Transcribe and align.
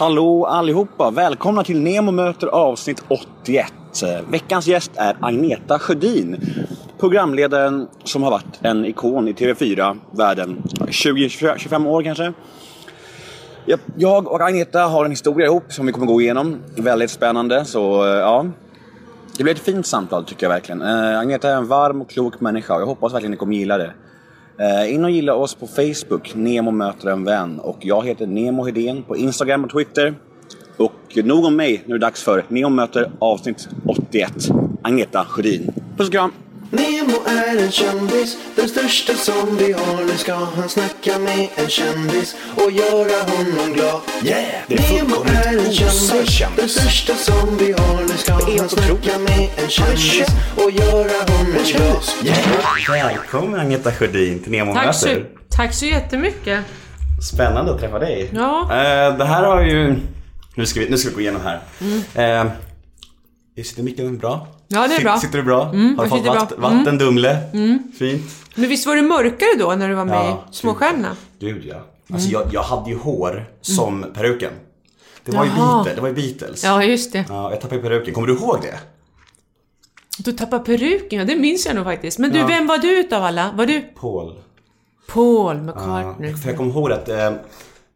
Hallå 0.00 0.44
allihopa! 0.46 1.10
Välkomna 1.10 1.64
till 1.64 1.80
Nemo 1.80 2.10
möter 2.10 2.46
avsnitt 2.46 3.04
81. 3.08 3.72
Veckans 4.28 4.66
gäst 4.66 4.90
är 4.94 5.16
Agneta 5.20 5.78
Sjödin. 5.78 6.40
Programledaren 6.98 7.88
som 8.04 8.22
har 8.22 8.30
varit 8.30 8.58
en 8.62 8.84
ikon 8.84 9.28
i 9.28 9.32
TV4-världen. 9.32 10.62
20-25 10.78 11.86
år 11.86 12.02
kanske. 12.02 12.32
Jag 13.96 14.28
och 14.28 14.40
Agneta 14.40 14.80
har 14.80 15.04
en 15.04 15.10
historia 15.10 15.46
ihop 15.46 15.72
som 15.72 15.86
vi 15.86 15.92
kommer 15.92 16.06
gå 16.06 16.20
igenom. 16.20 16.56
Väldigt 16.76 17.10
spännande, 17.10 17.64
så 17.64 18.04
eh, 18.04 18.10
ja. 18.10 18.46
Det 19.36 19.42
blir 19.42 19.54
ett 19.54 19.60
fint 19.60 19.86
samtal 19.86 20.24
tycker 20.24 20.46
jag 20.46 20.50
verkligen. 20.50 20.82
Eh, 20.82 21.18
Agneta 21.18 21.50
är 21.50 21.56
en 21.56 21.68
varm 21.68 22.02
och 22.02 22.10
klok 22.10 22.40
människa 22.40 22.74
och 22.74 22.80
jag 22.80 22.86
hoppas 22.86 23.14
verkligen 23.14 23.30
ni 23.30 23.36
kommer 23.36 23.54
gilla 23.54 23.78
det. 23.78 23.92
Eh, 24.60 24.94
in 24.94 25.04
och 25.04 25.10
gilla 25.10 25.34
oss 25.34 25.54
på 25.54 25.66
Facebook, 25.66 26.34
Nemo 26.34 26.70
möter 26.70 27.08
en 27.08 27.24
vän. 27.24 27.58
Och 27.58 27.76
jag 27.80 28.06
heter 28.06 28.26
Nemo 28.26 28.64
Hedén 28.64 29.02
på 29.02 29.16
Instagram 29.16 29.64
och 29.64 29.70
Twitter. 29.70 30.14
Och 30.76 31.16
nog 31.24 31.44
om 31.44 31.56
mig, 31.56 31.82
nu 31.86 31.94
är 31.94 31.98
det 31.98 32.06
dags 32.06 32.22
för 32.22 32.44
Nemo 32.48 32.68
möter 32.68 33.10
avsnitt 33.18 33.68
81. 33.86 34.32
Agneta 34.82 35.24
Sjödin. 35.24 35.72
Puss 35.96 36.06
och 36.06 36.12
kram! 36.12 36.32
Nemo 36.72 37.16
är 37.26 37.64
en 37.64 37.70
kändis, 37.70 38.36
den 38.56 38.68
största 38.68 39.14
som 39.14 39.56
vi 39.56 39.72
har. 39.72 40.04
Nu 40.04 40.16
ska 40.16 40.34
han 40.34 40.68
snacka 40.68 41.18
med 41.18 41.48
en 41.56 41.68
kändis 41.68 42.36
och 42.56 42.70
göra 42.70 43.22
honom 43.30 43.72
glad. 43.74 44.00
Yeah! 44.24 44.44
Det 44.68 44.74
är 44.74 44.92
Nemo 45.04 45.14
är 45.24 45.58
en 45.66 45.72
kändis, 45.72 46.40
den 46.56 46.68
största 46.68 47.14
som 47.14 47.56
vi 47.58 47.72
har. 47.72 48.02
Nu 48.02 48.08
ska 48.08 48.32
han 48.32 48.68
snacka 48.68 49.18
med 49.18 49.48
en 49.56 49.68
kändis 49.68 50.26
och 50.56 50.70
göra 50.70 51.32
honom 51.32 51.52
glad. 51.66 52.04
Välkommen 52.88 53.60
Agneta 53.60 53.92
Sjödin 53.92 54.42
till 54.42 54.52
Nemo 54.52 54.74
Tack 54.74 54.94
så, 54.94 55.08
möter. 55.08 55.26
tack 55.48 55.74
så 55.74 55.86
jättemycket. 55.86 56.64
Spännande 57.32 57.72
att 57.72 57.80
träffa 57.80 57.98
dig. 57.98 58.30
Ja. 58.34 58.62
Eh, 58.62 59.18
det 59.18 59.24
här 59.24 59.42
har 59.44 59.62
ju... 59.62 59.96
Nu 60.54 60.66
ska 60.66 60.80
vi, 60.80 60.88
nu 60.88 60.98
ska 60.98 61.08
vi 61.08 61.14
gå 61.14 61.20
igenom 61.20 61.42
här. 61.44 61.60
Eh, 62.14 62.50
sitter 63.64 63.82
micken 63.82 64.18
bra? 64.18 64.46
Mm. 64.72 64.82
Ja, 64.82 64.88
det 64.88 64.94
är 64.94 65.02
bra. 65.04 65.18
Sitter 65.20 65.38
du 65.38 65.44
bra? 65.44 65.64
har 65.64 65.72
du 65.72 65.96
fått 65.96 66.08
sitter 66.08 66.22
bra. 66.22 66.34
vatt, 66.40 66.52
vattendumle? 66.58 67.36
Fint. 67.98 68.22
Men 68.54 68.68
visst 68.68 68.86
var 68.86 68.96
det 68.96 69.02
mörkare 69.02 69.48
då 69.58 69.74
när 69.74 69.88
du 69.88 69.94
var 69.94 70.04
med 70.04 70.14
Ja, 70.16 70.44
i 70.52 70.54
Småstjärnorna? 70.54 71.16
Gud 71.38 71.64
ja. 71.64 71.76
Alltså 72.12 72.28
jag, 72.28 72.42
jag 72.52 72.62
hade 72.62 72.90
ju 72.90 72.96
hår 72.96 73.44
som 73.60 74.06
peruken. 74.14 74.52
Det 75.24 75.32
var 75.36 75.44
ju 75.44 75.50
Mm. 75.50 75.62
Beatles. 75.62 75.94
Det 75.94 76.00
var 76.00 76.08
ju 76.08 76.14
Beatles. 76.14 76.64
Ja, 76.64 76.84
just 76.84 77.12
det. 77.12 77.24
Ja, 77.28 77.50
jag 77.50 77.60
tappade 77.60 77.76
ju 77.76 77.82
peruken. 77.82 78.14
Kommer 78.14 78.26
du 78.28 78.34
ihåg 78.34 78.58
det? 78.62 78.78
Du 80.18 80.32
tappade 80.32 80.64
peruken, 80.64 81.18
ja 81.18 81.24
det 81.24 81.36
minns 81.36 81.66
jag 81.66 81.74
nog 81.76 81.84
faktiskt. 81.84 82.18
Men 82.18 82.32
du, 82.32 82.38
Ja. 82.38 82.46
vem 82.46 82.66
var 82.66 82.78
du 82.78 83.00
utav 83.00 83.22
alla? 83.24 83.52
Var 83.56 83.66
du 83.66 83.80
Paul. 83.80 84.34
Paul 85.12 85.56
Ja, 85.56 85.60
McCartney? 85.62 86.34
för 86.36 86.48
jag 86.48 86.56
kommer 86.56 86.70
ihåg 86.70 86.92
att 86.92 87.08
eh, 87.08 87.30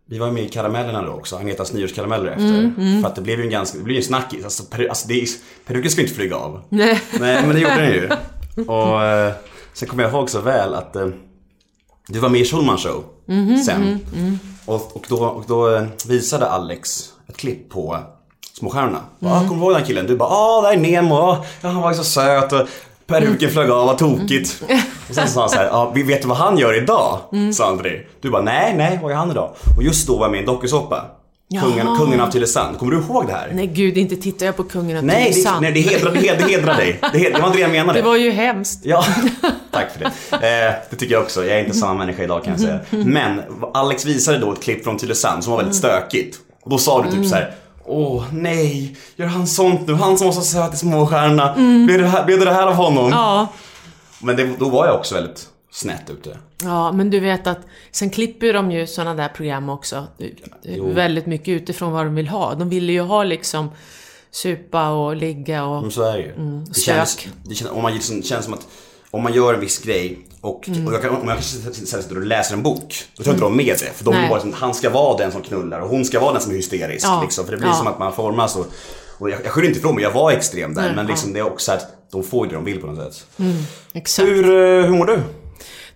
vi 0.06 0.18
var 0.18 0.30
med 0.30 0.42
i 0.44 0.48
Karamellerna 0.48 1.02
då 1.02 1.12
också, 1.12 1.36
Agnetas 1.36 1.72
nyårskarameller 1.72 2.26
efter. 2.26 2.44
Mm, 2.44 3.02
För 3.02 3.08
att 3.08 3.14
det 3.14 3.20
blev 3.22 3.38
ju 3.38 3.44
en 3.44 3.50
ganska, 3.50 3.78
det 3.78 3.84
blev 3.84 3.94
ju 3.94 4.00
en 4.00 4.06
snackis. 4.06 4.44
Alltså, 4.44 4.64
peru, 4.64 4.88
alltså 4.88 5.08
det 5.08 5.26
peruken 5.66 5.90
ju 5.90 6.02
inte 6.02 6.14
flyga 6.14 6.36
av. 6.36 6.62
Nej. 6.68 7.00
Nej, 7.20 7.42
men 7.46 7.54
det 7.54 7.60
gjorde 7.60 7.80
den 7.80 7.92
ju. 7.92 8.10
Och 8.66 9.02
eh, 9.02 9.32
sen 9.72 9.88
kommer 9.88 10.02
jag 10.02 10.12
ihåg 10.12 10.30
så 10.30 10.40
väl 10.40 10.74
att 10.74 10.96
eh, 10.96 11.08
du 12.08 12.18
var 12.18 12.28
med 12.28 12.40
i 12.40 12.44
Schulman 12.44 12.78
show 12.78 13.04
Mhm, 13.26 13.58
sen. 13.58 13.98
Och, 14.66 14.96
och, 14.96 15.04
då, 15.08 15.16
och 15.24 15.44
då 15.46 15.74
eh, 15.74 15.84
visade 16.06 16.46
Alex 16.50 17.12
ett 17.28 17.36
klipp 17.36 17.70
på 17.70 17.98
Småstjärnorna. 18.58 19.00
Mm. 19.20 19.32
Ah, 19.32 19.48
kommer 19.48 19.60
du 19.60 19.66
ihåg 19.66 19.74
den 19.74 19.84
killen? 19.86 20.06
Du 20.06 20.16
bara 20.16 20.28
ah, 20.28 20.62
där 20.62 20.72
är 20.72 20.76
Nemo, 20.76 21.14
ah, 21.14 21.44
han 21.62 21.80
var 21.80 21.90
ju 21.90 21.96
så 21.96 22.04
söt 22.04 22.52
peruken 23.06 23.50
flög 23.50 23.70
av, 23.70 23.86
vad 23.86 23.98
tokigt. 23.98 24.62
Och 25.08 25.14
sen 25.14 25.28
sa 25.28 25.40
han 25.40 25.50
så 25.50 25.56
här, 25.56 25.68
ah, 25.72 25.92
vi 25.94 26.02
vet 26.02 26.24
vad 26.24 26.36
han 26.36 26.58
gör 26.58 26.82
idag? 26.82 27.18
Sa 27.52 27.66
han 27.66 27.76
till 27.78 27.84
dig. 27.84 28.08
Du 28.20 28.30
bara 28.30 28.42
nej, 28.42 28.74
nej, 28.76 28.98
vad 29.02 29.10
gör 29.10 29.18
han 29.18 29.30
idag? 29.30 29.54
Och 29.76 29.82
just 29.82 30.06
då 30.06 30.16
var 30.16 30.24
jag 30.24 30.30
med 30.30 30.38
i 30.38 30.40
en 30.40 30.46
dokusåpa. 30.46 31.04
Kungen, 31.60 31.96
kungen 31.96 32.20
av 32.20 32.30
Tylösand. 32.30 32.78
Kommer 32.78 32.92
du 32.92 32.98
ihåg 32.98 33.26
det 33.26 33.32
här? 33.32 33.50
Nej 33.54 33.66
gud, 33.66 33.98
inte 33.98 34.16
tittar 34.16 34.46
jag 34.46 34.56
på 34.56 34.64
kungen 34.64 34.96
av 34.96 35.04
Nej, 35.04 35.24
det, 35.28 35.32
Tylösand. 35.32 35.62
nej, 35.62 35.72
det 35.72 35.80
hedrar, 35.80 36.12
det 36.12 36.20
hedrar, 36.20 36.46
det 36.46 36.52
hedrar 36.52 36.76
dig. 36.76 36.98
Det, 37.12 37.18
hedrar, 37.18 37.32
det 37.36 37.40
var 37.40 37.46
inte 37.46 37.58
det 37.58 37.62
jag 37.62 37.70
menade. 37.70 37.98
Det 38.00 38.04
var 38.04 38.16
ju 38.16 38.30
hemskt. 38.30 38.80
Ja, 38.84 39.04
tack 39.70 39.86
för 39.92 40.00
det. 40.00 40.06
Eh, 40.36 40.74
det 40.90 40.96
tycker 40.96 41.14
jag 41.14 41.22
också. 41.22 41.44
Jag 41.44 41.58
är 41.58 41.64
inte 41.64 41.76
samma 41.76 41.94
människa 41.94 42.22
idag 42.22 42.44
kan 42.44 42.52
jag 42.52 42.60
säga. 42.60 42.80
Men 42.90 43.42
Alex 43.74 44.04
visade 44.04 44.38
då 44.38 44.52
ett 44.52 44.62
klipp 44.62 44.84
från 44.84 44.96
Tylösand 44.98 45.44
som 45.44 45.50
var 45.50 45.58
väldigt 45.58 45.76
stökigt. 45.76 46.36
Och 46.62 46.70
då 46.70 46.78
sa 46.78 47.02
du 47.02 47.10
typ 47.10 47.26
så 47.26 47.34
här. 47.34 47.54
Åh 47.86 48.24
nej, 48.32 48.96
gör 49.16 49.26
han 49.26 49.46
sånt 49.46 49.86
nu? 49.86 49.94
Han 49.94 50.18
som 50.18 50.26
var 50.26 50.34
så 50.34 50.40
söt 50.42 50.74
i 50.74 50.76
Småstjärnorna. 50.76 51.54
Blev, 51.86 51.98
det 52.00 52.06
här, 52.08 52.24
blev 52.24 52.40
det 52.40 52.52
här 52.52 52.66
av 52.66 52.74
honom? 52.74 53.10
Ja. 53.10 53.48
Men 54.18 54.36
det, 54.36 54.50
då 54.58 54.68
var 54.68 54.86
jag 54.86 54.96
också 54.96 55.14
väldigt 55.14 55.48
snett 55.72 56.10
ute. 56.10 56.38
Ja, 56.62 56.92
men 56.92 57.10
du 57.10 57.20
vet 57.20 57.46
att 57.46 57.58
sen 57.92 58.10
klipper 58.10 58.52
de 58.52 58.70
ju 58.70 58.86
sådana 58.86 59.14
där 59.14 59.28
program 59.28 59.68
också. 59.68 60.06
Jo. 60.62 60.92
Väldigt 60.92 61.26
mycket 61.26 61.48
utifrån 61.48 61.92
vad 61.92 62.04
de 62.06 62.14
vill 62.14 62.28
ha. 62.28 62.54
De 62.54 62.68
ville 62.68 62.92
ju 62.92 63.00
ha 63.00 63.24
liksom 63.24 63.70
supa 64.30 64.88
och 64.90 65.16
ligga 65.16 65.64
och... 65.64 65.82
Men 65.82 65.90
så 65.90 66.02
är 66.02 66.12
det 66.12 66.18
ju. 66.22 66.28
det, 66.28 66.34
Mm, 66.40 66.66
stök. 66.66 66.84
känns, 66.84 67.26
det 67.44 67.54
känns, 67.54 67.70
om 67.70 67.82
man 67.82 67.92
liksom, 67.94 68.22
känns 68.22 68.44
som 68.44 68.54
att 68.54 68.66
om 69.14 69.22
man 69.22 69.32
gör 69.32 69.54
en 69.54 69.60
viss 69.60 69.78
grej 69.78 70.18
och, 70.40 70.68
Mm. 70.68 70.86
och 70.86 70.92
jag 70.94 71.02
kan, 71.02 71.10
om 71.10 71.28
jag 71.28 71.36
kanske 71.36 72.02
sitter 72.02 72.16
och 72.16 72.24
läser 72.26 72.54
en 72.54 72.62
bok, 72.62 72.94
då 73.16 73.22
tar 73.24 73.30
inte 73.30 73.42
de 73.44 73.56
med 73.56 73.76
det. 73.80 73.92
För 73.94 74.04
de 74.04 74.14
vill 74.20 74.28
bara 74.28 74.34
liksom, 74.34 74.52
han 74.52 74.74
ska 74.74 74.90
vara 74.90 75.16
den 75.18 75.32
som 75.32 75.42
knullar 75.42 75.80
och 75.80 75.88
hon 75.88 76.04
ska 76.04 76.20
vara 76.20 76.32
den 76.32 76.42
som 76.42 76.52
är 76.52 76.56
hysterisk. 76.56 77.06
Ja. 77.06 77.20
Liksom, 77.22 77.44
för 77.44 77.52
det 77.52 77.58
blir 77.58 77.68
Ja. 77.68 77.74
som 77.74 77.86
att 77.86 77.98
man 77.98 78.12
formas 78.12 78.56
och, 78.56 78.66
och 79.18 79.30
jag, 79.30 79.40
jag 79.44 79.52
skyller 79.52 79.68
inte 79.68 79.78
ifrån 79.80 79.94
mig, 79.94 80.04
jag 80.04 80.10
var 80.12 80.30
extrem 80.32 80.74
där. 80.74 80.82
Nej, 80.82 80.92
men 80.96 81.06
liksom, 81.06 81.32
det 81.32 81.38
är 81.38 81.46
också 81.46 81.72
att 81.72 82.10
de 82.12 82.22
får 82.22 82.46
ju 82.46 82.50
det 82.50 82.56
de 82.56 82.64
vill 82.64 82.80
på 82.80 82.86
något 82.86 83.14
sätt. 83.14 83.26
Exakt. 83.92 84.28
Hur, 84.28 84.44
eh, 84.44 84.84
hur 84.86 84.96
mår 84.98 85.06
du? 85.06 85.20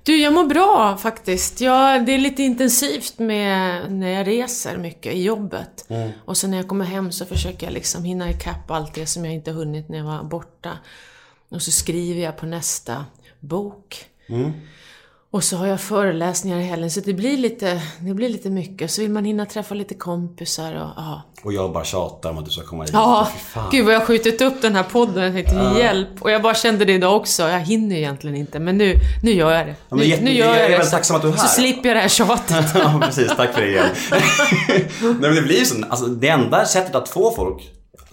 Du, 0.03 0.17
jag 0.17 0.33
mår 0.33 0.45
bra 0.45 0.97
faktiskt. 0.97 1.61
Ja, 1.61 1.99
det 2.07 2.15
är 2.15 2.19
lite 2.19 2.43
intensivt 2.43 3.19
med 3.19 3.93
när 3.93 4.09
jag 4.09 4.27
reser 4.27 4.77
mycket 4.77 5.12
i 5.15 5.23
jobbet. 5.23 5.87
Och 6.25 6.37
sen 6.37 6.51
när 6.51 6.57
jag 6.57 6.69
kommer 6.69 6.84
hem 6.84 7.12
så 7.12 7.25
försöker 7.27 7.67
jag 7.67 7.73
liksom 7.75 8.05
hinna 8.05 8.31
ikapp 8.31 8.71
allt 8.71 8.95
det 8.95 9.07
som 9.07 9.25
jag 9.25 9.34
inte 9.34 9.51
hunnit 9.51 9.89
när 9.89 9.99
jag 9.99 10.05
var 10.05 10.23
borta. 10.25 10.71
Och 11.50 11.62
så 11.62 11.70
skriver 11.70 12.22
jag 12.22 12.36
på 12.36 12.47
nästa 12.47 13.04
bok. 13.41 14.04
Och 15.31 15.44
så 15.44 15.56
har 15.56 15.66
jag 15.66 15.81
föreläsningar 15.81 16.59
i 16.59 16.62
helgen, 16.62 16.91
så 16.91 17.00
det 17.00 17.12
blir 17.12 17.36
lite, 17.36 17.82
det 18.00 18.14
blir 18.14 18.28
lite 18.28 18.50
mycket. 18.50 18.91
Så 18.91 19.00
vill 19.00 19.10
man 19.10 19.25
hinna 19.25 19.47
träffa 19.47 19.75
lite 19.75 19.94
kompisar 19.94 20.72
och 20.75 20.88
ja. 20.97 21.22
Och 21.42 21.53
jag 21.53 21.72
bara 21.72 21.84
tjatar 21.84 22.31
om 22.31 22.38
att 22.38 22.44
du 22.44 22.50
ska 22.50 22.62
komma 22.64 22.82
hit. 22.84 22.92
Ja, 22.94 23.28
gud 23.70 23.84
vad 23.84 23.94
jag 23.94 23.98
har 24.00 24.06
skjutit 24.06 24.41
upp 24.42 24.62
den 24.62 24.75
här 24.76 24.82
podden. 24.82 25.25
Jag 25.25 25.32
tänkte 25.34 25.78
hjälp. 25.78 26.09
Och 26.20 26.31
jag 26.31 26.42
bara 26.42 26.54
kände 26.54 26.84
det 26.84 26.92
idag 26.92 27.16
också. 27.16 27.42
Jag 27.48 27.60
hinner 27.60 27.97
egentligen 27.97 28.36
inte. 28.36 28.59
Men 28.59 28.78
nu, 28.78 28.94
nu 29.22 29.30
gör 29.32 29.53
jag 29.53 29.66
det. 29.66 29.75
men 29.88 29.98
nu, 29.98 30.04
jätte- 30.04 30.25
nu 30.25 30.30
jag 30.30 30.38
gör 30.48 30.54
är 30.54 30.60
jag 30.60 30.70
det. 30.70 30.76
väldigt 30.76 30.91
tacksam 30.91 31.16
att 31.16 31.22
du 31.22 31.28
är 31.28 31.32
Så 31.32 31.38
här. 31.41 31.48
slipper 31.48 31.88
jag 31.88 31.97
det 31.97 32.00
här 32.00 32.09
tjatet. 32.09 32.66
ja, 32.75 33.00
precis. 33.04 33.32
Tack 33.36 33.54
för 33.54 33.60
det 33.60 33.69
igen. 33.69 33.86
Nej, 35.00 35.15
men 35.20 35.34
det 35.34 35.42
blir 35.42 35.59
ju 35.59 35.65
så. 35.65 35.75
Alltså, 35.88 36.06
det 36.06 36.28
enda 36.28 36.65
sättet 36.65 36.94
att 36.94 37.09
få 37.09 37.30
folk 37.36 37.62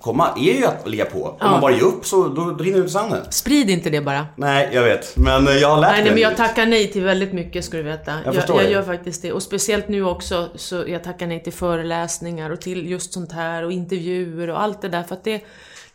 komma 0.05 0.29
är 0.37 0.53
ju 0.53 0.65
att 0.65 0.87
ligga 0.87 1.05
på. 1.05 1.37
Om 1.39 1.51
man 1.51 1.61
bara 1.61 1.71
ger 1.71 1.83
upp 1.83 2.05
så 2.05 2.27
då, 2.27 2.51
då 2.51 2.63
rinner 2.63 2.77
det 2.77 2.85
ut 2.85 2.91
sanden. 2.91 3.25
Sprid 3.29 3.69
inte 3.69 3.89
det 3.89 4.01
bara. 4.01 4.27
Nej, 4.35 4.69
jag 4.73 4.83
vet. 4.83 5.17
Men 5.17 5.47
eh, 5.47 5.53
jag 5.53 5.69
har 5.69 5.81
lärt 5.81 5.89
Nej, 5.89 5.97
mig. 5.97 6.03
nej, 6.03 6.13
men 6.13 6.21
jag 6.21 6.37
tackar 6.37 6.65
nej 6.65 6.91
till 6.91 7.03
väldigt 7.03 7.33
mycket 7.33 7.65
ska 7.65 7.77
du 7.77 7.83
veta. 7.83 8.13
Jag 8.25 8.35
Jag, 8.35 8.43
jag, 8.49 8.71
gör 8.71 8.83
faktiskt 8.83 9.21
det. 9.21 9.31
Och 9.31 9.43
speciellt 9.43 9.87
nu 9.87 10.05
också, 10.05 10.49
så 10.55 10.83
jag 10.87 11.03
tackar 11.03 11.27
nej 11.27 11.43
till 11.43 11.53
föreläsningar 11.53 12.49
och 12.49 12.61
till 12.61 12.89
just 12.89 13.13
sånt 13.13 13.31
här 13.31 13.63
och 13.63 13.71
intervjuer 13.71 14.49
och 14.49 14.61
allt 14.61 14.81
det 14.81 14.89
där. 14.89 15.03
För 15.03 15.15
att 15.15 15.23
det, 15.23 15.41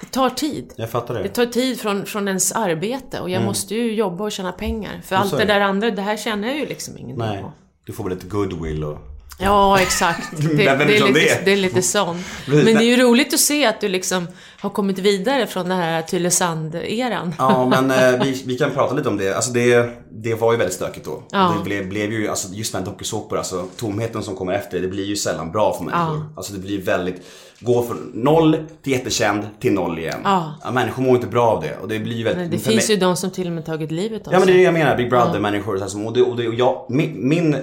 det 0.01 0.07
tar 0.11 0.31
tid. 0.31 0.73
Jag 0.77 0.91
fattar 0.91 1.15
det. 1.15 1.23
Det 1.23 1.29
tar 1.29 1.47
tid 1.47 1.81
från, 1.81 2.07
från 2.07 2.29
ens 2.29 2.53
arbete 2.53 3.21
och 3.21 3.31
jag 3.31 3.43
måste 3.43 3.75
ju 3.75 3.95
jobba 3.95 4.25
och 4.25 4.33
tjäna 4.33 4.53
pengar. 4.53 5.01
För 5.05 5.17
allt 5.17 5.33
Mm. 5.33 5.47
det 5.47 5.55
där 5.55 5.61
andra, 5.61 5.91
det 5.91 6.03
här 6.03 6.17
tjänar 6.17 6.49
jag 6.49 6.59
ju 6.59 6.67
liksom 6.67 6.99
ingenting 6.99 7.27
Nej. 7.27 7.43
på. 7.43 7.53
Du 7.85 7.93
får 7.93 8.05
väl 8.05 8.13
lite 8.13 8.27
goodwill 8.27 8.85
och... 8.85 8.99
Ja, 9.41 9.81
exakt. 9.81 10.29
Det, 10.41 10.57
det, 10.57 10.69
är 10.69 11.13
lite, 11.13 11.41
det? 11.45 11.53
är 11.53 11.57
lite 11.57 11.83
sånt. 11.83 12.27
Men 12.47 12.65
det 12.65 12.73
är 12.73 12.97
ju 12.97 12.97
roligt 12.97 13.35
att 13.35 13.41
se 13.41 13.67
att 13.67 13.81
du 13.81 13.89
liksom 13.89 14.29
har 14.61 14.71
kommit 14.71 14.99
vidare 14.99 15.47
från 15.47 15.69
den 15.69 15.79
här 15.79 16.03
Tylösand-eran. 16.03 17.35
Ja, 17.39 17.69
men 17.69 17.91
eh, 17.91 18.25
vi, 18.25 18.43
vi 18.47 18.59
kan 18.59 18.71
prata 18.71 18.95
lite 18.95 19.09
om 19.09 19.17
det. 19.17 19.35
Alltså 19.35 19.51
det, 19.51 19.91
det 20.11 20.35
var 20.35 20.53
ju 20.53 20.59
väldigt 20.59 20.77
stökigt 20.77 21.07
då. 21.07 21.23
Ja. 21.31 21.55
Det 21.59 21.65
blev, 21.65 21.89
blev 21.89 22.13
ju, 22.13 22.29
alltså 22.29 22.49
just 22.53 22.75
med 22.75 22.83
dokusåpor, 22.83 23.39
alltså 23.39 23.67
tomheten 23.77 24.23
som 24.23 24.37
kommer 24.37 24.53
efter, 24.53 24.81
det 24.81 24.89
blir 24.89 25.05
ju 25.05 25.17
sällan 25.17 25.53
bra 25.53 25.75
för 25.77 25.85
människor. 25.85 26.17
Ja. 26.17 26.33
Alltså 26.37 26.53
det 26.53 26.59
blir 26.59 26.83
väldigt, 26.83 27.27
gå 27.61 27.83
från 27.83 28.11
noll 28.15 28.57
till 28.83 28.93
jättekänd 28.93 29.47
till 29.61 29.73
noll 29.73 29.99
igen. 29.99 30.21
Ja. 30.25 30.55
människor 30.73 31.03
mår 31.03 31.15
inte 31.15 31.27
bra 31.27 31.47
av 31.47 31.63
det. 31.63 31.77
Och 31.83 31.89
det 31.89 31.99
blir 31.99 32.25
väldigt... 32.25 32.37
Men 32.43 32.51
det 32.51 32.59
finns 32.59 32.89
mig- 32.89 32.97
ju 32.97 33.01
de 33.01 33.17
som 33.17 33.31
till 33.31 33.47
och 33.47 33.53
med 33.53 33.67
tagit 33.67 33.91
livet 33.91 34.27
av 34.27 34.33
Ja 34.33 34.39
men 34.39 34.47
det 34.47 34.53
är 34.53 34.55
sig. 34.55 34.59
det 34.59 34.63
jag 34.65 34.75
menar, 34.75 34.97
Big 34.97 35.11
Brother-människor 35.11 35.79
här, 35.81 35.87
som, 35.87 36.07
och, 36.07 36.13
det, 36.13 36.23
och, 36.23 36.37
det, 36.37 36.49
och 36.49 36.55
jag, 36.55 36.87
min, 36.89 37.29
min, 37.29 37.55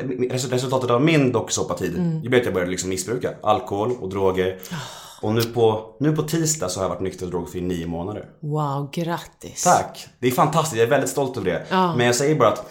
resultatet 0.51 0.89
av 0.89 1.01
min 1.01 1.31
dokusåpatid, 1.31 1.95
Mm. 1.97 2.21
det 2.21 2.29
blev 2.29 2.39
att 2.39 2.45
jag 2.45 2.53
började 2.53 2.71
liksom 2.71 2.89
missbruka 2.89 3.29
alkohol 3.43 3.91
och 4.01 4.09
droger. 4.09 4.57
Ah. 4.71 4.75
Och 5.21 5.33
nu 5.33 5.41
på, 5.41 5.95
nu 5.99 6.15
på 6.15 6.21
tisdag 6.21 6.69
så 6.69 6.79
har 6.79 6.83
jag 6.85 6.89
varit 6.89 7.01
nykter 7.01 7.25
och 7.25 7.31
drogfri 7.31 7.59
i 7.59 7.61
nio 7.63 7.87
månader. 7.87 8.25
Wow, 8.39 8.89
grattis. 8.93 9.63
Tack! 9.63 10.07
Det 10.19 10.27
är 10.27 10.31
fantastiskt, 10.31 10.77
jag 10.77 10.85
är 10.85 10.89
väldigt 10.89 11.09
stolt 11.09 11.37
över 11.37 11.51
det. 11.51 11.65
Ja. 11.69 11.95
Men 11.95 12.05
jag 12.05 12.15
säger 12.15 12.35
bara 12.35 12.49
att, 12.49 12.69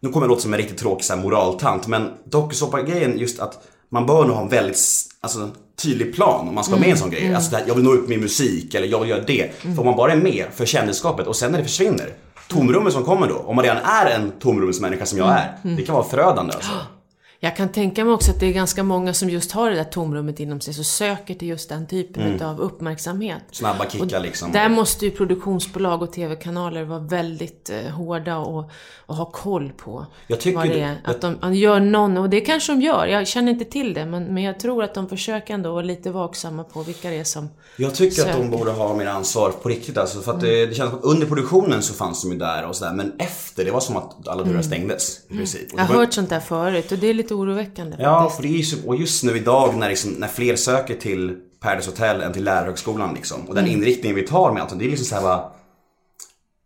nu 0.00 0.08
kommer 0.08 0.26
jag 0.26 0.28
låta 0.28 0.40
som 0.42 0.52
en 0.54 0.58
riktigt 0.60 0.78
tråkig 0.78 1.18
moraltant, 1.18 1.86
men 1.86 2.10
dokusåpa-grejen 2.24 3.18
just 3.18 3.40
att 3.40 3.66
man 3.88 4.06
bör 4.06 4.24
nog 4.24 4.36
ha 4.36 4.42
en 4.42 4.48
väldigt 4.48 4.78
alltså, 5.20 5.48
tydlig 5.82 6.14
plan 6.14 6.48
om 6.48 6.54
man 6.54 6.64
ska 6.64 6.70
vara 6.70 6.80
med 6.80 6.88
i 6.88 6.92
en 6.92 6.98
sån 6.98 7.10
grej. 7.10 7.34
Alltså 7.34 7.50
det 7.50 7.56
här, 7.56 7.64
jag 7.66 7.74
vill 7.74 7.84
nå 7.84 7.94
ut 7.94 8.08
med 8.08 8.20
musik 8.20 8.74
eller 8.74 8.86
jag 8.86 9.00
vill 9.00 9.10
göra 9.10 9.22
det. 9.22 9.50
För 9.60 9.78
om 9.78 9.86
man 9.86 9.96
bara 9.96 10.12
är 10.12 10.16
med 10.16 10.46
för 10.54 10.66
kändisskapet 10.66 11.26
och 11.26 11.36
sen 11.36 11.52
när 11.52 11.58
det 11.58 11.64
försvinner, 11.64 12.14
tomrummet 12.48 12.92
som 12.92 13.04
kommer 13.04 13.28
då, 13.28 13.36
om 13.36 13.56
man 13.56 13.64
redan 13.64 13.82
är 13.84 14.06
en 14.06 14.32
tomrumsmänniska 14.40 15.06
som 15.06 15.18
jag 15.18 15.28
är, 15.28 15.56
det 15.76 15.82
kan 15.82 15.94
vara 15.94 16.04
förödande 16.04 16.52
alltså. 16.54 16.70
Jag 17.42 17.56
kan 17.56 17.68
tänka 17.68 18.04
mig 18.04 18.14
också 18.14 18.30
att 18.30 18.40
det 18.40 18.46
är 18.46 18.52
ganska 18.52 18.82
många 18.82 19.14
som 19.14 19.30
just 19.30 19.52
har 19.52 19.70
det 19.70 19.76
där 19.76 19.84
tomrummet 19.84 20.40
inom 20.40 20.60
sig, 20.60 20.74
så 20.74 20.84
söker 20.84 21.34
till 21.34 21.48
just 21.48 21.68
den 21.68 21.86
typen 21.86 22.22
Mm. 22.22 22.48
av 22.48 22.60
uppmärksamhet. 22.60 23.42
Snabba 23.52 23.86
kickar 23.90 24.20
liksom. 24.20 24.52
Där 24.52 24.68
måste 24.68 25.04
ju 25.04 25.10
produktionsbolag 25.10 26.02
och 26.02 26.12
TV-kanaler 26.12 26.84
vara 26.84 26.98
väldigt 26.98 27.70
eh, 27.70 27.90
hårda 27.92 28.38
och, 28.38 28.70
och 29.06 29.16
ha 29.16 29.24
koll 29.24 29.72
på 29.76 30.06
Jag 30.26 30.40
tycker 30.40 30.58
vad 30.58 30.68
det 30.68 30.80
är. 30.80 30.96
Att 31.04 31.20
de, 31.20 31.36
att 31.40 31.56
gör 31.56 31.80
någon, 31.80 32.16
och 32.16 32.30
det 32.30 32.40
kanske 32.40 32.72
de 32.72 32.80
gör, 32.82 33.06
jag 33.06 33.28
känner 33.28 33.52
inte 33.52 33.64
till 33.64 33.94
det, 33.94 34.06
men, 34.06 34.24
men 34.24 34.42
jag 34.42 34.60
tror 34.60 34.84
att 34.84 34.94
de 34.94 35.08
försöker 35.08 35.54
ändå 35.54 35.72
vara 35.72 35.82
lite 35.82 36.10
vaksamma 36.10 36.64
på 36.64 36.82
vilka 36.82 37.10
det 37.10 37.16
är 37.18 37.24
som 37.24 37.48
Jag 37.76 37.94
tycker 37.94 38.22
att 38.22 38.28
de 38.28 38.32
söker. 38.32 38.48
borde 38.58 38.70
ha 38.70 38.94
mer 38.96 39.06
ansvar 39.06 39.50
på 39.62 39.68
riktigt 39.68 39.98
alltså, 39.98 40.20
för 40.20 40.32
att 40.32 40.40
det, 40.40 40.66
det 40.66 40.74
känns 40.74 40.90
som 40.90 40.98
att 40.98 41.04
under 41.04 41.26
produktionen 41.26 41.82
så 41.82 41.94
fanns 41.94 42.22
de 42.22 42.32
ju 42.32 42.38
där 42.38 42.66
och 42.66 42.76
sådär 42.76 42.92
men 42.92 43.12
efter 43.18 43.64
det 43.64 43.70
var 43.70 43.80
som 43.80 43.96
att 43.96 44.28
alla 44.28 44.42
dörrar 44.42 44.62
stängdes 44.62 45.20
i 45.28 45.36
princip. 45.36 45.72
Och 45.72 45.78
Jag 45.78 45.84
har 45.84 45.94
var- 45.94 46.00
hört 46.00 46.12
sånt 46.12 46.30
där 46.30 46.40
förut 46.40 46.92
och 46.92 46.98
det 46.98 47.06
är 47.06 47.14
lite 47.14 47.29
oroväckande 47.32 47.96
Ja, 48.00 48.18
faktiskt. 48.20 48.36
för 48.36 48.42
det 48.42 48.48
är 48.48 48.56
ju 48.58 48.62
så, 48.62 48.88
och 48.88 48.96
just 48.96 49.24
nu 49.24 49.36
idag 49.36 49.76
när, 49.76 49.88
liksom, 49.88 50.10
när 50.12 50.28
fler 50.28 50.56
söker 50.56 50.94
till 50.94 51.36
Paradise 51.60 51.90
Hotel 51.90 52.20
än 52.20 52.32
till 52.32 52.44
lärarhögskolan 52.44 53.14
liksom. 53.14 53.40
Och 53.48 53.54
den 53.54 53.64
Mm. 53.64 53.76
inriktningen 53.76 54.16
vi 54.16 54.22
tar 54.26 54.52
med 54.52 54.62
allt, 54.62 54.78
det 54.78 54.84
är 54.84 54.88
liksom 54.88 55.06
så 55.06 55.14
här 55.14 55.22
bara... 55.22 55.44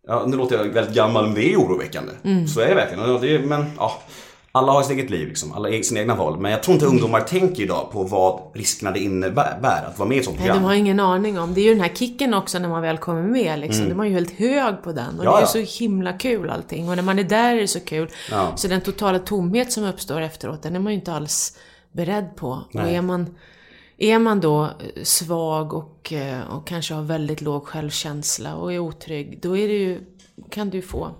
Ja, 0.07 0.25
nu 0.27 0.37
låter 0.37 0.57
jag 0.57 0.65
väldigt 0.65 0.95
gammal 0.95 1.25
men 1.25 1.35
det 1.35 1.53
är 1.53 1.57
oroväckande. 1.57 2.13
Mm. 2.25 2.49
Så 2.49 2.61
är 2.61 2.69
det 2.69 2.75
verkligen. 2.75 3.11
Och 3.11 3.21
det 3.21 3.35
är, 3.35 3.39
men 3.39 3.65
ja, 3.79 4.03
alla 4.57 4.73
har 4.73 4.83
sitt 4.83 4.99
eget 4.99 5.11
liv 5.11 5.29
liksom, 5.29 5.53
alla 5.53 5.69
har 5.69 5.83
sina 5.83 6.01
egna 6.01 6.15
val. 6.15 6.41
Men 6.41 6.51
jag 6.51 6.63
tror 6.63 6.75
inte 6.75 6.87
ungdomar 6.87 7.21
tänker 7.21 7.63
idag 7.63 7.89
på 7.93 8.03
vad 8.03 8.41
riskerna 8.53 8.91
det 8.91 8.99
innebär 9.01 9.85
att 9.87 9.99
vara 9.99 10.09
med 10.09 10.17
i 10.17 10.19
ett 10.19 10.25
sånt 10.25 10.37
Nej, 10.39 10.47
program. 10.47 10.63
de 10.63 10.67
har 10.69 10.75
ingen 10.75 11.01
aning 11.01 11.39
om. 11.39 11.55
Det 11.55 11.61
är 11.61 11.65
ju 11.65 11.71
den 11.71 11.81
här 11.81 11.95
kicken 11.95 12.35
också 12.35 12.59
när 12.59 12.69
man 12.69 12.83
väl 12.83 12.99
kommer 12.99 13.23
med 13.23 13.59
liksom. 13.59 13.89
De 13.89 14.01
är 14.01 14.05
ju 14.05 14.13
helt 14.13 14.31
hög 14.31 14.83
på 14.83 14.93
den. 14.93 15.07
Och 15.07 15.13
Mm. 15.13 15.25
Ja, 15.25 15.33
det 15.33 15.39
är 15.39 15.61
ja. 15.61 15.67
så 15.67 15.79
himla 15.83 16.13
kul 16.13 16.51
allting. 16.51 16.89
Och 16.89 16.97
när 16.97 17.03
man 17.03 17.19
är 17.19 17.25
där 17.25 17.55
är 17.55 17.61
det 17.61 17.69
så 17.69 17.81
kul. 17.81 18.11
Ja. 18.31 18.57
Så 18.57 18.69
den 18.69 18.81
totala 18.81 19.19
tomhet 19.19 19.73
som 19.73 19.85
uppstår 19.85 20.21
efteråt, 20.21 20.63
den 20.63 20.77
är 20.77 20.81
man 20.81 20.93
ju 20.93 20.99
inte 20.99 21.13
alls 21.13 21.57
beredd 21.93 22.37
på. 22.37 22.63
Och 22.75 22.81
är 22.81 23.03
man, 23.03 23.35
är 23.99 24.19
man 24.19 24.41
då 24.41 24.65
eh, 24.65 25.03
svag 25.03 25.75
och, 25.75 26.13
eh, 26.13 26.41
och 26.51 26.67
kanske 26.67 26.95
har 26.95 27.03
väldigt 27.03 27.41
låg 27.41 27.67
självkänsla 27.67 28.55
och 28.55 28.73
är 28.73 28.79
otrygg, 28.79 29.39
då 29.43 29.57
är 29.57 29.69
det 29.69 29.75
ju, 29.75 30.01
kan 30.51 30.71
du 30.71 30.83
få 30.83 31.11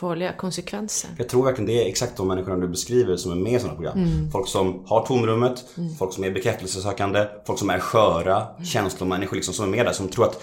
farliga 0.00 0.32
konsekvenser. 0.32 1.10
Jag 1.18 1.28
tror 1.28 1.44
verkligen 1.44 1.66
det 1.66 1.84
är 1.84 1.88
exakt 1.88 2.16
de 2.16 2.28
människorna 2.28 2.56
du 2.56 2.68
beskriver 2.68 3.16
som 3.16 3.32
är 3.32 3.36
med 3.36 3.52
i 3.52 3.58
sådana 3.58 3.74
program. 3.74 4.28
Folk 4.32 4.48
som 4.48 4.82
har 4.86 5.06
tomrummet, 5.06 5.64
folk 5.98 6.12
som 6.12 6.24
är 6.24 6.30
bekräftelsesökande, 6.30 7.26
folk 7.46 7.58
som 7.58 7.70
är 7.70 7.78
sköra, 7.78 8.46
känslomänniskor 8.64 9.36
liksom 9.36 9.54
som 9.54 9.64
är 9.64 9.76
med 9.76 9.86
där 9.86 9.92
som 9.92 10.08
tror 10.08 10.24
att 10.24 10.42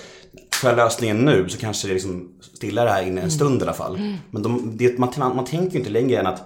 får 0.53 0.69
jag 0.69 0.77
lösningen 0.77 1.17
nu 1.17 1.49
så 1.49 1.57
kanske 1.57 1.87
det 1.87 1.93
liksom 1.93 2.29
stillar 2.41 2.85
det 2.85 2.91
här 2.91 3.03
inne 3.03 3.21
en 3.21 3.31
stund 3.31 3.61
i 3.61 3.63
alla 3.63 3.73
fall. 3.73 3.99
Men 4.31 4.43
de, 4.43 4.77
det, 4.77 4.97
man, 4.97 5.09
man 5.17 5.45
tänker 5.45 5.73
ju 5.73 5.79
inte 5.79 5.91
längre 5.91 6.19
än 6.19 6.27
att 6.27 6.43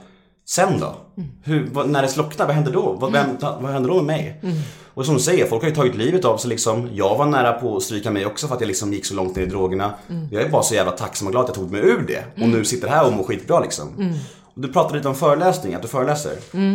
Sen 0.50 0.80
då? 0.80 0.96
Hur, 1.44 1.69
vad, 1.74 1.90
när 1.90 2.01
det 2.01 2.07
slocknar, 2.07 2.46
vad 2.46 2.56
händer 2.56 2.72
då? 2.72 2.94
Vad, 3.00 3.12
vem, 3.12 3.25
vad 3.42 3.72
händer 3.72 3.90
då 3.90 3.96
med 3.96 4.06
mig? 4.06 4.42
Och 4.94 5.06
som 5.06 5.16
du 5.16 5.22
säger, 5.22 5.46
folk 5.48 5.62
har 5.62 5.69
ju 5.69 5.75
tagit 5.75 5.96
livet 5.96 6.25
av 6.25 6.38
sig 6.38 6.50
liksom. 6.50 6.90
Jag 6.94 7.18
var 7.18 7.25
nära 7.25 7.54
på 7.54 7.78
att 7.78 7.84
stryka 7.84 8.12
mig 8.12 8.25
också 8.25 8.48
för 8.48 8.56
att 8.56 8.62
jag 8.62 8.68
liksom 8.68 8.94
gick 8.94 9.06
så 9.06 9.13
långt 9.16 9.36
ner 9.36 9.44
i 9.44 9.46
drogerna. 9.46 9.94
Jag 10.31 10.44
är 10.44 10.50
bara 10.50 10.63
så 10.63 10.75
jävla 10.75 10.92
tacksam 10.92 11.28
och 11.28 11.31
glad 11.31 11.44
att 11.44 11.50
jag 11.50 11.56
tog 11.56 11.72
mig 11.72 11.81
ur 11.81 12.06
det. 12.07 12.44
Och 12.44 12.50
nu 12.50 12.66
sitter 12.66 12.88
här 12.88 13.07
och 13.07 13.13
mår 13.13 13.24
skitbra 13.24 13.60
liksom. 13.60 14.13
Du 14.61 14.67
pratade 14.73 14.95
lite 14.97 15.07
om 15.09 15.15
föreläsning, 15.15 15.73
att 15.73 15.81
du 15.81 15.88
föreläser. 15.88 16.31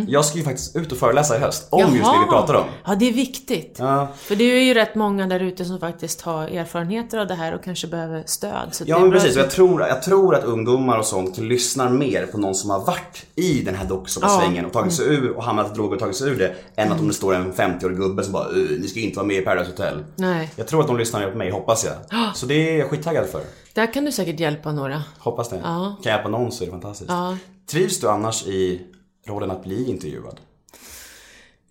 Jag 0.07 0.25
ska 0.25 0.37
ju 0.37 0.43
faktiskt 0.43 0.75
ut 0.75 0.91
och 0.91 0.97
föreläsa 0.97 1.35
i 1.37 1.39
höst. 1.39 1.67
Om 1.69 1.79
just 1.81 1.91
det 1.93 1.97
vi 1.97 2.03
Jaha. 2.05 2.27
pratar 2.31 2.53
om. 2.53 2.63
Ja, 2.85 2.95
det 2.95 3.09
är 3.09 3.13
viktigt. 3.13 3.75
Ja. 3.79 4.07
För 4.17 4.35
det 4.35 4.43
är 4.43 4.59
ju 4.63 4.73
rätt 4.73 4.95
många 4.95 5.27
där 5.27 5.39
ute 5.39 5.65
som 5.65 5.79
faktiskt 5.79 6.21
har 6.21 6.43
erfarenheter 6.47 7.17
av 7.17 7.27
det 7.27 7.33
här 7.35 7.55
och 7.55 7.63
kanske 7.63 7.87
behöver 7.87 8.23
stöd. 8.25 8.75
Ja 8.85 8.99
men 8.99 9.11
precis, 9.11 9.29
att- 9.29 9.35
jag 9.35 9.51
tror, 9.51 9.81
jag 9.81 10.01
tror 10.03 10.35
att 10.35 10.43
ungdomar 10.43 10.97
och 10.97 11.05
sånt 11.05 11.37
lyssnar 11.37 11.89
mer 11.89 12.25
på 12.25 12.37
någon 12.37 12.55
som 12.55 12.69
har 12.69 12.79
varit 12.85 13.25
i 13.35 13.61
den 13.61 13.75
här 13.75 13.85
dokusåpasvängen 13.85 14.65
och 14.65 14.73
tagit 14.73 14.93
sig 14.93 15.05
ur 15.15 15.29
och 15.37 15.43
hamnat 15.43 15.71
i 15.71 15.73
droger 15.73 15.93
och 15.93 15.99
tagit 15.99 16.15
sig 16.15 16.29
ur 16.29 16.37
det. 16.39 16.55
Än 16.75 16.91
att 16.91 16.99
om 16.99 17.07
det 17.07 17.13
står 17.13 17.35
en 17.35 17.53
50-årig 17.53 17.97
gubbe 17.97 18.23
som 18.23 18.33
bara 18.33 18.49
"Uh, 18.49 18.79
ni 18.81 18.87
ska 18.87 18.99
inte 18.99 19.17
vara 19.17 19.27
med 19.27 19.37
i 19.37 19.41
Paradise 19.41 19.71
Hotel. 19.71 20.03
Nej. 20.15 20.51
Jag 20.55 20.67
tror 20.67 20.81
att 20.81 20.87
de 20.87 20.97
lyssnar 20.97 21.31
på 21.31 21.37
mig, 21.37 21.51
hoppas 21.51 21.85
jag. 21.85 22.35
Så 22.35 22.45
det 22.45 22.53
är 22.75 22.79
jag 22.79 22.89
skittaggad 22.89 23.25
för. 23.25 23.41
Där 23.73 23.93
kan 23.93 24.05
du 24.05 24.11
säkert 24.11 24.39
hjälpa 24.39 24.71
några. 24.71 25.03
Hoppas 25.19 25.49
det. 25.49 25.55
Ja. 25.63 25.95
Kan 26.03 26.11
jag 26.11 26.13
hjälpa 26.13 26.29
någon 26.29 26.51
så 26.51 26.63
är 26.63 26.65
det 26.65 26.71
fantastiskt. 26.71 27.09
Ja. 27.11 27.37
Trivs 27.67 27.99
du 27.99 28.09
annars 28.09 28.45
i 28.47 28.81
rollen 29.27 29.51
att 29.51 29.63
bli 29.63 29.89
intervjuad? 29.89 30.39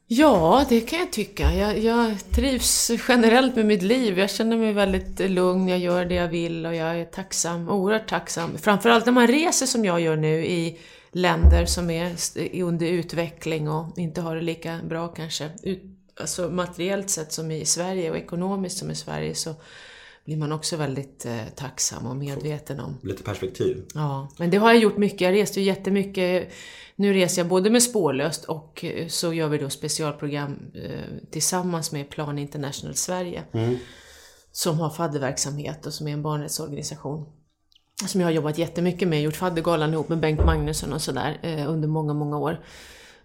Ja, 0.06 0.64
det 0.68 0.80
kan 0.80 0.98
jag 0.98 1.12
tycka. 1.12 1.54
Jag, 1.54 1.78
jag 1.78 2.30
trivs 2.30 2.90
generellt 3.08 3.56
med 3.56 3.66
mitt 3.66 3.82
liv. 3.82 4.18
Jag 4.18 4.30
känner 4.30 4.56
mig 4.56 4.72
väldigt 4.72 5.30
lugn, 5.30 5.68
jag 5.68 5.78
gör 5.78 6.04
det 6.04 6.14
jag 6.14 6.28
vill 6.28 6.66
och 6.66 6.74
jag 6.74 7.00
är 7.00 7.04
tacksam, 7.04 7.68
oerhört 7.68 8.08
tacksam. 8.08 8.58
Framförallt 8.58 9.06
när 9.06 9.12
man 9.12 9.26
reser 9.26 9.66
som 9.66 9.84
jag 9.84 10.00
gör 10.00 10.16
nu 10.16 10.44
i 10.46 10.78
länder 11.12 11.66
som 11.66 11.90
är 11.90 12.16
under 12.62 12.86
utveckling 12.86 13.68
och 13.68 13.98
inte 13.98 14.20
har 14.20 14.36
det 14.36 14.42
lika 14.42 14.80
bra 14.88 15.08
kanske, 15.08 15.50
ut, 15.62 15.82
alltså 16.20 16.48
materiellt 16.48 17.10
sett 17.10 17.32
som 17.32 17.50
i 17.50 17.64
Sverige 17.64 18.10
och 18.10 18.16
ekonomiskt 18.16 18.78
som 18.78 18.90
i 18.90 18.94
Sverige 18.94 19.34
så 19.34 19.54
blir 20.24 20.36
man 20.36 20.52
också 20.52 20.76
väldigt 20.76 21.26
eh, 21.26 21.44
tacksam 21.56 22.06
och 22.06 22.16
medveten 22.16 22.80
om 22.80 22.98
Lite 23.02 23.22
perspektiv. 23.22 23.84
Ja, 23.94 24.28
men 24.38 24.50
det 24.50 24.56
har 24.56 24.72
jag 24.72 24.82
gjort 24.82 24.96
mycket. 24.96 25.20
Jag 25.20 25.32
reste 25.32 25.60
ju 25.60 25.66
jättemycket. 25.66 26.52
Nu 26.96 27.12
reser 27.12 27.42
jag 27.42 27.48
både 27.48 27.70
med 27.70 27.82
Spårlöst 27.82 28.44
och 28.44 28.84
eh, 28.84 29.08
så 29.08 29.32
gör 29.32 29.48
vi 29.48 29.58
då 29.58 29.70
specialprogram 29.70 30.58
eh, 30.74 31.30
tillsammans 31.30 31.92
med 31.92 32.10
Plan 32.10 32.38
International 32.38 32.94
Sverige. 32.94 33.42
Som 34.52 34.78
har 34.80 34.90
fadderverksamhet 34.90 35.86
och 35.86 35.94
som 35.94 36.08
är 36.08 36.12
en 36.12 36.22
barnrättsorganisation. 36.22 37.26
Som 38.06 38.20
jag 38.20 38.28
har 38.28 38.32
jobbat 38.32 38.58
jättemycket 38.58 39.08
med, 39.08 39.22
gjort 39.22 39.36
faddergalan 39.36 39.92
ihop 39.92 40.08
med 40.08 40.20
Bengt 40.20 40.44
Magnusson 40.44 40.92
och 40.92 41.02
sådär 41.02 41.38
eh, 41.42 41.70
under 41.70 41.88
många, 41.88 42.14
många 42.14 42.38
år. 42.38 42.64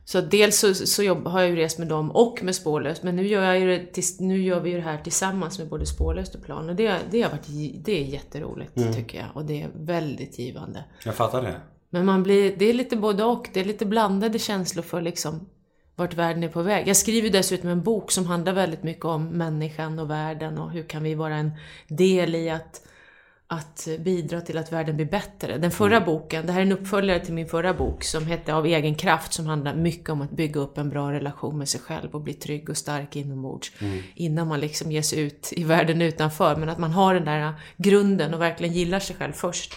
Så 0.05 0.21
dels 0.21 0.59
så, 0.59 0.73
så 0.73 1.03
jobb, 1.03 1.27
har 1.27 1.41
jag 1.41 1.49
ju 1.49 1.55
rest 1.55 1.79
med 1.79 1.87
dem 1.87 2.11
och 2.11 2.43
med 2.43 2.55
Spårlöst, 2.55 3.03
men 3.03 3.15
nu 3.15 3.27
gör, 3.27 3.43
jag 3.43 3.59
ju 3.59 3.89
det, 3.93 4.19
nu 4.19 4.41
gör 4.41 4.59
vi 4.59 4.69
ju 4.69 4.75
det 4.75 4.81
här 4.81 4.97
tillsammans 4.97 5.59
med 5.59 5.69
både 5.69 5.85
Spårlöst 5.85 6.35
och 6.35 6.43
Plan. 6.43 6.69
Och 6.69 6.75
det, 6.75 6.99
det, 7.11 7.21
har 7.21 7.29
varit, 7.29 7.47
det 7.85 7.99
är 7.99 8.05
jätteroligt 8.05 8.95
tycker 8.95 9.17
jag 9.17 9.27
och 9.33 9.45
det 9.45 9.61
är 9.61 9.69
väldigt 9.73 10.39
givande. 10.39 10.83
Jag 11.05 11.15
fattar 11.15 11.41
det. 11.41 11.55
Men 11.89 12.05
man 12.05 12.23
blir, 12.23 12.55
det 12.57 12.65
är 12.65 12.73
lite 12.73 12.97
både 12.97 13.23
och. 13.23 13.49
Det 13.53 13.59
är 13.59 13.65
lite 13.65 13.85
blandade 13.85 14.39
känslor 14.39 14.83
för 14.83 15.01
liksom 15.01 15.49
vart 15.99 16.13
världen 16.13 16.43
är 16.43 16.49
på 16.49 16.61
väg. 16.61 16.87
Jag 16.87 16.97
skriver 16.97 17.29
dessutom 17.29 17.69
en 17.69 17.83
bok 17.83 18.11
som 18.11 18.25
handlar 18.25 18.53
väldigt 18.53 18.83
mycket 18.83 19.05
om 19.05 19.27
människan 19.27 19.99
och 19.99 20.09
världen 20.09 20.57
och 20.57 20.71
hur 20.71 20.83
kan 20.83 21.03
vi 21.03 21.15
vara 21.15 21.35
en 21.35 21.51
del 21.87 22.35
i 22.35 22.49
att, 22.49 22.81
att 23.51 23.87
bidra 23.99 24.41
till 24.41 24.57
att 24.57 24.71
världen 24.71 24.95
blir 24.95 25.05
bättre. 25.05 25.57
Den 25.57 25.71
förra 25.71 26.01
boken, 26.01 26.45
det 26.45 26.51
här 26.51 26.59
är 26.59 26.65
en 26.65 26.71
uppföljare 26.71 27.19
till 27.19 27.33
min 27.33 27.47
förra 27.47 27.73
bok 27.73 28.03
som 28.03 28.25
hette 28.25 28.53
Av 28.53 28.65
egen 28.65 28.95
kraft 28.95 29.33
som 29.33 29.45
handlar 29.45 29.75
mycket 29.75 30.09
om 30.09 30.21
att 30.21 30.31
bygga 30.31 30.59
upp 30.59 30.77
en 30.77 30.89
bra 30.89 31.11
relation 31.11 31.57
med 31.57 31.69
sig 31.69 31.81
själv 31.81 32.09
och 32.11 32.21
bli 32.21 32.33
trygg 32.33 32.69
och 32.69 32.77
stark 32.77 33.15
inombords. 33.15 33.71
Innan 34.15 34.47
man 34.47 34.59
liksom 34.59 34.91
ger 34.91 35.01
sig 35.01 35.19
ut 35.19 35.53
i 35.55 35.63
världen 35.63 36.01
utanför. 36.01 36.55
Men 36.55 36.69
att 36.69 36.77
man 36.77 36.91
har 36.91 37.13
den 37.13 37.25
där 37.25 37.53
grunden 37.77 38.33
och 38.33 38.41
verkligen 38.41 38.73
gillar 38.73 38.99
sig 38.99 39.15
själv 39.15 39.33
först. 39.33 39.73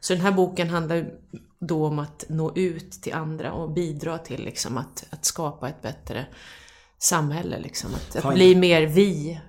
Så 0.00 0.12
den 0.12 0.22
här 0.22 0.32
boken 0.32 0.70
handlar 0.70 1.10
då 1.58 1.86
om 1.86 1.98
att 1.98 2.24
nå 2.28 2.52
ut 2.56 2.92
till 2.92 3.14
andra 3.14 3.52
och 3.52 3.70
bidra 3.70 4.18
till 4.18 4.44
liksom 4.44 4.76
att, 4.76 5.06
att 5.10 5.24
skapa 5.24 5.68
ett 5.68 5.82
bättre 5.82 6.26
samhälle. 6.98 7.58
Liksom. 7.58 7.90
Att, 7.94 8.24
att 8.24 8.34
bli 8.34 8.54
mer 8.54 8.82
vi. 8.82 9.40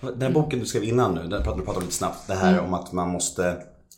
Den 0.00 0.22
här 0.22 0.30
boken 0.30 0.58
du 0.58 0.66
skrev 0.66 0.84
innan 0.84 1.14
nu, 1.14 1.22
den 1.22 1.42
pratade 1.42 1.62
du 1.62 1.64
pratade 1.64 1.84
lite 1.84 1.96
snabbt. 1.96 2.26
Det 2.26 2.34
här 2.34 2.60
om 2.60 2.74
att 2.74 2.92
man 2.92 3.08
måste 3.08 3.56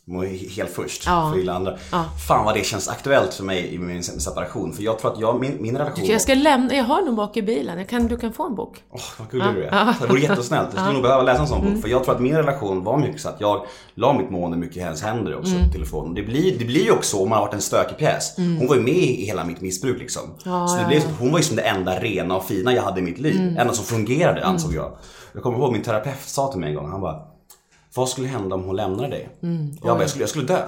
må 0.09 0.23
helt 0.55 0.69
först 0.69 1.07
Mm. 1.07 1.19
Ja. 1.19 1.31
för 1.31 1.37
gilla 1.39 1.53
andra. 1.53 1.77
Ja. 1.91 2.05
Fan 2.27 2.45
vad 2.45 2.53
det 2.55 2.65
känns 2.65 2.87
aktuellt 2.89 3.33
för 3.33 3.43
mig 3.43 3.73
i 3.73 3.77
min 3.77 4.03
separation. 4.03 4.73
För 4.73 4.83
jag 4.83 4.99
tror 4.99 5.13
att 5.13 5.19
jag, 5.19 5.39
min, 5.39 5.57
min 5.61 5.77
relation... 5.77 6.05
Jag 6.05 6.21
ska 6.21 6.33
lämna, 6.33 6.73
jag 6.75 6.83
har 6.83 7.01
den 7.01 7.15
bak 7.15 7.37
i 7.37 7.41
bilen. 7.41 7.77
Jag 7.77 7.89
kan, 7.89 8.07
du 8.07 8.17
kan 8.17 8.33
få 8.33 8.45
en 8.45 8.55
bok. 8.55 8.83
Åh, 8.91 9.01
vad 9.19 9.29
gullig 9.31 9.55
du 9.55 9.63
är. 9.63 9.95
Det 10.01 10.07
vore 10.07 10.21
jättesnällt. 10.21 10.67
Jag 10.73 10.79
skulle 10.81 10.93
nog 10.93 11.01
behöva 11.03 11.23
läsa 11.23 11.41
en 11.41 11.47
sån 11.47 11.61
Mm. 11.61 11.73
bok. 11.73 11.81
För 11.81 11.89
jag 11.89 12.03
tror 12.03 12.15
att 12.15 12.21
min 12.21 12.35
relation 12.35 12.83
var 12.83 12.97
mycket 12.97 13.21
så 13.21 13.29
att 13.29 13.41
jag 13.41 13.65
la 13.95 14.13
mitt 14.13 14.29
mående 14.29 14.57
mycket 14.57 14.77
i 14.77 14.79
hennes 14.79 15.01
händer 15.01 15.35
också 15.37 15.51
Mm. 15.51 15.65
på 15.67 15.71
telefonen. 15.73 16.13
Det 16.13 16.23
blir, 16.23 16.59
det 16.59 16.65
blir 16.65 16.83
ju 16.83 16.91
också 16.91 17.17
om 17.17 17.29
man 17.29 17.37
har 17.37 17.45
varit 17.45 17.53
en 17.53 17.61
stökig 17.61 17.97
pjäs. 17.97 18.33
Hon 18.37 18.67
var 18.67 18.75
ju 18.75 18.81
med 18.81 18.93
i 18.93 19.25
hela 19.25 19.43
mitt 19.45 19.61
missbruk 19.61 19.99
liksom. 19.99 20.21
Ja, 20.45 20.67
så 20.67 20.75
det 20.75 20.81
ja, 20.81 20.87
blev, 20.87 20.99
ja. 21.01 21.07
hon 21.19 21.31
var 21.31 21.39
ju 21.39 21.43
som 21.45 21.55
det 21.55 21.61
enda 21.61 21.99
rena 21.99 22.35
och 22.35 22.45
fina 22.45 22.73
jag 22.73 22.83
hade 22.83 22.99
i 22.99 23.03
mitt 23.03 23.19
liv. 23.19 23.35
Mm. 23.35 23.57
Enda 23.57 23.73
som 23.73 23.85
fungerade 23.85 24.45
ansåg 24.45 24.73
jag. 24.73 24.91
Jag 25.33 25.43
kommer 25.43 25.57
ihåg 25.57 25.71
min 25.71 25.83
terapeut 25.83 26.15
sa 26.25 26.47
till 26.51 26.59
mig 26.59 26.69
en 26.69 26.75
gång, 26.75 26.91
han 26.91 27.01
bara 27.01 27.15
vad 27.99 28.09
skulle 28.09 28.27
hända 28.27 28.55
om 28.55 28.63
hon 28.63 28.75
lämnade 28.75 29.09
dig? 29.09 29.29
Mm. 29.43 29.71
Jag 29.83 29.95
bara, 29.95 30.01
jag 30.01 30.09
skulle, 30.09 30.23
jag 30.23 30.29
skulle 30.29 30.45
dö. 30.45 30.61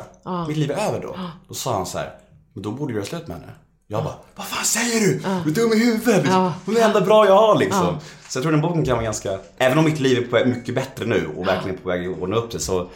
Mitt 0.48 0.58
liv 0.58 0.72
är 0.72 0.88
över 0.88 1.02
då. 1.02 1.16
Då 1.48 1.54
sa 1.54 1.74
han 1.74 1.86
så 1.86 1.98
här, 1.98 2.14
men 2.54 2.64
då 2.64 2.72
borde 2.72 2.94
du 2.94 2.96
göra 2.98 3.06
slut 3.08 3.28
med 3.28 3.38
henne. 3.38 3.52
Jag 3.88 4.04
bara, 4.04 4.16
vad 4.36 4.46
fan 4.46 4.66
säger 4.66 5.00
du? 5.08 5.18
Du 5.44 5.50
är 5.52 5.56
dum 5.56 5.74
i 5.74 5.86
huvudet. 5.86 6.26
Hon 6.66 6.76
är 6.76 6.80
det 6.80 6.86
enda 6.86 7.02
bra 7.02 7.26
jag 7.26 7.38
har 7.38 7.56
liksom. 7.60 7.98
Så 8.30 8.38
jag 8.38 8.44
tror 8.44 8.52
den 8.52 8.62
boken 8.62 8.86
kan 8.86 8.94
vara 8.96 9.04
ganska, 9.04 9.40
även 9.58 9.78
om 9.78 9.86
mitt 9.86 10.00
liv 10.00 10.18
är 10.18 10.22
på 10.28 10.36
väg 10.36 10.48
mycket 10.48 10.76
bättre 10.76 11.06
nu 11.06 11.30
och 11.38 11.48
verkligen 11.48 11.78
på 11.78 11.90
väg 11.90 12.08
att 12.08 12.20
ordna 12.22 12.36
upp 12.36 12.52
det 12.52 12.60
så, 12.60 12.88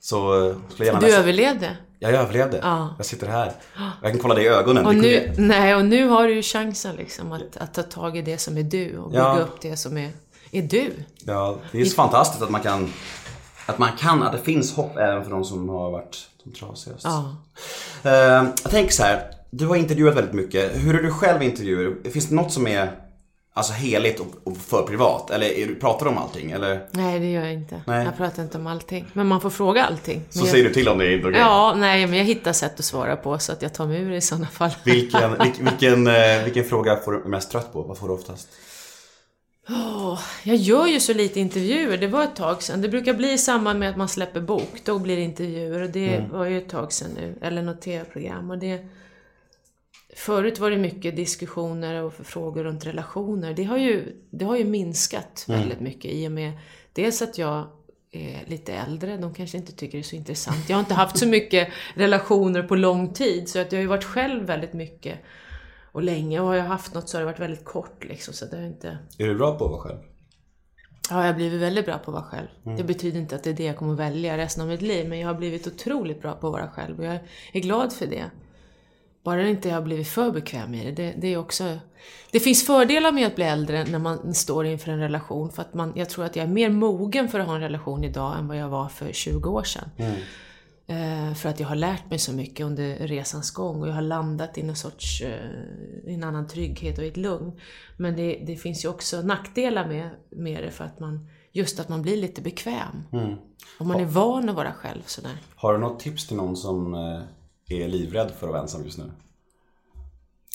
så 0.00 0.46
eh, 0.48 0.54
skulle 0.68 0.86
jag 0.88 0.94
gärna 0.94 1.00
Du 1.06 1.14
överlevde. 1.14 1.76
Jag 1.98 2.12
överlevde. 2.12 2.58
Ja. 2.62 2.94
Jag 2.96 3.06
sitter 3.06 3.26
här. 3.26 3.52
Jag 4.02 4.10
kan 4.12 4.20
kolla 4.20 4.34
dig 4.34 4.44
i 4.44 4.48
ögonen. 4.48 4.86
Och 4.86 4.94
nu, 4.94 5.32
nej, 5.38 5.74
och 5.74 5.84
nu 5.84 6.08
har 6.08 6.28
du 6.28 6.34
ju 6.34 6.42
chansen 6.42 6.96
liksom 6.96 7.32
att, 7.32 7.56
att 7.56 7.74
ta 7.74 7.82
tag 7.82 8.16
i 8.16 8.22
det 8.22 8.38
som 8.38 8.58
är 8.58 8.62
du 8.62 8.98
och 8.98 9.10
bygga 9.10 9.22
Ja. 9.22 9.38
upp 9.38 9.60
det 9.60 9.76
som 9.76 9.96
är, 9.96 10.10
är 10.50 10.62
du. 10.62 10.92
Ja, 11.24 11.58
det 11.72 11.80
är 11.80 11.84
så 11.84 11.94
fantastiskt 11.94 12.42
att 12.42 12.50
man 12.50 12.60
kan, 12.60 12.92
att 13.66 13.78
man 13.78 13.90
kan, 13.98 14.22
att 14.22 14.32
det 14.32 14.38
finns 14.38 14.74
hopp 14.74 14.96
även 14.96 15.24
för 15.24 15.30
de 15.30 15.44
som 15.44 15.68
har 15.68 15.90
varit 15.90 16.28
de 16.44 16.52
trasigast. 16.52 17.04
Ja. 17.04 17.36
Eh, 18.02 18.46
jag 18.62 18.70
tänker 18.70 18.92
så 18.92 19.02
här. 19.02 19.22
du 19.50 19.66
har 19.66 19.76
intervjuat 19.76 20.16
väldigt 20.16 20.34
mycket. 20.34 20.72
Hur 20.74 20.98
är 20.98 21.02
du 21.02 21.10
själv 21.10 21.42
i 21.42 21.44
intervjuer? 21.44 22.10
Finns 22.10 22.28
det 22.28 22.34
något 22.34 22.52
som 22.52 22.66
är 22.66 22.90
alltså 23.54 23.72
heligt 23.72 24.20
och, 24.20 24.26
och 24.44 24.56
för 24.56 24.82
privat? 24.82 25.30
Eller 25.30 25.74
pratar 25.74 26.04
du 26.04 26.10
om 26.10 26.18
allting? 26.18 26.50
Eller 26.50 26.86
Nej, 26.90 27.20
det 27.20 27.30
gör 27.30 27.42
jag 27.44 27.52
inte. 27.52 27.82
Nej. 27.86 28.04
Jag 28.04 28.16
pratar 28.16 28.42
inte 28.42 28.58
om 28.58 28.66
allting. 28.66 29.06
Men 29.12 29.26
man 29.26 29.40
får 29.40 29.50
fråga 29.50 29.84
allting. 29.84 30.22
Men 30.24 30.32
så 30.32 30.38
jag... 30.38 30.48
säger 30.48 30.64
du 30.64 30.74
till 30.74 30.88
om 30.88 30.98
det 30.98 31.06
är 31.06 31.16
inte 31.16 31.28
okej? 31.28 31.40
Ja, 31.40 31.74
nej, 31.76 32.06
men 32.06 32.18
jag 32.18 32.24
hittar 32.24 32.52
sätt 32.52 32.78
att 32.78 32.84
svara 32.84 33.16
på 33.16 33.38
så 33.38 33.52
att 33.52 33.62
jag 33.62 33.74
tar 33.74 33.86
mig 33.86 34.00
ur 34.00 34.10
det 34.10 34.16
i 34.16 34.20
sådana 34.20 34.46
fall. 34.46 34.70
Vilken, 34.84 35.36
vilken, 35.42 35.64
vilken, 35.64 36.06
eh, 36.06 36.44
vilken 36.44 36.64
fråga 36.64 36.96
får 36.96 37.12
du 37.12 37.28
mest 37.28 37.50
trött 37.50 37.72
på? 37.72 37.82
Vad 37.82 37.98
får 37.98 38.08
du 38.08 38.14
oftast? 38.14 38.48
Åh, 39.68 40.20
jag 40.44 40.56
gör 40.56 40.86
ju 40.86 41.00
så 41.00 41.14
lite 41.14 41.40
intervjuer, 41.40 41.96
det 41.98 42.06
var 42.06 42.24
ett 42.24 42.36
tag 42.36 42.62
sedan. 42.62 42.80
Det 42.82 42.88
brukar 42.88 43.14
bli 43.14 43.32
i 43.32 43.38
samband 43.38 43.78
med 43.78 43.90
att 43.90 43.96
man 43.96 44.08
släpper 44.08 44.40
bok, 44.40 44.80
då 44.84 44.98
blir 44.98 45.16
det 45.16 45.22
intervjuer. 45.22 45.82
Och 45.82 45.90
det 45.90 46.14
Mm. 46.16 46.30
var 46.30 46.44
ju 46.46 46.58
ett 46.58 46.68
tag 46.68 46.92
sedan 46.92 47.10
nu, 47.16 47.34
eller 47.40 47.62
något 47.62 47.80
tv-program. 47.82 48.50
Och 48.50 48.58
det... 48.58 48.86
Förut 50.16 50.58
var 50.58 50.70
det 50.70 50.76
mycket 50.76 51.16
diskussioner 51.16 52.02
och 52.02 52.12
frågor 52.14 52.64
runt 52.64 52.86
relationer. 52.86 53.54
Det 53.54 53.64
har 53.64 53.78
ju, 53.78 54.16
det 54.30 54.44
har 54.44 54.56
ju 54.56 54.64
minskat 54.64 55.44
Mm. 55.48 55.60
väldigt 55.60 55.80
mycket 55.80 56.10
i 56.12 56.28
och 56.28 56.32
med 56.32 56.52
dels 56.92 57.22
att 57.22 57.38
jag 57.38 57.66
är 58.12 58.44
lite 58.46 58.72
äldre, 58.72 59.16
de 59.16 59.34
kanske 59.34 59.56
inte 59.56 59.72
tycker 59.72 59.98
det 59.98 60.02
är 60.02 60.08
så 60.08 60.16
intressant. 60.16 60.68
Jag 60.68 60.76
har 60.76 60.80
inte 60.80 60.94
haft 60.94 61.18
så 61.18 61.26
mycket 61.26 61.68
relationer 61.94 62.62
på 62.62 62.76
lång 62.76 63.12
tid, 63.14 63.48
så 63.48 63.58
att 63.58 63.72
jag 63.72 63.78
har 63.78 63.82
ju 63.82 63.88
varit 63.88 64.04
själv 64.04 64.46
väldigt 64.46 64.72
mycket 64.72 65.18
och 65.94 66.02
länge. 66.02 66.40
Och 66.40 66.46
har 66.46 66.54
jag 66.54 66.64
haft 66.64 66.94
något 66.94 67.08
så 67.08 67.16
har 67.16 67.20
det 67.20 67.26
varit 67.26 67.40
väldigt 67.40 67.64
kort 67.64 68.04
liksom, 68.04 68.34
så 68.34 68.44
det 68.44 68.56
har 68.56 68.64
inte... 68.64 68.98
Är 69.18 69.26
du 69.26 69.34
bra 69.34 69.58
på 69.58 69.64
att 69.64 69.70
vara 69.70 69.80
själv? 69.80 69.98
Ja, 71.10 71.20
jag 71.20 71.26
har 71.26 71.34
blivit 71.34 71.60
väldigt 71.60 71.86
bra 71.86 71.98
på 71.98 72.10
att 72.10 72.14
vara 72.14 72.24
själv. 72.24 72.48
Mm. 72.64 72.76
Det 72.76 72.84
betyder 72.84 73.20
inte 73.20 73.36
att 73.36 73.42
det 73.42 73.50
är 73.50 73.54
det 73.54 73.64
jag 73.64 73.76
kommer 73.76 73.94
välja 73.94 74.38
resten 74.38 74.62
av 74.62 74.68
mitt 74.68 74.82
liv, 74.82 75.08
men 75.08 75.18
jag 75.18 75.28
har 75.28 75.34
blivit 75.34 75.66
otroligt 75.66 76.22
bra 76.22 76.32
på 76.32 76.46
att 76.46 76.52
vara 76.52 76.68
själv 76.68 76.98
och 76.98 77.04
jag 77.04 77.18
är 77.52 77.60
glad 77.60 77.92
för 77.92 78.06
det. 78.06 78.24
Bara 79.24 79.42
det 79.42 79.50
inte 79.50 79.68
jag 79.68 79.76
har 79.76 79.82
blivit 79.82 80.08
för 80.08 80.30
bekväm 80.30 80.74
i 80.74 80.84
det, 80.84 80.90
det, 80.90 81.14
det 81.18 81.28
är 81.28 81.36
också... 81.36 81.78
Det 82.30 82.40
finns 82.40 82.66
fördelar 82.66 83.12
med 83.12 83.26
att 83.26 83.36
bli 83.36 83.44
äldre 83.44 83.84
när 83.84 83.98
man 83.98 84.34
står 84.34 84.66
inför 84.66 84.90
en 84.92 85.00
relation, 85.00 85.50
för 85.50 85.62
att 85.62 85.74
man, 85.74 85.92
jag 85.96 86.10
tror 86.10 86.24
att 86.24 86.36
jag 86.36 86.42
är 86.42 86.48
mer 86.48 86.70
mogen 86.70 87.28
för 87.28 87.40
att 87.40 87.46
ha 87.46 87.54
en 87.54 87.60
relation 87.60 88.04
idag 88.04 88.38
än 88.38 88.48
vad 88.48 88.56
jag 88.56 88.68
var 88.68 88.88
för 88.88 89.12
20 89.12 89.50
år 89.50 89.62
sedan. 89.62 89.90
Eh, 89.96 90.12
för 91.36 91.48
att 91.48 91.60
jag 91.60 91.68
har 91.68 91.76
lärt 91.76 92.10
mig 92.10 92.18
så 92.18 92.32
mycket 92.32 92.66
under 92.66 92.94
resans 92.96 93.50
gång 93.50 93.82
och 93.82 93.88
jag 93.88 93.92
har 93.92 94.02
landat 94.02 94.58
i 94.58 94.62
någon 94.62 94.76
sorts, 94.76 95.20
eh, 95.22 96.10
i 96.10 96.14
en 96.14 96.24
annan 96.24 96.46
trygghet 96.46 96.98
och 96.98 97.04
i 97.04 97.08
ett 97.08 97.16
lugn. 97.16 97.52
Men 97.96 98.16
det, 98.16 98.42
det 98.46 98.56
finns 98.56 98.84
ju 98.84 98.88
också 98.88 99.22
nackdelar 99.22 99.88
med, 99.88 100.10
med 100.30 100.62
det 100.64 100.70
för 100.70 100.84
att 100.84 101.00
man, 101.00 101.28
just 101.52 101.80
att 101.80 101.88
man 101.88 102.02
blir 102.02 102.16
lite 102.16 102.42
bekväm. 102.42 103.02
Och 103.78 103.86
man 103.86 104.00
är 104.00 104.04
van 104.04 104.48
att 104.48 104.56
vara 104.56 104.72
själv 104.72 105.02
sådär. 105.06 105.36
Har 105.54 105.72
du 105.72 105.78
något 105.78 106.00
tips 106.00 106.26
till 106.26 106.36
någon 106.36 106.56
som 106.56 106.94
eh, 106.94 107.20
är 107.68 107.88
livrädd 107.88 108.30
för 108.38 108.46
att 108.46 108.52
vara 108.52 108.62
ensam 108.62 108.84
just 108.84 108.98
nu? 108.98 109.10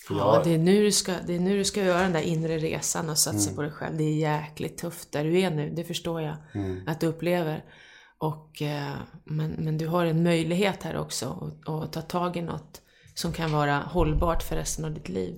För 0.07 0.15
Ja, 0.15 0.35
jag- 0.35 0.43
det 0.43 0.53
är, 0.53 0.57
nu 0.57 0.83
du 0.83 0.91
ska, 0.91 1.13
det 1.27 1.35
är 1.35 1.39
nu 1.39 1.57
du 1.57 1.63
ska 1.65 1.83
göra 1.83 2.01
den 2.01 2.13
där 2.13 2.21
inre 2.21 2.57
resan 2.57 3.09
och 3.09 3.17
satsa 3.17 3.43
Mm. 3.49 3.55
på 3.55 3.61
dig 3.61 3.71
själv. 3.71 3.97
Det 3.97 4.03
är 4.03 4.15
jäkligt 4.15 4.77
tufft 4.77 5.11
där 5.11 5.23
du 5.23 5.39
är 5.39 5.51
nu, 5.51 5.69
det 5.75 5.83
förstår 5.83 6.21
jag 6.21 6.35
Mm. 6.53 6.81
att 6.87 6.99
du 6.99 7.07
upplever. 7.07 7.63
Och, 8.21 8.61
eh, 8.61 8.93
men, 9.23 9.51
men 9.51 9.77
du 9.77 9.87
har 9.87 10.05
en 10.05 10.23
möjlighet 10.23 10.83
här 10.83 10.97
också 10.97 11.51
att, 11.65 11.69
att 11.69 11.93
ta 11.93 12.01
tag 12.01 12.37
i 12.37 12.41
något 12.41 12.81
som 13.13 13.33
kan 13.33 13.51
vara 13.51 13.77
hållbart 13.77 14.43
för 14.43 14.55
resten 14.55 14.85
av 14.85 14.91
ditt 14.93 15.09
liv. 15.09 15.35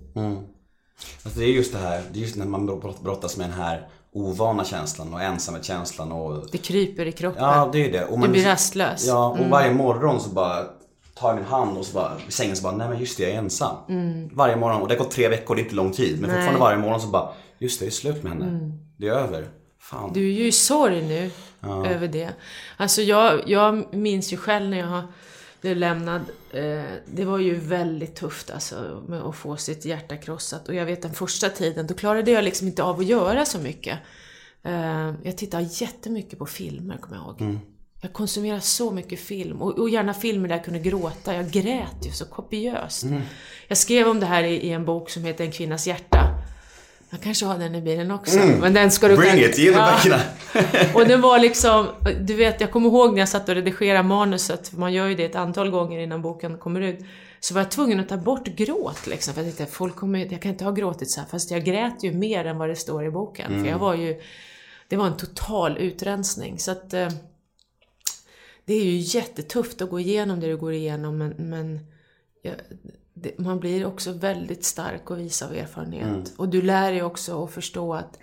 Alltså 1.24 1.40
det 1.40 1.46
är 1.46 1.50
just 1.50 1.74
det 1.74 1.80
här, 1.80 2.04
det 2.14 2.20
är 2.20 2.22
just 2.22 2.36
när 2.36 2.46
man 2.46 2.66
brott- 2.70 3.04
brottas 3.04 3.38
med 3.38 3.50
den 3.50 3.58
här 3.58 3.88
ovana 4.14 4.66
känslan 4.66 5.14
och 5.14 5.22
ensamhetskänslan 5.22 6.12
och... 6.12 6.48
Det 6.52 6.58
kryper 6.58 7.06
i 7.06 7.12
kroppen. 7.12 7.44
Ja, 7.44 7.70
det 7.74 7.86
är 7.88 7.92
det. 7.92 8.06
Och 8.06 8.14
Du 8.14 8.20
man, 8.20 8.32
blir 8.32 8.46
rastlös. 8.46 9.08
Ja, 9.08 9.30
och 9.40 9.46
varje 9.50 9.74
morgon 9.74 10.20
så 10.20 10.30
bara 10.30 10.64
tar 11.16 11.28
jag 11.30 11.36
min 11.36 11.46
hand 11.46 11.78
och 11.78 11.86
så 11.86 11.94
bara 11.94 12.12
i 12.28 12.32
sängen 12.32 12.56
så 12.56 12.64
bara, 12.64 12.76
nej 12.76 12.90
men 12.90 13.00
just 13.00 13.18
det, 13.18 13.24
jag 13.24 13.32
är 13.32 13.38
ensam. 13.38 13.76
Varje 14.34 14.56
morgon, 14.56 14.82
och 14.82 14.88
det 14.88 14.94
har 14.94 15.00
gått 15.04 15.12
tre 15.12 15.28
veckor, 15.28 15.56
det 15.56 15.62
är 15.62 15.64
inte 15.64 15.76
lång 15.76 15.92
tid. 15.92 16.22
Men 16.22 16.30
Nej. 16.30 16.38
fortfarande 16.40 16.60
varje 16.60 16.78
morgon 16.78 17.02
så 17.02 17.08
bara, 17.08 17.30
just 17.60 17.80
det, 17.80 17.86
det 17.86 17.90
är 17.90 17.92
slut 17.92 18.24
med 18.24 18.32
henne. 18.32 18.72
Det 18.98 19.08
är 19.08 19.12
över. 19.14 19.48
Fan. 19.80 20.14
Du 20.14 20.28
är 20.30 20.34
ju 20.34 20.48
i 20.48 20.52
sorg 20.52 21.02
nu 21.08 21.32
över 21.64 22.08
det. 22.08 22.30
Alltså 22.78 23.02
jag, 23.02 23.50
jag 23.50 23.94
minns 23.94 24.34
ju 24.34 24.38
själv 24.38 24.70
när 24.70 24.78
jag 24.78 25.04
blev 25.62 25.78
lämnad. 25.78 26.22
Eh, 26.52 26.84
det 27.06 27.26
var 27.26 27.38
ju 27.38 27.56
väldigt 27.56 28.16
tufft 28.16 28.52
alltså 28.52 29.04
med 29.08 29.22
att 29.22 29.36
få 29.36 29.58
sitt 29.58 29.86
hjärta 29.86 30.18
krossat. 30.18 30.70
Och 30.70 30.76
jag 30.76 30.86
vet 30.86 31.02
den 31.02 31.14
första 31.14 31.50
tiden, 31.50 31.88
då 31.88 31.94
klarade 31.94 32.32
jag 32.32 32.44
liksom 32.44 32.68
inte 32.68 32.84
av 32.84 33.00
att 33.00 33.06
göra 33.06 33.46
så 33.46 33.60
mycket. 33.60 34.00
Eh, 34.64 35.14
jag 35.24 35.38
tittade 35.38 35.64
jättemycket 35.64 36.40
på 36.40 36.46
filmer, 36.46 36.98
kommer 36.98 37.18
jag 37.18 37.26
ihåg. 37.26 37.60
Jag 38.04 38.14
konsumerade 38.14 38.62
så 38.62 38.92
mycket 38.92 39.20
film 39.20 39.62
och, 39.62 39.80
och 39.80 39.90
gärna 39.90 40.14
filmer 40.14 40.50
där 40.50 40.56
jag 40.56 40.66
kunde 40.66 40.80
gråta. 40.80 41.36
Jag 41.36 41.52
grät 41.52 42.06
ju 42.06 42.12
så 42.12 42.26
kopiöst. 42.26 43.04
Jag 43.68 43.78
skrev 43.78 44.08
om 44.08 44.20
det 44.20 44.26
här 44.26 44.44
i, 44.44 44.56
i 44.56 44.72
en 44.72 44.86
bok 44.86 45.10
som 45.10 45.24
heter 45.24 45.44
En 45.44 45.52
kvinnas 45.52 45.88
hjärta. 45.88 46.31
Jag 47.14 47.22
kanske 47.22 47.46
har 47.46 47.58
den 47.58 47.76
i 47.76 47.82
bilen 47.82 48.12
också. 48.12 48.40
Men 48.40 48.74
den 48.74 48.92
ska 48.92 49.08
du 49.08 49.18
Bring 49.18 49.30
själv- 49.30 49.42
it, 49.44 49.58
ge 49.58 49.72
mig 49.72 49.80
Ja. 50.06 50.20
Och 50.94 51.06
det 51.08 51.18
var 51.18 51.40
liksom, 51.40 51.88
du 52.22 52.36
vet, 52.36 52.62
jag 52.62 52.72
kommer 52.72 52.90
ihåg 52.90 53.14
när 53.14 53.20
jag 53.20 53.30
satt 53.30 53.50
och 53.50 53.56
redigerade 53.56 54.04
manuset, 54.04 54.68
för 54.68 54.78
man 54.78 54.94
gör 54.94 55.08
ju 55.08 55.16
det 55.16 55.26
ett 55.26 55.36
antal 55.36 55.70
gånger 55.70 56.00
innan 56.00 56.22
boken 56.22 56.58
kommer 56.58 56.82
ut. 56.82 57.00
Så 57.40 57.54
var 57.54 57.62
jag 57.62 57.72
tvungen 57.72 58.00
att 58.00 58.10
ta 58.10 58.18
bort 58.18 58.48
gråt 58.48 59.08
liksom, 59.08 59.34
för 59.34 59.42
jag 59.44 59.56
tänkte 59.58 59.76
folk 59.76 59.96
kommer, 59.96 60.32
jag 60.32 60.42
kan 60.42 60.52
inte 60.52 60.64
ha 60.64 60.72
gråtit 60.72 61.12
så 61.12 61.20
här, 61.20 61.28
fast 61.28 61.52
jag 61.52 61.64
grät 61.64 62.04
ju 62.04 62.12
mer 62.14 62.46
än 62.46 62.58
vad 62.58 62.70
det 62.70 62.76
står 62.76 63.06
i 63.06 63.10
boken. 63.12 63.64
För 63.64 63.70
jag 63.70 63.80
var 63.80 63.96
ju, 63.96 64.22
det 64.88 64.96
var 64.98 65.08
en 65.08 65.18
total 65.18 65.78
utrensning. 65.78 66.60
Så 66.60 66.72
att 66.72 66.94
eh, 66.94 67.08
det 68.66 68.74
är 68.74 68.84
ju 68.84 68.98
jättetufft 68.98 69.82
att 69.82 69.90
gå 69.90 70.00
igenom 70.00 70.40
det 70.40 70.48
du 70.48 70.58
går 70.58 70.74
igenom, 70.74 71.18
men, 71.18 71.30
men 71.38 71.80
ja, 72.42 72.52
det, 73.22 73.40
man 73.40 73.60
blir 73.60 73.86
också 73.86 74.12
väldigt 74.12 74.66
stark 74.66 75.12
och 75.12 75.20
vis 75.20 75.42
av 75.42 75.56
erfarenhet. 75.56 76.34
Och 76.38 76.50
du 76.50 76.62
lär 76.62 76.92
dig 76.92 77.04
också 77.04 77.44
att 77.44 77.52
förstå 77.52 77.94
att 77.94 78.18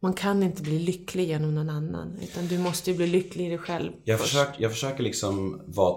man 0.00 0.12
kan 0.12 0.42
inte 0.42 0.62
bli 0.62 0.78
lycklig 0.78 1.28
genom 1.28 1.54
någon 1.54 1.70
annan, 1.70 2.18
utan 2.22 2.46
du 2.46 2.58
måste 2.58 2.90
ju 2.90 2.96
bli 2.96 3.06
lycklig 3.06 3.46
i 3.46 3.48
dig 3.48 3.58
själv. 3.58 3.92
Jag, 4.04 4.20
försöker, 4.20 4.62
jag 4.62 4.70
försöker 4.72 5.02
liksom 5.02 5.60
vara 5.66 5.96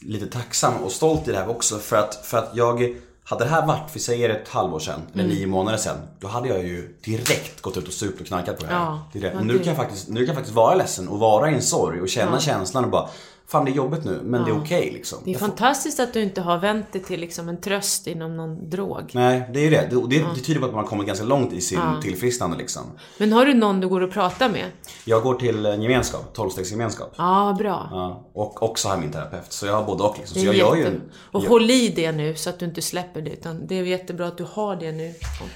lite 0.00 0.26
tacksam 0.26 0.74
och 0.84 0.92
stolt 0.92 1.28
i 1.28 1.32
det 1.32 1.38
här 1.38 1.48
också 1.48 1.78
för 1.78 1.96
att, 1.96 2.26
för 2.26 2.38
att 2.38 2.50
jag 2.54 2.96
hade 3.24 3.44
det 3.44 3.50
här 3.50 3.66
varit, 3.66 3.90
vi 3.96 4.00
säger 4.00 4.28
ett 4.30 4.48
halvår 4.48 4.78
sedan, 4.78 5.00
eller 5.12 5.24
Mm. 5.24 5.36
nio 5.36 5.46
månader 5.46 5.78
sedan, 5.78 5.96
då 6.20 6.28
hade 6.28 6.48
jag 6.48 6.58
ju 6.64 6.96
direkt 7.04 7.60
gått 7.60 7.76
ut 7.76 7.86
och 7.88 7.92
supit 7.92 8.20
och 8.20 8.26
knarkat 8.26 8.56
på 8.58 8.62
det 8.62 8.68
här. 8.68 8.76
Ja, 8.80 9.08
det 9.12 9.18
det. 9.18 9.32
ja, 9.32 9.40
nu, 9.40 9.58
kan 9.58 9.66
jag 9.66 9.76
faktiskt, 9.76 10.08
nu 10.08 10.20
kan 10.20 10.26
jag 10.26 10.34
faktiskt 10.34 10.56
vara 10.56 10.74
ledsen 10.74 11.08
och 11.08 11.18
vara 11.18 11.50
i 11.50 11.54
en 11.54 11.62
sorg 11.62 12.00
och 12.00 12.08
känna 12.08 12.40
känslan 12.40 12.84
och 12.84 12.90
bara 12.90 13.08
Fan 13.48 13.64
det 13.64 13.70
är 13.70 13.74
jobbigt 13.74 14.04
nu, 14.04 14.20
men 14.24 14.44
det 14.44 14.50
är 14.50 14.60
okej 14.62 14.90
liksom. 14.92 15.18
Det 15.24 15.34
är 15.34 15.38
fantastiskt 15.38 16.00
att 16.00 16.12
du 16.12 16.22
inte 16.22 16.40
har 16.40 16.58
vänt 16.58 16.86
det 16.92 16.98
till 17.00 17.20
liksom 17.20 17.48
en 17.48 17.60
tröst 17.60 18.06
inom 18.06 18.36
någon 18.36 18.70
drog. 18.70 19.10
Nej, 19.12 19.50
det 19.54 19.60
är 19.60 19.64
ju 19.64 19.70
det. 19.70 19.88
Det, 19.90 20.08
det, 20.18 20.24
det 20.34 20.40
tyder 20.40 20.60
på 20.60 20.66
att 20.66 20.72
man 20.72 20.84
har 20.84 20.88
kommit 20.90 21.06
ganska 21.06 21.24
långt 21.24 21.52
i 21.52 21.60
sin 21.60 21.80
tillfrisknande 22.02 22.56
liksom. 22.56 22.82
Men 23.18 23.32
har 23.32 23.46
du 23.46 23.54
någon 23.54 23.80
du 23.80 23.88
går 23.88 24.00
och 24.00 24.10
pratar 24.12 24.48
med? 24.48 24.64
Jag 25.04 25.22
går 25.22 25.34
till 25.34 25.66
en 25.66 25.82
gemenskap, 25.82 26.34
tolvstegsgemenskap. 26.34 27.14
Ja, 27.18 27.56
bra. 27.58 27.88
Ja, 27.90 28.30
och 28.32 28.62
också 28.62 28.88
har 28.88 28.96
min 28.96 29.12
terapeut. 29.12 29.52
Så 29.52 29.66
jag 29.66 29.72
har 29.74 29.84
både 29.84 30.02
och 30.02 30.16
liksom. 30.18 30.34
Så 30.34 30.40
är 30.40 30.46
jag 30.46 30.54
gör 30.54 30.76
jätte... 30.76 30.90
ju... 30.90 31.00
Och 31.32 31.44
jag- 31.44 31.48
håll 31.48 31.70
i 31.70 31.88
det 31.96 32.12
nu 32.12 32.34
så 32.34 32.50
att 32.50 32.58
du 32.58 32.66
inte 32.66 32.82
släpper 32.82 33.20
det. 33.22 33.30
Utan 33.30 33.66
det 33.66 33.78
är 33.78 33.82
jättebra 33.82 34.26
att 34.26 34.38
du 34.38 34.46
har 34.52 34.76
det 34.76 34.92
nu. 34.92 35.14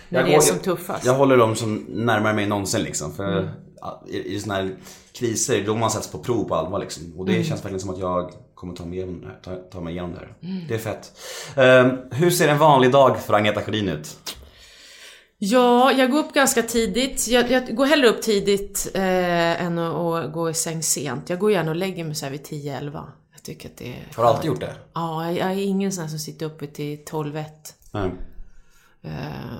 När 0.08 0.18
Jag 0.20 0.28
det 0.28 0.32
är 0.32 0.34
går- 0.34 0.40
som 0.42 0.56
jag- 0.56 0.64
tuffast. 0.64 1.04
Jag 1.06 1.14
håller 1.14 1.36
dem 1.36 1.56
som 1.56 1.86
närmare 1.88 2.34
mig 2.34 2.46
någonsin 2.46 2.82
liksom. 2.82 3.12
För 3.12 3.38
Mm. 3.38 3.48
I, 4.08 4.34
i 4.34 4.40
såna 4.40 4.54
här 4.54 4.76
kriser, 5.12 5.54
det 5.54 5.60
är 5.60 5.66
då 5.66 5.74
man 5.76 5.90
sätts 5.90 6.08
på 6.08 6.18
prov 6.18 6.44
på 6.44 6.54
allvar 6.54 6.78
liksom. 6.78 7.12
Och 7.18 7.26
det 7.26 7.32
Mm. 7.32 7.44
känns 7.44 7.60
verkligen 7.60 7.80
som 7.80 7.90
att 7.90 7.98
jag 7.98 8.32
kommer 8.54 8.74
ta 8.74 8.84
mig 8.84 8.98
igenom 8.98 9.20
det 9.20 9.26
här. 9.26 9.38
Ta, 9.42 9.56
ta 9.70 9.80
mig 9.80 9.92
igenom 9.92 10.12
det 10.12 10.18
här. 10.18 10.36
Mm. 10.42 10.64
Det 10.68 10.74
är 10.74 10.78
fett. 10.78 11.12
Ehm, 11.56 11.98
hur 12.12 12.30
ser 12.30 12.48
en 12.48 12.58
vanlig 12.58 12.92
dag 12.92 13.20
för 13.20 13.34
Agneta 13.34 13.62
Sjödin 13.62 13.88
ut? 13.88 14.16
Ja, 15.38 15.92
jag 15.92 16.10
går 16.10 16.18
upp 16.18 16.34
ganska 16.34 16.62
tidigt. 16.62 17.28
Jag, 17.28 17.50
jag 17.50 17.74
går 17.76 17.86
hellre 17.86 18.08
upp 18.08 18.22
tidigt 18.22 18.90
eh, 18.94 19.62
än 19.62 19.78
att, 19.78 20.32
gå 20.32 20.50
i 20.50 20.54
säng 20.54 20.82
sent. 20.82 21.30
Jag 21.30 21.38
går 21.38 21.52
gärna 21.52 21.70
och 21.70 21.76
lägger 21.76 22.04
mig 22.04 22.14
så 22.14 22.24
här 22.26 22.32
vid 22.32 22.40
10-11. 22.42 22.92
Jag 23.32 23.42
tycker 23.42 23.68
att 23.68 23.76
det 23.76 23.88
är... 23.88 24.08
Har 24.16 24.22
du 24.24 24.28
alltid 24.28 24.48
gjort 24.48 24.60
det? 24.60 24.74
Ja, 24.94 25.24
jag, 25.26 25.36
jag 25.36 25.50
är 25.50 25.64
ingen 25.64 25.92
sån 25.92 26.02
här 26.02 26.08
som 26.08 26.18
sitter 26.18 26.46
uppe 26.46 26.66
till 26.66 26.98
12-1. 27.04 27.44
Nej. 27.92 28.10
Eh, 29.02 29.10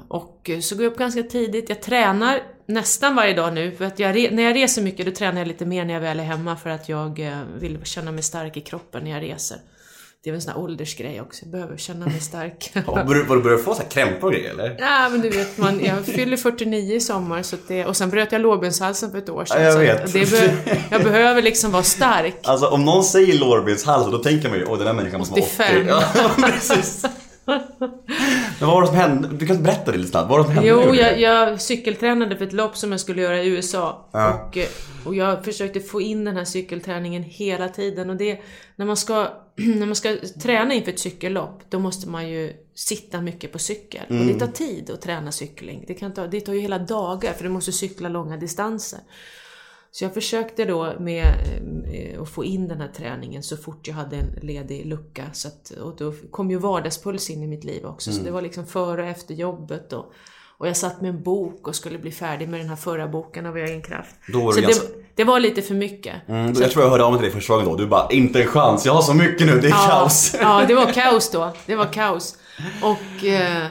och 0.09 0.51
så 0.63 0.75
går 0.75 0.85
jag 0.85 0.93
upp 0.93 0.99
ganska 0.99 1.23
tidigt. 1.23 1.69
Jag 1.69 1.83
tränar 1.83 2.41
nästan 2.73 3.15
varje 3.17 3.35
dag 3.35 3.53
nu. 3.55 3.73
För 3.73 3.85
att 3.85 3.99
jag, 3.99 4.33
när 4.33 4.43
jag 4.43 4.57
reser 4.57 4.83
mycket 4.83 5.07
då 5.07 5.13
tränar 5.13 5.39
jag 5.41 5.49
lite 5.49 5.67
mer 5.67 5.85
när 5.85 5.95
jag 5.95 6.01
väl 6.01 6.21
är 6.21 6.25
hemma 6.25 6.57
för 6.57 6.71
att 6.71 6.89
jag 6.89 7.19
eh, 7.21 7.39
vill 7.61 7.79
känna 7.85 8.13
mig 8.13 8.23
stark 8.23 8.57
i 8.57 8.61
kroppen 8.61 9.05
när 9.05 9.11
jag 9.11 9.23
reser. 9.23 9.57
Det 10.25 10.31
är 10.31 10.33
väl 10.33 10.37
en 10.39 10.43
sån 10.43 10.53
här 10.53 10.61
åldersgrej 10.61 11.21
också. 11.21 11.43
Jag 11.45 11.53
behöver 11.53 11.77
känna 11.77 12.07
mig 12.07 12.21
stark. 12.21 12.71
Ja, 12.87 13.05
börjar- 13.05 13.35
du 13.37 13.43
börjar 13.43 13.59
få 13.59 13.75
så 13.75 13.83
här 13.83 13.89
krämpor 13.89 14.27
och 14.27 14.33
grejer 14.33 14.51
eller? 14.51 14.77
Ja, 14.79 15.09
men 15.09 15.21
du 15.21 15.31
vet, 15.31 15.59
man, 15.59 15.85
jag 15.85 16.05
fyller 16.07 16.37
49 16.37 16.95
i 16.97 17.01
sommar 17.01 17.43
så 17.43 17.57
det, 17.69 17.87
och 17.87 17.97
sen 17.97 18.11
bröt 18.11 18.33
jag 18.33 18.41
lårbenshalsen 18.41 19.11
för 19.11 19.19
ett 19.19 19.29
år 19.29 19.45
sedan. 19.45 19.63
Ja, 19.63 19.69
jag 19.71 19.79
vet. 19.79 20.13
be, 20.13 20.57
jag 20.91 21.03
behöver 21.05 21.43
liksom 21.43 21.71
vara 21.71 21.83
stark. 21.83 22.37
Alltså 22.43 22.67
om 22.67 22.85
någon 22.85 23.05
säger 23.05 23.39
lårbenshals 23.39 24.11
då 24.11 24.19
tänker 24.19 24.49
man 24.49 24.59
ju 24.59 24.65
åh 24.65 24.77
den 24.77 24.87
där 24.87 24.93
människan 24.95 25.19
måste 25.21 25.33
vara 25.41 25.43
85. 25.45 25.77
80. 25.77 25.89
Ja, 26.15 26.31
precis. 26.51 27.05
Men 28.61 28.69
vad 28.69 28.77
var 28.77 28.83
det 28.83 28.87
som 28.87 28.97
hände? 28.97 29.29
Du 29.29 29.47
kan 29.47 29.63
berätta 29.63 29.93
det 29.93 29.99
lite 29.99 30.11
snabbt. 30.11 30.31
Vad 30.31 30.39
var 30.39 30.39
det 30.39 30.45
som 30.45 30.55
hände? 30.55 30.69
Jo, 30.71 30.95
jag, 30.95 31.21
jag 31.21 31.61
cykeltränade 31.61 32.37
för 32.37 32.45
ett 32.45 32.53
lopp 32.53 32.77
som 32.77 32.91
jag 32.91 33.01
skulle 33.01 33.23
göra 33.23 33.43
i 33.43 33.49
USA. 33.49 34.09
Ja. 34.13 34.49
Och, 34.49 34.57
eh, 34.57 34.69
och 35.05 35.15
jag 35.15 35.45
försökte 35.45 35.81
få 35.81 36.01
in 36.01 36.25
den 36.25 36.37
här 36.37 36.45
cykelträningen 36.45 37.23
hela 37.23 37.69
tiden. 37.69 38.11
Och 38.11 38.17
det, 38.17 38.41
när 38.77 38.87
man 38.87 38.97
ska 38.97 39.29
när 39.57 39.87
man 39.87 39.97
ska 39.97 40.17
träna 40.43 40.75
inför 40.75 40.93
ett 40.93 40.99
cykellopp, 40.99 41.61
då 41.69 41.79
måste 41.79 42.09
man 42.09 42.29
ju 42.29 42.53
sitta 42.75 43.21
mycket 43.21 43.53
på 43.53 43.59
cykel. 43.59 44.03
Och 44.09 44.27
det 44.27 44.35
tar 44.35 44.47
tid 44.47 44.91
att 44.91 45.03
träna 45.03 45.33
cykling. 45.33 45.85
Det, 45.87 45.95
kan 45.95 46.15
ta, 46.15 46.27
det 46.27 46.41
tar 46.41 46.53
ju 46.53 46.61
hela 46.61 46.79
dagar, 46.79 47.33
för 47.33 47.45
du 47.45 47.51
måste 47.51 47.73
cykla 47.73 48.09
långa 48.09 48.37
distanser. 48.37 49.01
Så 49.93 50.05
jag 50.05 50.15
försökte 50.15 50.65
då 50.65 50.93
med 50.99 51.25
eh, 51.93 52.23
att 52.23 52.29
få 52.29 52.45
in 52.45 52.69
den 52.69 52.81
här 52.81 52.89
träningen 52.97 53.43
så 53.43 53.57
fort 53.57 53.89
jag 53.89 53.95
hade 53.95 54.17
en 54.17 54.39
ledig 54.43 54.87
lucka. 54.87 55.25
Så 55.33 55.49
att, 55.49 55.71
och 55.71 55.97
då 55.99 56.13
kom 56.31 56.51
ju 56.51 56.59
vardagspuls 56.59 57.31
in 57.31 57.43
i 57.43 57.47
mitt 57.47 57.65
liv 57.65 57.85
också. 57.87 58.13
Så 58.13 58.23
det 58.23 58.31
var 58.31 58.43
liksom 58.43 58.67
före 58.67 59.03
och 59.03 59.09
efter 59.09 59.35
jobbet. 59.35 59.93
Och, 59.93 60.13
och 60.59 60.69
jag 60.69 60.77
satt 60.77 61.01
med 61.01 61.09
en 61.11 61.23
bok 61.23 61.69
och 61.69 61.75
skulle 61.77 61.99
bli 61.99 62.11
färdig 62.13 62.49
med 62.49 62.61
den 62.61 62.69
här 62.69 62.77
förra 62.77 63.09
boken 63.09 63.47
av 63.47 63.57
egen 63.57 63.83
kraft. 63.83 64.15
Då 64.33 64.53
så 64.53 64.61
det 64.61 64.67
det, 64.67 64.73
ganska- 64.73 64.87
det 65.15 65.25
var 65.25 65.41
lite 65.41 65.63
för 65.63 65.75
mycket. 65.75 66.15
Mm, 66.29 66.55
jag 66.61 66.71
tror 66.71 66.85
jag 66.85 66.91
hörde 66.91 67.05
av 67.05 67.13
mig 67.13 67.19
till 67.21 67.25
dig 67.31 67.35
första 67.35 67.53
gången 67.53 67.69
då. 67.69 67.77
Du 67.77 67.87
bara, 67.87 68.09
inte 68.11 68.41
en 68.43 68.47
chans. 68.49 68.87
Jag 68.87 68.93
har 68.93 69.03
så 69.03 69.15
mycket 69.15 69.47
nu. 69.47 69.59
Det 69.61 69.67
är 69.69 69.89
kaos. 69.89 70.37
Ja, 70.41 70.65
det 70.69 70.75
var 70.75 70.87
kaos 70.93 71.31
då. 71.31 71.53
Det 71.67 71.77
var 71.77 71.93
kaos. 71.93 72.37
Och, 72.83 73.25
eh, 73.27 73.67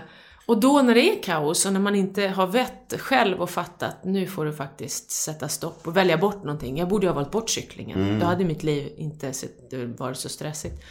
och 0.49 0.59
då 0.59 0.81
när 0.81 0.95
det 0.95 1.01
är 1.01 1.23
kaos 1.23 1.65
och 1.65 1.73
när 1.73 1.79
man 1.79 1.95
inte 1.95 2.27
har 2.27 2.47
vett 2.47 2.93
själv 2.97 3.41
och 3.41 3.49
fattat 3.49 3.95
nu 4.03 4.27
får 4.27 4.45
du 4.45 4.53
faktiskt 4.53 5.11
sätta 5.11 5.47
stopp 5.47 5.87
och 5.87 5.97
välja 5.97 6.17
bort 6.17 6.43
någonting. 6.43 6.77
Jag 6.77 6.87
borde 6.87 7.05
ju 7.05 7.09
ha 7.09 7.15
valt 7.15 7.31
bort 7.31 7.49
cyklingen. 7.49 8.01
Mm. 8.01 8.19
Då 8.19 8.25
hade 8.25 8.45
mitt 8.45 8.63
liv 8.63 8.93
inte 8.97 9.33
varit 9.97 10.17
så 10.17 10.29
stressigt. 10.29 10.83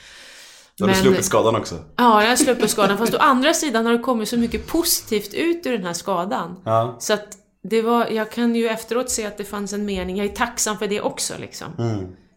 Du 0.76 0.84
hade 0.84 0.94
Men- 0.94 1.02
sluppit 1.02 1.24
skadan 1.24 1.56
också. 1.56 1.74
Ja, 1.96 2.22
jag 2.22 2.28
har 2.28 2.36
sluppit 2.36 2.70
skadan. 2.70 2.98
Fast 2.98 3.14
å 3.14 3.18
andra 3.18 3.54
sidan 3.54 3.86
har 3.86 3.92
det 3.92 3.98
kommit 3.98 4.28
så 4.28 4.36
mycket 4.36 4.66
positivt 4.66 5.34
ut 5.34 5.66
ur 5.66 5.72
den 5.72 5.86
här 5.86 5.92
skadan. 5.92 6.60
Ja. 6.64 6.96
Så 7.00 7.12
att 7.12 7.28
det 7.62 7.82
var, 7.82 8.06
jag 8.06 8.32
kan 8.32 8.54
ju 8.54 8.68
efteråt 8.68 9.10
se 9.10 9.26
att 9.26 9.38
det 9.38 9.44
fanns 9.44 9.72
en 9.72 9.84
mening. 9.84 10.16
Jag 10.16 10.26
är 10.26 10.34
tacksam 10.34 10.78
för 10.78 10.86
det 10.86 11.00
också 11.00 11.34
liksom. 11.38 11.66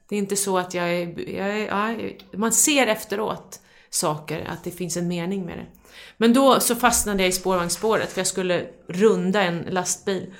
Det 0.09 0.15
är 0.15 0.19
inte 0.19 0.35
så 0.35 0.57
att 0.57 0.73
jag 0.73 0.89
är, 0.93 1.29
jag 1.29 1.59
är 1.59 1.67
ja, 1.67 2.37
man 2.37 2.51
ser 2.51 2.87
efteråt 2.87 3.59
saker, 3.89 4.47
att 4.51 4.63
det 4.63 4.71
finns 4.71 4.97
en 4.97 5.07
mening 5.07 5.45
med 5.45 5.57
det. 5.57 5.80
Men 6.17 6.33
då 6.33 6.59
så 6.59 6.75
fastnade 6.75 7.23
jag 7.23 7.29
i 7.29 7.31
spårvagnsspåret 7.31 8.11
för 8.11 8.19
jag 8.19 8.27
skulle 8.27 8.67
runda 8.87 9.41
en 9.41 9.65
lastbil 9.69 10.33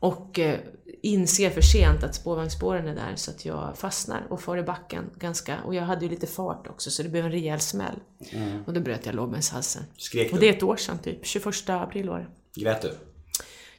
och 0.00 0.38
eh, 0.38 0.58
inser 1.02 1.50
för 1.50 1.60
sent 1.60 2.02
att 2.02 2.14
spårvagnsspåren 2.14 2.88
är 2.88 2.94
där 2.94 3.12
så 3.16 3.30
att 3.30 3.44
jag 3.44 3.78
fastnar 3.78 4.26
och 4.30 4.40
far 4.40 4.56
i 4.56 4.62
backen 4.62 5.10
ganska, 5.18 5.58
och 5.66 5.74
jag 5.74 5.82
hade 5.82 6.04
ju 6.04 6.10
lite 6.10 6.26
fart 6.26 6.66
också 6.66 6.90
så 6.90 7.02
det 7.02 7.08
blev 7.08 7.24
en 7.24 7.32
rejäl 7.32 7.60
smäll. 7.60 7.94
Och 8.66 8.72
då 8.72 8.80
bröt 8.80 9.06
jag 9.06 9.14
lårbenshalsen. 9.14 9.82
Skrek 9.96 10.28
du? 10.28 10.34
Och 10.34 10.40
det 10.40 10.48
är 10.48 10.52
ett 10.52 10.62
år 10.62 10.76
sedan 10.76 10.98
typ, 10.98 11.26
21 11.26 11.70
april 11.70 12.08
var 12.08 12.18
det. 12.18 12.60
Grät 12.60 12.82
du? 12.82 12.90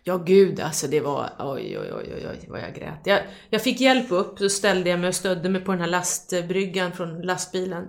Ja 0.04 0.18
gud, 0.18 0.60
alltså 0.60 0.88
det 0.88 1.00
var, 1.00 1.30
oj 1.40 1.80
oj 1.80 1.94
oj, 1.94 2.28
oj 2.30 2.48
vad 2.48 2.62
jag 2.62 2.76
grät. 2.76 3.00
Jag, 3.04 3.20
jag 3.50 3.62
fick 3.62 3.82
hjälp 3.82 4.12
upp, 4.12 4.40
så 4.40 4.50
ställde 4.50 4.90
jag 4.90 5.00
mig 5.00 5.08
och 5.08 5.16
stödde 5.16 5.50
mig 5.50 5.62
på 5.62 5.72
den 5.72 5.82
här 5.82 5.88
lastbryggan 5.88 6.92
från 6.92 7.22
lastbilen. 7.22 7.88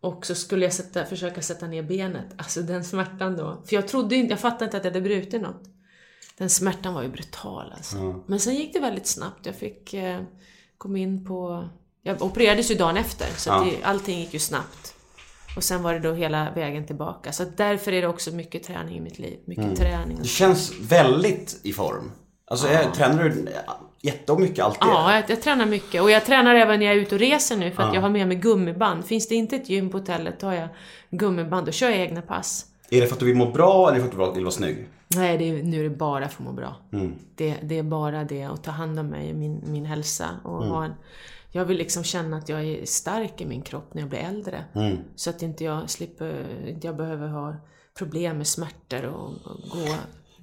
Och 0.00 0.26
så 0.26 0.34
skulle 0.34 0.64
jag 0.64 0.72
sätta, 0.74 1.04
försöka 1.04 1.42
sätta 1.42 1.66
ner 1.66 1.82
benet, 1.82 2.26
alltså 2.36 2.62
den 2.62 2.84
smärtan 2.84 3.36
då. 3.36 3.62
För 3.66 3.76
jag 3.76 3.88
trodde 3.88 4.16
inte, 4.16 4.32
jag 4.32 4.40
fattade 4.40 4.64
inte 4.64 4.76
att 4.76 4.84
jag 4.84 4.90
hade 4.92 5.00
brutit 5.00 5.42
något. 5.42 5.62
Den 6.38 6.50
smärtan 6.50 6.94
var 6.94 7.02
ju 7.02 7.08
brutal 7.08 7.72
alltså. 7.76 8.22
Men 8.26 8.40
sen 8.40 8.54
gick 8.54 8.72
det 8.72 8.80
väldigt 8.80 9.06
snabbt, 9.06 9.46
jag 9.46 9.54
fick 9.54 9.94
eh, 9.94 10.20
komma 10.78 10.98
in 10.98 11.24
på, 11.24 11.68
jag 12.02 12.22
opererades 12.22 12.70
ju 12.70 12.74
dagen 12.74 12.96
efter, 12.96 13.26
så 13.36 13.50
Ja. 13.50 13.64
det, 13.70 13.84
allting 13.84 14.18
gick 14.18 14.34
ju 14.34 14.40
snabbt. 14.40 14.94
Och 15.56 15.64
sen 15.64 15.82
var 15.82 15.94
det 15.94 16.00
då 16.00 16.12
hela 16.12 16.50
vägen 16.54 16.86
tillbaka. 16.86 17.32
Så 17.32 17.44
därför 17.56 17.92
är 17.92 18.02
det 18.02 18.08
också 18.08 18.30
mycket 18.30 18.62
träning 18.62 18.96
i 18.96 19.00
mitt 19.00 19.18
liv. 19.18 19.38
Mycket 19.46 19.76
träning. 19.76 20.18
Du 20.22 20.28
känns 20.28 20.72
väldigt 20.80 21.60
i 21.62 21.72
form. 21.72 22.12
Alltså, 22.46 22.68
jag, 22.68 22.94
tränar 22.94 23.24
du 23.24 23.48
jättemycket 24.02 24.64
alltid? 24.64 24.82
Ja, 24.82 25.14
jag, 25.14 25.30
jag 25.30 25.42
tränar 25.42 25.66
mycket. 25.66 26.02
Och 26.02 26.10
jag 26.10 26.24
tränar 26.26 26.54
även 26.54 26.78
när 26.78 26.86
jag 26.86 26.94
är 26.94 26.98
ute 26.98 27.14
och 27.14 27.20
reser 27.20 27.56
nu 27.56 27.70
för 27.70 27.82
att 27.82 27.94
jag 27.94 28.00
har 28.00 28.08
med 28.10 28.28
mig 28.28 28.36
gummiband. 28.36 29.04
Finns 29.04 29.28
det 29.28 29.34
inte 29.34 29.56
ett 29.56 29.70
gym 29.70 29.90
på 29.90 29.98
hotellet 29.98 30.40
tar 30.40 30.52
jag 30.52 30.68
gummiband 31.10 31.68
och 31.68 31.74
kör 31.74 31.90
jag 31.90 31.98
egna 31.98 32.22
pass. 32.22 32.66
Är 32.90 33.00
det 33.00 33.06
för 33.06 33.14
att 33.14 33.20
du 33.20 33.26
vill 33.26 33.36
må 33.36 33.46
bra 33.46 33.90
eller 33.90 34.00
för 34.00 34.22
att 34.22 34.30
du 34.30 34.34
vill 34.34 34.44
vara 34.44 34.52
snygg? 34.52 34.88
Nej, 35.16 35.38
det 35.38 35.48
är, 35.48 35.62
nu 35.62 35.80
är 35.80 35.84
det 35.84 35.96
bara 35.96 36.28
för 36.28 36.42
att 36.42 36.48
må 36.48 36.52
bra. 36.52 36.76
Mm. 36.92 37.14
Det, 37.34 37.56
det 37.62 37.78
är 37.78 37.82
bara 37.82 38.24
det, 38.24 38.42
att 38.44 38.64
ta 38.64 38.70
hand 38.70 38.98
om 38.98 39.06
mig, 39.06 39.34
min, 39.34 39.62
min 39.66 39.84
hälsa. 39.84 40.28
Och 40.44 40.56
Mm. 40.62 40.70
ha 40.70 40.84
en, 40.84 40.94
jag 41.52 41.64
vill 41.64 41.76
liksom 41.76 42.04
känna 42.04 42.36
att 42.36 42.48
jag 42.48 42.64
är 42.64 42.86
stark 42.86 43.40
i 43.40 43.46
min 43.46 43.62
kropp 43.62 43.94
när 43.94 44.02
jag 44.02 44.08
blir 44.08 44.18
äldre. 44.18 44.64
Mm. 44.74 44.96
Så 45.16 45.30
att 45.30 45.42
inte 45.42 45.64
jag 45.64 45.90
slipper, 45.90 46.46
inte 46.68 46.86
jag 46.86 46.96
behöver 46.96 47.28
ha 47.28 47.54
problem 47.98 48.36
med 48.36 48.46
smärtor 48.46 49.04
och, 49.04 49.24
och 49.26 49.60
gå 49.70 49.94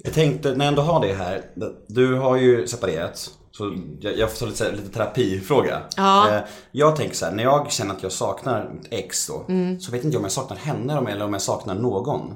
Jag 0.04 0.14
tänkte, 0.14 0.50
när 0.56 0.66
jag 0.66 0.68
ändå 0.68 0.82
har 0.82 1.02
det 1.08 1.14
här. 1.14 1.42
Du 1.88 2.16
har 2.16 2.38
ju 2.38 2.68
separerat. 2.68 3.37
Så 3.58 3.78
jag, 4.00 4.18
jag 4.18 4.32
får 4.32 4.38
ta 4.40 4.46
lite, 4.46 4.72
lite 4.72 4.90
terapifråga. 4.90 5.82
Ja. 5.98 6.36
Eh, 6.36 6.42
Jag 6.72 6.96
tänker 6.96 7.16
så 7.16 7.26
här, 7.26 7.34
när 7.34 7.44
jag 7.44 7.72
känner 7.72 7.94
att 7.96 8.04
jag 8.04 8.12
saknar 8.12 8.70
mitt 8.74 8.88
ex 8.92 9.28
då. 9.28 9.46
Mm. 9.50 9.80
Så 9.80 9.92
vet 9.92 10.04
inte 10.04 10.16
jag 10.16 10.20
om 10.20 10.26
jag 10.26 10.32
saknar 10.32 10.58
henne 10.58 11.12
eller 11.12 11.26
om 11.26 11.34
jag 11.34 11.42
saknar 11.42 11.76
någon. 11.76 12.34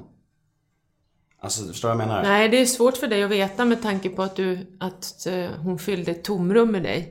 Alltså, 1.40 1.64
förstår 1.64 1.88
du 1.88 1.94
vad 1.94 2.02
jag 2.02 2.08
menar? 2.08 2.22
Nej, 2.22 2.48
det 2.48 2.60
är 2.60 2.66
svårt 2.66 2.96
för 2.96 3.06
dig 3.06 3.22
att 3.22 3.30
veta 3.30 3.64
med 3.64 3.82
tanke 3.82 4.08
på 4.08 4.22
att, 4.22 4.36
du, 4.36 4.58
att 4.80 5.26
eh, 5.26 5.50
hon 5.62 5.78
fyllde 5.78 6.10
ett 6.10 6.24
tomrum 6.24 6.70
med 6.70 6.82
dig. 6.82 7.08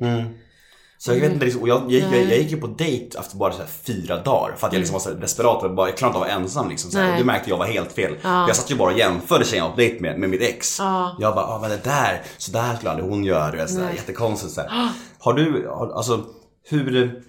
Så 1.03 1.11
jag 1.11 1.19
vet 1.19 1.31
inte, 1.31 1.45
liksom, 1.45 1.61
och 1.61 1.67
jag, 1.67 1.91
jag, 1.91 2.13
jag, 2.13 2.23
jag 2.23 2.37
gick 2.37 2.51
ju 2.51 2.57
på 2.57 2.67
dejt 2.67 3.19
efter 3.19 3.37
bara 3.37 3.51
så 3.51 3.57
här 3.57 3.69
fyra 3.83 4.17
dagar 4.17 4.55
för 4.57 4.67
att 4.67 4.73
jag 4.73 4.79
liksom 4.79 4.93
var 4.93 4.99
så 4.99 5.09
desperat 5.09 5.63
och 5.63 5.75
bara, 5.75 5.87
jag 5.87 5.97
klarade 5.97 6.17
inte 6.17 6.17
av 6.17 6.23
att 6.23 6.29
vara 6.29 6.43
ensam 6.43 6.69
liksom. 6.69 6.91
Så 6.91 6.99
här. 6.99 7.11
Och 7.11 7.17
du 7.17 7.23
märkte 7.23 7.49
jag 7.49 7.57
var 7.57 7.65
helt 7.65 7.91
fel. 7.91 8.15
Jag 8.23 8.55
satt 8.55 8.71
ju 8.71 8.75
bara 8.75 8.91
och 8.91 8.99
jämförde 8.99 9.45
tjejen 9.45 9.63
jag 9.63 9.69
var 9.69 9.75
på 9.75 9.81
dejt 9.81 9.99
med, 10.01 10.19
med 10.19 10.29
mitt 10.29 10.41
ex. 10.41 10.79
Jag 11.19 11.35
bara, 11.35 11.45
ah, 11.45 11.59
men 11.61 11.69
det 11.69 11.83
där, 11.83 12.21
så 12.37 12.51
där 12.51 12.75
skulle 12.75 12.91
aldrig 12.91 13.09
hon 13.09 13.23
göra. 13.23 13.51
Du 13.51 13.57
vet, 13.57 13.69
så 13.69 13.79
där, 13.79 13.91
jättekonstigt 13.91 14.53
så 14.53 14.61
här. 14.61 14.89
Har 15.19 15.33
du, 15.33 15.67
har, 15.67 15.93
alltså 15.93 16.25
hur... 16.69 17.21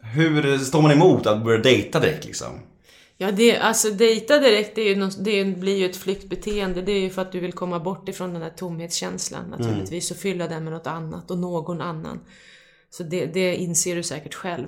hur 0.14 0.58
står 0.58 0.82
man 0.82 0.92
emot 0.92 1.26
att 1.26 1.44
börja 1.44 1.58
dejta 1.58 2.00
direkt 2.00 2.24
liksom? 2.24 2.48
Ja, 3.16 3.30
det, 3.30 3.58
alltså 3.58 3.90
dejta 3.90 4.38
direkt, 4.38 4.74
det, 4.74 4.82
ju 4.82 5.08
det 5.18 5.44
blir 5.44 5.76
ju 5.76 5.86
ett 5.86 5.96
flyktbeteende. 5.96 6.82
Det 6.82 6.92
är 6.92 7.00
ju 7.00 7.10
för 7.10 7.22
att 7.22 7.32
du 7.32 7.40
vill 7.40 7.52
komma 7.52 7.80
bort 7.80 8.08
ifrån 8.08 8.32
den 8.32 8.42
här 8.42 8.50
tomhetskänslan 8.50 9.44
naturligtvis 9.50 10.10
och 10.10 10.16
fylla 10.16 10.48
den 10.48 10.64
med 10.64 10.72
något 10.72 10.86
annat 10.86 11.30
och 11.30 11.38
någon 11.38 11.80
annan. 11.80 12.20
Så 12.90 13.02
det, 13.02 13.26
det 13.26 13.56
inser 13.56 13.96
du 13.96 14.02
säkert 14.02 14.34
själv. 14.34 14.66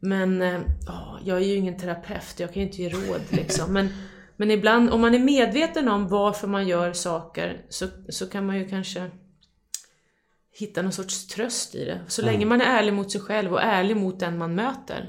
Men 0.00 0.42
eh, 0.42 0.60
ja, 0.86 1.18
jag 1.24 1.36
är 1.38 1.46
ju 1.46 1.54
ingen 1.54 1.78
terapeut, 1.78 2.34
jag 2.40 2.54
kan 2.54 2.62
ju 2.62 2.68
inte 2.68 2.82
ge 2.82 2.88
råd 2.88 3.20
liksom. 3.30 3.72
Men, 3.72 3.88
men 4.36 4.50
ibland, 4.50 4.90
om 4.90 5.00
man 5.00 5.14
är 5.14 5.18
medveten 5.18 5.88
om 5.88 6.08
varför 6.08 6.48
man 6.48 6.68
gör 6.68 6.92
saker 6.92 7.62
så, 7.68 7.86
så 8.08 8.26
kan 8.26 8.46
man 8.46 8.58
ju 8.58 8.68
kanske 8.68 9.10
hitta 10.58 10.82
någon 10.82 10.92
sorts 10.92 11.26
tröst 11.26 11.74
i 11.74 11.84
det. 11.84 12.00
Så 12.08 12.22
länge 12.22 12.46
man 12.46 12.60
är 12.60 12.64
ärlig 12.64 12.92
mot 12.92 13.12
sig 13.12 13.20
själv 13.20 13.52
och 13.52 13.62
ärlig 13.62 13.96
mot 13.96 14.20
den 14.20 14.38
man 14.38 14.54
möter. 14.54 15.04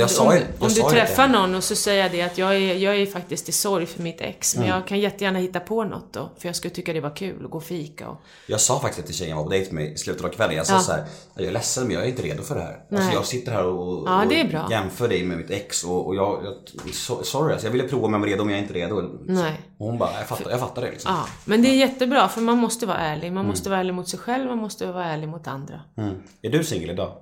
Jag 0.00 0.10
sa 0.10 0.26
om 0.28 0.32
jag 0.34 0.42
om 0.58 0.68
du 0.68 0.82
träffar 0.82 1.26
det. 1.28 1.32
någon 1.32 1.54
och 1.54 1.64
så 1.64 1.76
säger 1.76 2.08
det 2.10 2.22
att 2.22 2.38
jag 2.38 2.54
är, 2.56 2.74
jag 2.76 2.96
är 2.96 3.06
faktiskt 3.06 3.48
i 3.48 3.52
sorg 3.52 3.86
för 3.86 4.02
mitt 4.02 4.20
ex, 4.20 4.54
Mm. 4.54 4.68
men 4.68 4.76
jag 4.78 4.88
kan 4.88 5.00
jättegärna 5.00 5.38
hitta 5.38 5.60
på 5.60 5.84
något 5.84 6.12
då, 6.12 6.30
för 6.38 6.48
jag 6.48 6.56
skulle 6.56 6.74
tycka 6.74 6.92
det 6.92 7.00
var 7.00 7.16
kul 7.16 7.44
att 7.44 7.50
gå 7.50 7.58
och 7.58 7.64
fika 7.64 8.08
och... 8.08 8.16
Jag 8.46 8.60
sa 8.60 8.80
faktiskt 8.80 9.06
till 9.06 9.14
tjejen 9.16 9.30
jag 9.30 9.36
var 9.36 9.44
på 9.44 9.50
dejt 9.50 9.74
med 9.74 9.92
i 9.92 9.96
slutet 9.96 10.24
av 10.24 10.28
kvällen. 10.28 10.56
Jag 10.56 10.66
sa 10.66 10.72
Ja. 10.74 10.80
så 10.80 10.92
här, 10.92 11.04
jag 11.34 11.46
är 11.46 11.52
ledsen 11.52 11.84
men 11.86 11.92
jag 11.96 12.04
är 12.04 12.08
inte 12.08 12.22
redo 12.22 12.42
för 12.42 12.54
det 12.54 12.60
här. 12.60 12.84
Alltså 12.96 13.12
jag 13.12 13.24
sitter 13.26 13.52
här 13.52 13.64
och, 13.64 14.08
Ja, 14.08 14.24
och 14.64 14.70
jämför 14.70 15.08
dig 15.08 15.24
med 15.24 15.38
mitt 15.38 15.50
ex 15.50 15.84
och, 15.84 16.06
och 16.06 16.14
jag, 16.16 16.44
jag 16.44 16.54
so- 16.92 17.22
sorry 17.22 17.52
alltså, 17.52 17.66
jag 17.66 17.72
ville 17.72 17.88
prova 17.88 18.12
jag 18.12 18.18
var 18.18 18.26
redo 18.26 18.44
men 18.44 18.50
jag 18.54 18.58
är 18.58 18.62
inte 18.62 18.74
redo. 18.74 19.18
Nej. 19.26 19.60
Och 19.78 19.86
hon 19.86 19.98
bara, 19.98 20.12
jag 20.18 20.26
fattar, 20.28 20.50
jag 20.50 20.60
fattar 20.60 20.82
det 20.82 20.90
liksom. 20.90 21.12
Ja, 21.14 21.26
men 21.44 21.62
det 21.62 21.68
är 21.68 21.74
jättebra, 21.76 22.28
för 22.28 22.40
man 22.40 22.58
måste 22.58 22.86
vara 22.86 22.98
ärlig. 22.98 23.32
Man 23.32 23.46
måste 23.46 23.70
vara 23.70 23.80
ärlig 23.80 23.94
mot 23.94 24.08
sig 24.08 24.18
själv, 24.18 24.46
man 24.48 24.58
måste 24.58 24.86
vara 24.92 25.04
ärlig 25.04 25.28
mot 25.28 25.46
andra. 25.46 25.80
Mm. 25.98 26.14
Är 26.42 26.50
du 26.50 26.64
singel 26.64 26.90
idag? 26.90 27.12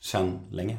Sen 0.00 0.38
länge? 0.50 0.78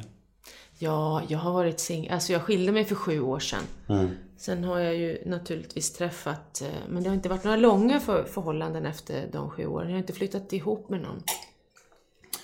Ja, 0.78 1.22
jag 1.28 1.38
har 1.38 1.52
varit 1.52 1.80
singel. 1.80 2.12
Alltså 2.12 2.32
jag 2.32 2.42
skilde 2.42 2.72
mig 2.72 2.84
för 2.84 2.94
sju 2.94 3.20
år 3.20 3.38
sedan. 3.38 3.62
Mm. 3.88 4.10
Sen 4.36 4.64
har 4.64 4.78
jag 4.78 4.96
ju 4.96 5.22
naturligtvis 5.26 5.92
träffat, 5.92 6.62
eh, 6.62 6.68
men 6.88 7.02
det 7.02 7.08
har 7.08 7.14
inte 7.14 7.28
varit 7.28 7.44
några 7.44 7.56
långa 7.56 8.00
för, 8.00 8.24
förhållanden 8.24 8.86
efter 8.86 9.28
de 9.32 9.50
sju 9.50 9.66
åren. 9.66 9.88
Jag 9.88 9.94
har 9.94 10.00
inte 10.00 10.12
flyttat 10.12 10.52
ihop 10.52 10.88
med 10.88 11.00
någon. 11.00 11.22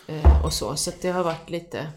Eh, 0.06 0.44
och 0.44 0.52
så, 0.52 0.76
så 0.76 0.90
det 1.02 1.08
har 1.08 1.24
varit 1.24 1.50
lite... 1.50 1.88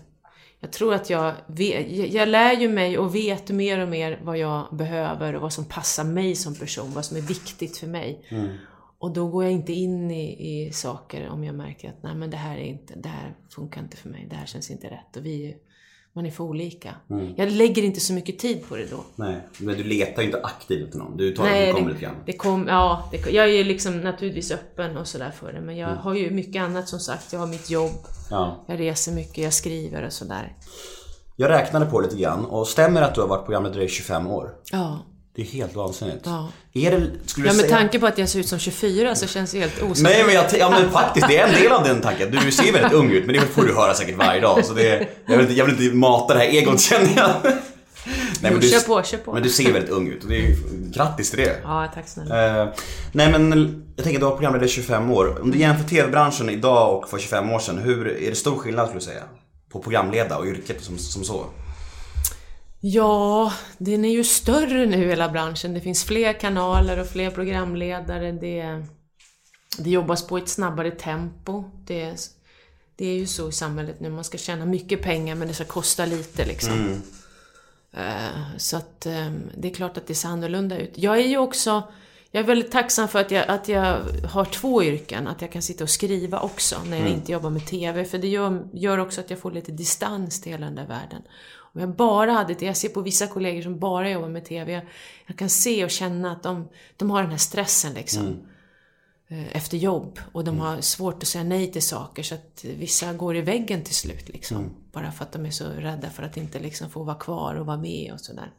Jag 0.59 0.71
tror 0.71 0.93
att 0.93 1.09
jag, 1.09 1.33
vet, 1.47 2.13
jag, 2.13 2.29
lär 2.29 2.53
ju 2.53 2.69
mig 2.69 2.97
och 2.97 3.15
vet 3.15 3.49
mer 3.49 3.79
och 3.79 3.89
mer 3.89 4.21
vad 4.23 4.37
jag 4.37 4.67
behöver 4.71 5.35
och 5.35 5.41
vad 5.41 5.53
som 5.53 5.65
passar 5.65 6.03
mig 6.03 6.35
som 6.35 6.55
person, 6.55 6.91
vad 6.93 7.05
som 7.05 7.17
är 7.17 7.21
viktigt 7.21 7.77
för 7.77 7.87
mig. 7.87 8.25
Och 8.97 9.13
då 9.13 9.27
går 9.27 9.43
jag 9.43 9.53
inte 9.53 9.73
in 9.73 10.11
i, 10.11 10.65
i 10.67 10.71
saker 10.71 11.29
om 11.29 11.43
jag 11.43 11.55
märker 11.55 11.89
att 11.89 12.03
nej 12.03 12.15
men 12.15 12.29
det 12.29 12.37
här 12.37 12.57
är 12.57 12.63
inte, 12.63 12.93
det 12.95 13.09
här 13.09 13.35
funkar 13.49 13.81
inte 13.81 13.97
för 13.97 14.09
mig, 14.09 14.27
det 14.29 14.35
här 14.35 14.45
känns 14.45 14.71
inte 14.71 14.87
rätt. 14.87 15.17
Och 15.17 15.25
vi, 15.25 15.57
man 16.15 16.25
är 16.25 16.31
för 16.31 16.43
olika. 16.43 16.95
Jag 17.35 17.51
lägger 17.51 17.83
inte 17.83 17.99
så 17.99 18.13
mycket 18.13 18.39
tid 18.39 18.63
på 18.69 18.75
det 18.75 18.85
då. 18.91 19.03
Nej, 19.15 19.47
men 19.57 19.77
du 19.77 19.83
letar 19.83 20.21
ju 20.21 20.25
inte 20.27 20.41
aktivt 20.43 20.85
efter 20.87 20.97
någon. 20.99 21.17
Du 21.17 21.35
tar 21.35 21.43
det 21.43 21.49
Nej, 21.49 21.65
som 21.71 21.75
kommer 21.75 21.87
det, 21.87 21.93
lite 21.93 22.05
grann. 22.05 22.15
det 22.25 22.33
kom, 22.33 22.67
ja, 22.67 23.09
det, 23.11 23.31
jag 23.31 23.45
är 23.45 23.49
ju 23.57 23.63
liksom 23.63 24.01
naturligtvis 24.01 24.51
öppen 24.51 24.97
och 24.97 25.07
sådär 25.07 25.31
för 25.31 25.47
det. 25.53 25.61
Men 25.61 25.63
Mm. 25.63 25.77
jag 25.79 25.87
har 25.95 26.13
ju 26.13 26.31
mycket 26.31 26.61
annat 26.61 26.89
som 26.89 26.99
sagt. 26.99 27.33
Jag 27.33 27.39
har 27.39 27.47
mitt 27.47 27.69
jobb, 27.69 27.91
Ja. 28.29 28.65
jag 28.67 28.79
reser 28.79 29.11
mycket, 29.11 29.37
jag 29.43 29.53
skriver 29.53 30.05
och 30.05 30.13
sådär. 30.13 30.57
Jag 31.35 31.49
räknade 31.49 31.85
på 31.85 31.99
lite 32.01 32.15
grann 32.15 32.45
och 32.45 32.67
stämmer 32.67 33.01
att 33.01 33.15
du 33.15 33.21
har 33.21 33.27
varit 33.27 33.45
programledare 33.45 33.83
i 33.83 33.87
25 33.87 34.27
år? 34.27 34.55
Ja. 34.71 34.99
Det 35.35 35.41
är 35.41 35.45
helt 35.45 35.75
vansinnigt. 35.75 36.21
Ja. 36.25 36.49
Är 36.73 36.91
det, 36.91 37.07
skulle 37.25 37.47
Ja, 37.47 37.53
med 37.53 37.65
säga... 37.65 37.77
tanke 37.77 37.99
på 37.99 38.07
att 38.07 38.17
jag 38.17 38.29
ser 38.29 38.39
ut 38.39 38.47
som 38.47 38.59
24 38.59 39.15
så 39.15 39.27
känns 39.27 39.51
det 39.51 39.59
helt 39.59 39.73
osannolikt. 39.73 40.01
Nej 40.03 40.23
men, 40.25 40.35
jag, 40.35 40.45
ja, 40.59 40.69
men 40.69 40.91
faktiskt, 40.91 41.27
det 41.27 41.37
är 41.37 41.47
en 41.47 41.53
del 41.61 41.71
av 41.71 41.83
den 41.83 42.01
tanken. 42.01 42.31
Du 42.31 42.51
ser 42.51 42.73
väldigt 42.73 42.93
ung 42.93 43.11
ut, 43.11 43.25
men 43.25 43.35
det 43.35 43.41
får 43.41 43.63
du 43.63 43.73
höra 43.73 43.93
säkert 43.93 44.17
varje 44.17 44.41
dag. 44.41 44.65
Så 44.65 44.73
det, 44.73 45.07
jag, 45.25 45.37
vill 45.37 45.41
inte, 45.41 45.53
jag 45.53 45.65
vill 45.65 45.83
inte 45.83 45.95
mata 45.95 46.33
det 46.33 46.39
här 46.39 46.47
egot 46.47 46.81
känner 46.81 47.11
jag. 47.15 47.29
Nej, 48.41 48.51
Jo, 48.53 48.57
du, 48.59 48.67
kör 48.69 48.79
på, 48.79 49.03
kör 49.03 49.17
på. 49.17 49.33
Men 49.33 49.43
du 49.43 49.49
ser 49.49 49.73
väldigt 49.73 49.91
ung 49.91 50.07
ut 50.07 50.23
och 50.23 50.29
det 50.29 50.45
är, 50.47 50.55
grattis 50.93 51.29
till 51.29 51.39
det. 51.39 51.55
Ja, 51.63 51.91
tack 51.93 52.07
snälla. 52.07 52.61
Eh, 52.61 52.67
nej 53.11 53.31
men 53.31 53.83
jag 53.95 54.03
tänker 54.03 54.19
du 54.19 54.25
har 54.25 54.31
programledare 54.31 54.69
i 54.69 54.71
25 54.71 55.11
år. 55.11 55.41
Om 55.41 55.51
du 55.51 55.57
jämför 55.57 55.89
TV-branschen 55.89 56.49
idag 56.49 56.97
och 56.97 57.09
för 57.09 57.17
25 57.17 57.51
år 57.51 57.59
sedan, 57.59 57.77
hur, 57.77 58.07
är 58.07 58.29
det 58.29 58.35
stor 58.35 58.57
skillnad 58.57 58.85
skulle 58.87 58.99
du 58.99 59.05
säga? 59.05 59.23
På 59.71 59.79
programleda 59.79 60.37
och 60.37 60.45
yrket 60.45 60.83
som, 60.83 60.97
som 60.97 61.23
så? 61.23 61.45
Ja, 62.85 63.53
den 63.77 64.05
är 64.05 64.09
ju 64.09 64.23
större 64.23 64.85
nu 64.85 64.97
hela 64.97 65.29
branschen. 65.29 65.73
Det 65.73 65.81
finns 65.81 66.03
fler 66.03 66.33
kanaler 66.33 66.99
och 66.99 67.07
fler 67.07 67.31
programledare. 67.31 68.31
Det, 68.31 68.85
det 69.77 69.89
jobbas 69.89 70.27
på 70.27 70.37
ett 70.37 70.49
snabbare 70.49 70.91
tempo. 70.91 71.63
Det, 71.85 72.15
det 72.95 73.05
är 73.05 73.15
ju 73.15 73.27
så 73.27 73.49
i 73.49 73.51
samhället 73.51 73.99
nu. 73.99 74.09
Man 74.09 74.23
ska 74.23 74.37
tjäna 74.37 74.65
mycket 74.65 75.01
pengar 75.01 75.35
men 75.35 75.47
det 75.47 75.53
ska 75.53 75.63
kosta 75.63 76.05
lite 76.05 76.45
liksom. 76.45 77.01
Eh, 77.93 78.57
Så 78.57 78.77
att 78.77 79.05
eh, 79.05 79.31
det 79.57 79.69
är 79.69 79.73
klart 79.73 79.97
att 79.97 80.07
det 80.07 80.15
ser 80.15 80.29
annorlunda 80.29 80.77
ut. 80.77 80.91
Jag 80.95 81.17
är 81.17 81.27
ju 81.27 81.37
också 81.37 81.83
jag 82.31 82.43
är 82.43 82.47
väldigt 82.47 82.71
tacksam 82.71 83.07
för 83.07 83.19
att 83.19 83.31
jag, 83.31 83.49
att 83.49 83.67
jag 83.67 83.99
har 84.29 84.45
två 84.45 84.83
yrken, 84.83 85.27
att 85.27 85.41
jag 85.41 85.51
kan 85.51 85.61
sitta 85.61 85.83
och 85.83 85.89
skriva 85.89 86.39
också 86.39 86.75
när 86.85 86.97
jag 86.97 87.09
inte 87.09 87.31
jobbar 87.31 87.49
med 87.49 87.65
TV. 87.65 88.05
För 88.05 88.17
det 88.17 88.27
gör, 88.27 88.67
gör 88.73 88.97
också 88.97 89.21
att 89.21 89.29
jag 89.29 89.39
får 89.39 89.51
lite 89.51 89.71
distans 89.71 90.41
till 90.41 90.51
hela 90.51 90.65
den 90.65 90.75
där 90.75 90.87
världen. 90.87 91.21
Om 91.73 91.81
jag 91.81 91.95
bara 91.95 92.31
hade 92.31 92.53
det, 92.53 92.65
jag 92.65 92.77
ser 92.77 92.89
på 92.89 93.01
vissa 93.01 93.27
kollegor 93.27 93.61
som 93.61 93.79
bara 93.79 94.09
jobbar 94.09 94.29
med 94.29 94.45
TV, 94.45 94.71
jag, 94.71 94.83
jag 95.27 95.37
kan 95.37 95.49
se 95.49 95.83
och 95.83 95.91
känna 95.91 96.31
att 96.31 96.43
de, 96.43 96.69
de 96.97 97.11
har 97.11 97.21
den 97.21 97.31
här 97.31 97.37
stressen 97.37 97.93
liksom. 97.93 98.27
eh, 99.27 99.55
Efter 99.57 99.77
jobb 99.77 100.19
och 100.31 100.43
de 100.43 100.59
har 100.59 100.81
svårt 100.81 101.23
att 101.23 101.27
säga 101.29 101.43
nej 101.43 101.71
till 101.71 101.81
saker 101.81 102.23
så 102.23 102.35
att 102.35 102.65
vissa 102.65 103.13
går 103.13 103.35
i 103.35 103.41
väggen 103.41 103.83
till 103.83 103.95
slut 103.95 104.29
liksom. 104.29 104.69
Bara 104.91 105.11
för 105.11 105.23
att 105.25 105.31
de 105.31 105.45
är 105.45 105.51
så 105.51 105.65
rädda 105.69 106.09
för 106.09 106.23
att 106.23 106.37
inte 106.37 106.59
liksom 106.59 106.89
få 106.89 107.03
vara 107.03 107.15
kvar 107.17 107.55
och 107.55 107.65
vara 107.65 107.77
med 107.77 108.13
och 108.13 108.21
sådär. 108.21 108.51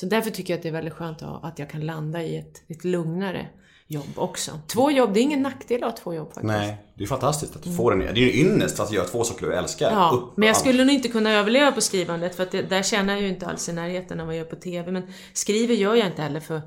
Så 0.00 0.06
därför 0.06 0.30
tycker 0.30 0.52
jag 0.52 0.58
att 0.58 0.62
det 0.62 0.68
är 0.68 0.72
väldigt 0.72 0.94
skönt 0.94 1.22
att, 1.22 1.58
jag 1.58 1.70
kan 1.70 1.80
landa 1.86 2.22
i 2.22 2.36
ett, 2.38 2.62
ett 2.68 2.84
lugnare 2.84 3.46
jobb 3.86 4.06
också. 4.16 4.50
Två 4.66 4.90
jobb, 4.90 5.14
det 5.14 5.20
är 5.20 5.22
ingen 5.22 5.42
nackdel 5.42 5.84
att 5.84 5.90
ha 5.90 5.96
två 6.04 6.14
jobb 6.14 6.26
faktiskt. 6.28 6.44
Nej, 6.46 6.76
det 6.94 7.04
är 7.04 7.08
fantastiskt 7.08 7.56
att 7.56 7.62
du 7.62 7.74
får 7.76 7.90
den. 7.90 7.98
Det 8.00 8.06
är 8.06 8.14
ju 8.14 8.30
en 8.40 8.46
ynnest 8.52 8.80
att 8.80 8.92
göra 8.92 9.04
två 9.06 9.24
saker 9.24 9.46
du 9.46 9.54
älskar. 9.54 9.90
Ja, 9.90 10.10
Upp- 10.14 10.36
men 10.36 10.46
jag 10.48 10.56
skulle 10.56 10.84
nog 10.84 10.94
inte 10.94 11.08
kunna 11.08 11.30
överleva 11.32 11.72
på 11.72 11.80
skrivandet 11.80 12.34
för 12.36 12.42
att 12.42 12.50
det, 12.50 12.62
där 12.62 12.82
tjänar 12.82 13.12
jag 13.12 13.22
ju 13.22 13.28
inte 13.28 13.46
alls 13.46 13.68
i 13.68 13.72
närheten 13.72 14.20
av 14.20 14.26
vad 14.26 14.34
jag 14.36 14.38
gör 14.44 14.50
på 14.50 14.56
TV. 14.56 14.92
Men 14.92 15.02
skriver 15.32 15.74
gör 15.74 15.94
jag 15.94 16.06
inte 16.06 16.22
heller 16.22 16.40
för 16.40 16.60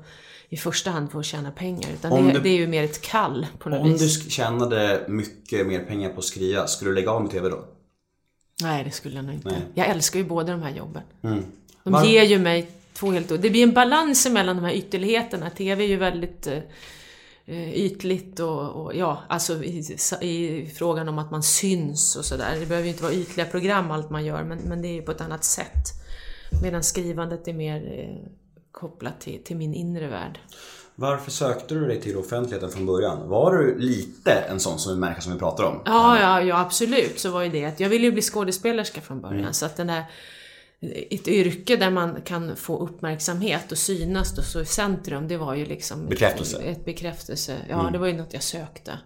i 0.48 0.56
första 0.56 0.90
hand 0.90 1.10
för 1.12 1.18
att 1.18 1.24
tjäna 1.24 1.50
pengar. 1.50 1.88
Utan 1.94 2.12
Om 2.12 2.26
det, 2.26 2.32
du- 2.32 2.40
det 2.40 2.48
är 2.48 2.56
ju 2.56 2.66
mer 2.66 2.84
ett 2.84 3.02
kall 3.02 3.46
på 3.58 3.68
något 3.68 3.80
Om 3.80 3.92
vis. 3.92 4.00
du 4.00 4.06
sk- 4.06 4.30
tjänade 4.30 5.04
mycket 5.08 5.66
mer 5.66 5.78
pengar 5.84 6.10
på 6.10 6.18
att 6.18 6.24
skriva, 6.24 6.66
skulle 6.66 6.90
du 6.90 6.94
lägga 6.94 7.10
av 7.10 7.22
med 7.22 7.30
TV 7.30 7.48
då? 7.48 7.64
Nej, 8.62 8.84
det 8.84 8.90
skulle 8.90 9.16
jag 9.16 9.24
nog 9.24 9.34
inte. 9.34 9.48
Nej. 9.48 9.56
Mm. 9.56 9.68
Jag 9.74 9.86
älskar 9.86 10.18
ju 10.18 10.24
båda 10.26 10.52
de 10.52 10.62
här 10.62 10.70
jobben. 10.76 11.02
De 11.84 11.92
Var- 11.92 12.04
ger 12.04 12.22
ju 12.22 12.38
mig 12.38 12.70
två 12.94 13.10
helt... 13.10 13.28
Det 13.28 13.50
blir 13.50 13.62
en 13.62 13.74
balans 13.74 14.28
mellan 14.30 14.56
de 14.56 14.64
här 14.64 14.72
ytterligheterna. 14.72 15.50
TV 15.50 15.84
är 15.84 15.88
ju 15.88 15.96
väldigt 15.96 16.46
eh, 16.46 16.58
eh, 17.46 17.74
ytligt 17.74 18.40
och, 18.40 18.68
och 18.68 18.94
ja, 18.94 19.22
alltså 19.28 19.64
i, 19.64 19.84
i 20.20 20.70
frågan 20.74 21.08
om 21.08 21.18
att 21.18 21.30
man 21.30 21.42
syns 21.42 22.16
och 22.16 22.24
sådär. 22.24 22.56
Det 22.60 22.66
behöver 22.66 22.86
ju 22.86 22.92
inte 22.92 23.02
vara 23.02 23.14
ytliga 23.14 23.46
program 23.46 23.90
allt 23.90 24.10
man 24.10 24.24
gör, 24.24 24.44
men, 24.44 24.58
men 24.58 24.82
det 24.82 24.88
är 24.88 24.94
ju 24.94 25.02
på 25.02 25.12
ett 25.12 25.20
annat 25.20 25.44
sätt. 25.44 26.02
Medan 26.62 26.82
skrivandet 26.82 27.48
är 27.48 27.52
mer 27.52 27.98
eh, 27.98 28.28
kopplat 28.72 29.20
till, 29.20 29.44
till 29.44 29.56
min 29.56 29.74
inre 29.74 30.08
värld. 30.08 30.38
Varför 30.94 31.30
sökte 31.30 31.74
du 31.74 31.86
dig 31.86 32.00
till 32.00 32.16
offentligheten 32.16 32.70
från 32.70 32.86
början? 32.86 33.28
Var 33.28 33.52
du 33.52 33.78
lite 33.78 34.32
en 34.32 34.60
sån 34.60 34.78
som 34.78 34.92
vi 34.92 34.98
märker 34.98 35.20
som 35.20 35.32
vi 35.32 35.38
pratar 35.38 35.64
om? 35.64 35.82
Ja, 35.84 36.20
ja, 36.20 36.42
ja 36.42 36.60
absolut 36.60 37.20
så 37.20 37.30
var 37.30 37.42
ju 37.42 37.48
det 37.48 37.80
jag 37.80 37.88
ville 37.88 38.06
ju 38.06 38.12
bli 38.12 38.22
skådespelerska 38.22 39.00
från 39.00 39.20
början 39.20 39.54
så 39.54 39.66
att 39.66 39.76
den 39.76 39.86
där 39.86 40.04
ett 41.10 41.28
yrke 41.28 41.76
där 41.76 41.90
man 41.90 42.22
kan 42.22 42.56
få 42.56 42.78
uppmärksamhet 42.78 43.72
och 43.72 43.78
synas 43.78 44.38
och 44.38 44.44
så 44.44 44.60
i 44.60 44.64
centrum, 44.64 45.28
det 45.28 45.36
var 45.36 45.54
ju 45.54 45.66
liksom 45.66 46.06
Bekräftelse. 46.06 46.62
Ett, 46.62 46.78
ett 46.78 46.84
bekräftelse. 46.84 47.56
Ja, 47.68 47.88
det 47.92 47.98
var 47.98 48.06
ju 48.06 48.12
något 48.12 48.32
jag 48.32 48.42
sökte. 48.42 48.98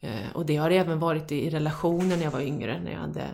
Eh, 0.00 0.34
och 0.34 0.46
det 0.46 0.56
har 0.56 0.70
även 0.70 0.98
varit 0.98 1.32
i, 1.32 1.50
relationer 1.50 2.16
när 2.16 2.24
jag 2.24 2.30
var 2.30 2.40
yngre, 2.40 2.80
när 2.80 2.92
jag 2.92 2.98
hade 2.98 3.24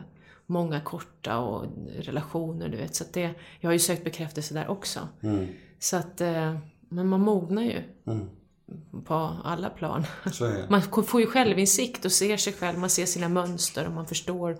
många 0.47 0.81
korta 0.81 1.38
och 1.38 1.64
relationer, 1.99 2.69
du 2.69 2.77
vet. 2.77 2.95
Så 2.95 3.05
att 3.05 3.12
det, 3.12 3.35
jag 3.61 3.69
har 3.69 3.73
ju 3.73 3.79
sökt 3.79 4.05
bekräftelse 4.05 4.55
där 4.55 4.69
också. 4.69 5.09
Så 5.79 5.97
att, 5.97 6.21
eh, 6.21 6.59
men 6.88 7.09
man 7.09 7.21
mognar 7.21 7.62
ju. 7.62 7.83
På 9.05 9.37
alla 9.45 9.71
plan. 9.71 10.07
Man 10.69 10.83
får 10.83 11.21
ju 11.21 11.27
självinsikt 11.27 12.05
och 12.05 12.12
ser 12.12 12.37
sig 12.37 12.53
själv, 12.53 12.79
man 12.79 12.90
ser 12.90 13.07
sina 13.07 13.29
mönster 13.29 13.87
och 13.87 13.92
man 13.92 14.07
förstår. 14.07 14.59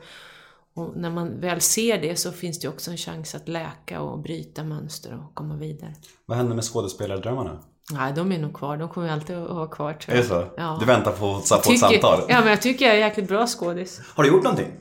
Och 0.77 0.97
när 0.97 1.11
man 1.11 1.41
väl 1.41 1.61
ser 1.61 1.99
det 2.03 2.17
så 2.17 2.33
finns 2.33 2.59
det 2.61 2.69
också 2.69 2.91
en 2.91 2.97
chans 2.97 3.35
att 3.35 3.49
läka 3.49 4.01
och 4.01 4.19
bryta 4.19 4.65
mönster 4.65 5.15
och 5.25 5.35
komma 5.35 5.57
vidare. 5.57 5.95
Vad 6.27 6.37
hände 6.39 6.55
med 6.55 6.65
skådespelardrömmarna? 6.65 7.59
Nej, 7.93 8.13
de 8.17 8.33
är 8.33 8.39
nog 8.39 8.55
kvar. 8.55 8.77
De 8.77 8.89
kommer 8.89 9.09
alltid 9.09 9.37
att 9.37 9.51
vara 9.51 9.67
kvar 9.69 9.93
tror 9.93 10.13
Är 10.13 10.17
jag. 10.19 10.25
det 10.25 10.29
så? 10.29 10.47
Ja. 10.57 10.77
Du 10.81 10.87
väntar 10.87 11.13
på, 11.13 11.19
på 11.19 11.55
ett 11.55 11.63
Tycker- 11.63 11.79
samtal? 11.79 12.21
Ja, 12.29 12.41
men 12.41 12.49
jag 12.49 12.63
tycker 12.63 12.85
jag 12.87 12.95
är 12.95 12.99
jäkligt 12.99 13.29
bra 13.29 13.47
skådis. 13.47 14.01
Har 14.15 14.25
du 14.25 14.31
gjort 14.31 14.45
någonting? 14.45 14.73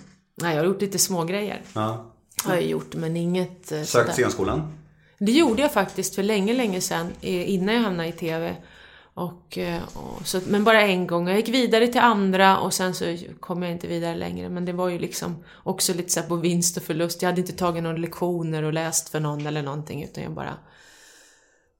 Nej, 0.42 0.56
jag 0.56 0.62
har 0.62 0.68
gjort 0.68 0.82
lite 0.82 1.00
små 1.00 1.24
grejer. 1.24 1.62
Ja. 1.74 2.12
Har 2.44 2.54
jag 2.54 2.64
gjort, 2.66 2.96
men 2.96 3.18
inget 3.18 3.72
eh, 3.72 3.82
Sökt 3.84 4.14
scenskolan? 4.14 4.74
Det 5.20 5.32
gjorde 5.32 5.62
jag 5.62 5.74
faktiskt 5.74 6.16
för 6.16 6.24
länge, 6.24 6.54
länge 6.54 6.82
sedan, 6.82 7.08
eh, 7.22 7.50
innan 7.54 7.76
jag 7.76 7.82
hamnade 7.82 8.10
i 8.10 8.12
TV. 8.12 8.56
Och, 9.18 9.58
eh, 9.58 9.84
och, 9.84 10.28
så, 10.28 10.42
men 10.48 10.64
bara 10.64 10.82
en 10.82 11.08
gång. 11.08 11.28
Jag 11.28 11.38
gick 11.38 11.50
vidare 11.50 11.88
till 11.88 12.02
andra 12.02 12.60
och 12.60 12.74
sen 12.74 12.94
så 12.94 13.18
kom 13.40 13.64
jag 13.64 13.72
inte 13.72 13.88
vidare 13.88 14.16
längre. 14.16 14.50
Men 14.50 14.66
det 14.66 14.74
var 14.74 14.90
ju 14.90 15.00
liksom 15.00 15.44
också 15.64 15.94
lite 15.94 16.10
så 16.10 16.20
här 16.20 16.28
på 16.28 16.36
vinst 16.36 16.78
och 16.78 16.84
förlust. 16.84 17.22
Jag 17.22 17.30
hade 17.30 17.42
inte 17.42 17.54
tagit 17.54 17.84
några 17.84 17.98
lektioner 17.98 18.64
och 18.64 18.74
läst 18.74 19.10
för 19.10 19.20
någon 19.20 19.48
eller 19.48 19.64
någonting 19.64 20.04
utan 20.04 20.24
jag 20.24 20.34
bara... 20.34 20.58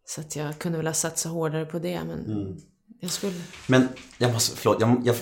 Så 0.06 0.22
att 0.22 0.36
jag 0.36 0.58
kunde 0.58 0.78
väl 0.78 0.88
ha 0.88 0.94
satsat 0.94 1.32
hårdare 1.32 1.66
på 1.66 1.80
det 1.80 2.04
men... 2.04 2.26
Mm. 2.26 2.58
Jag 3.00 3.12
skulle... 3.12 3.34
Men 3.68 3.90
jag 4.18 4.34
måste, 4.34 4.58
förlåt, 4.58 4.78
jag, 4.82 5.02
jag, 5.06 5.16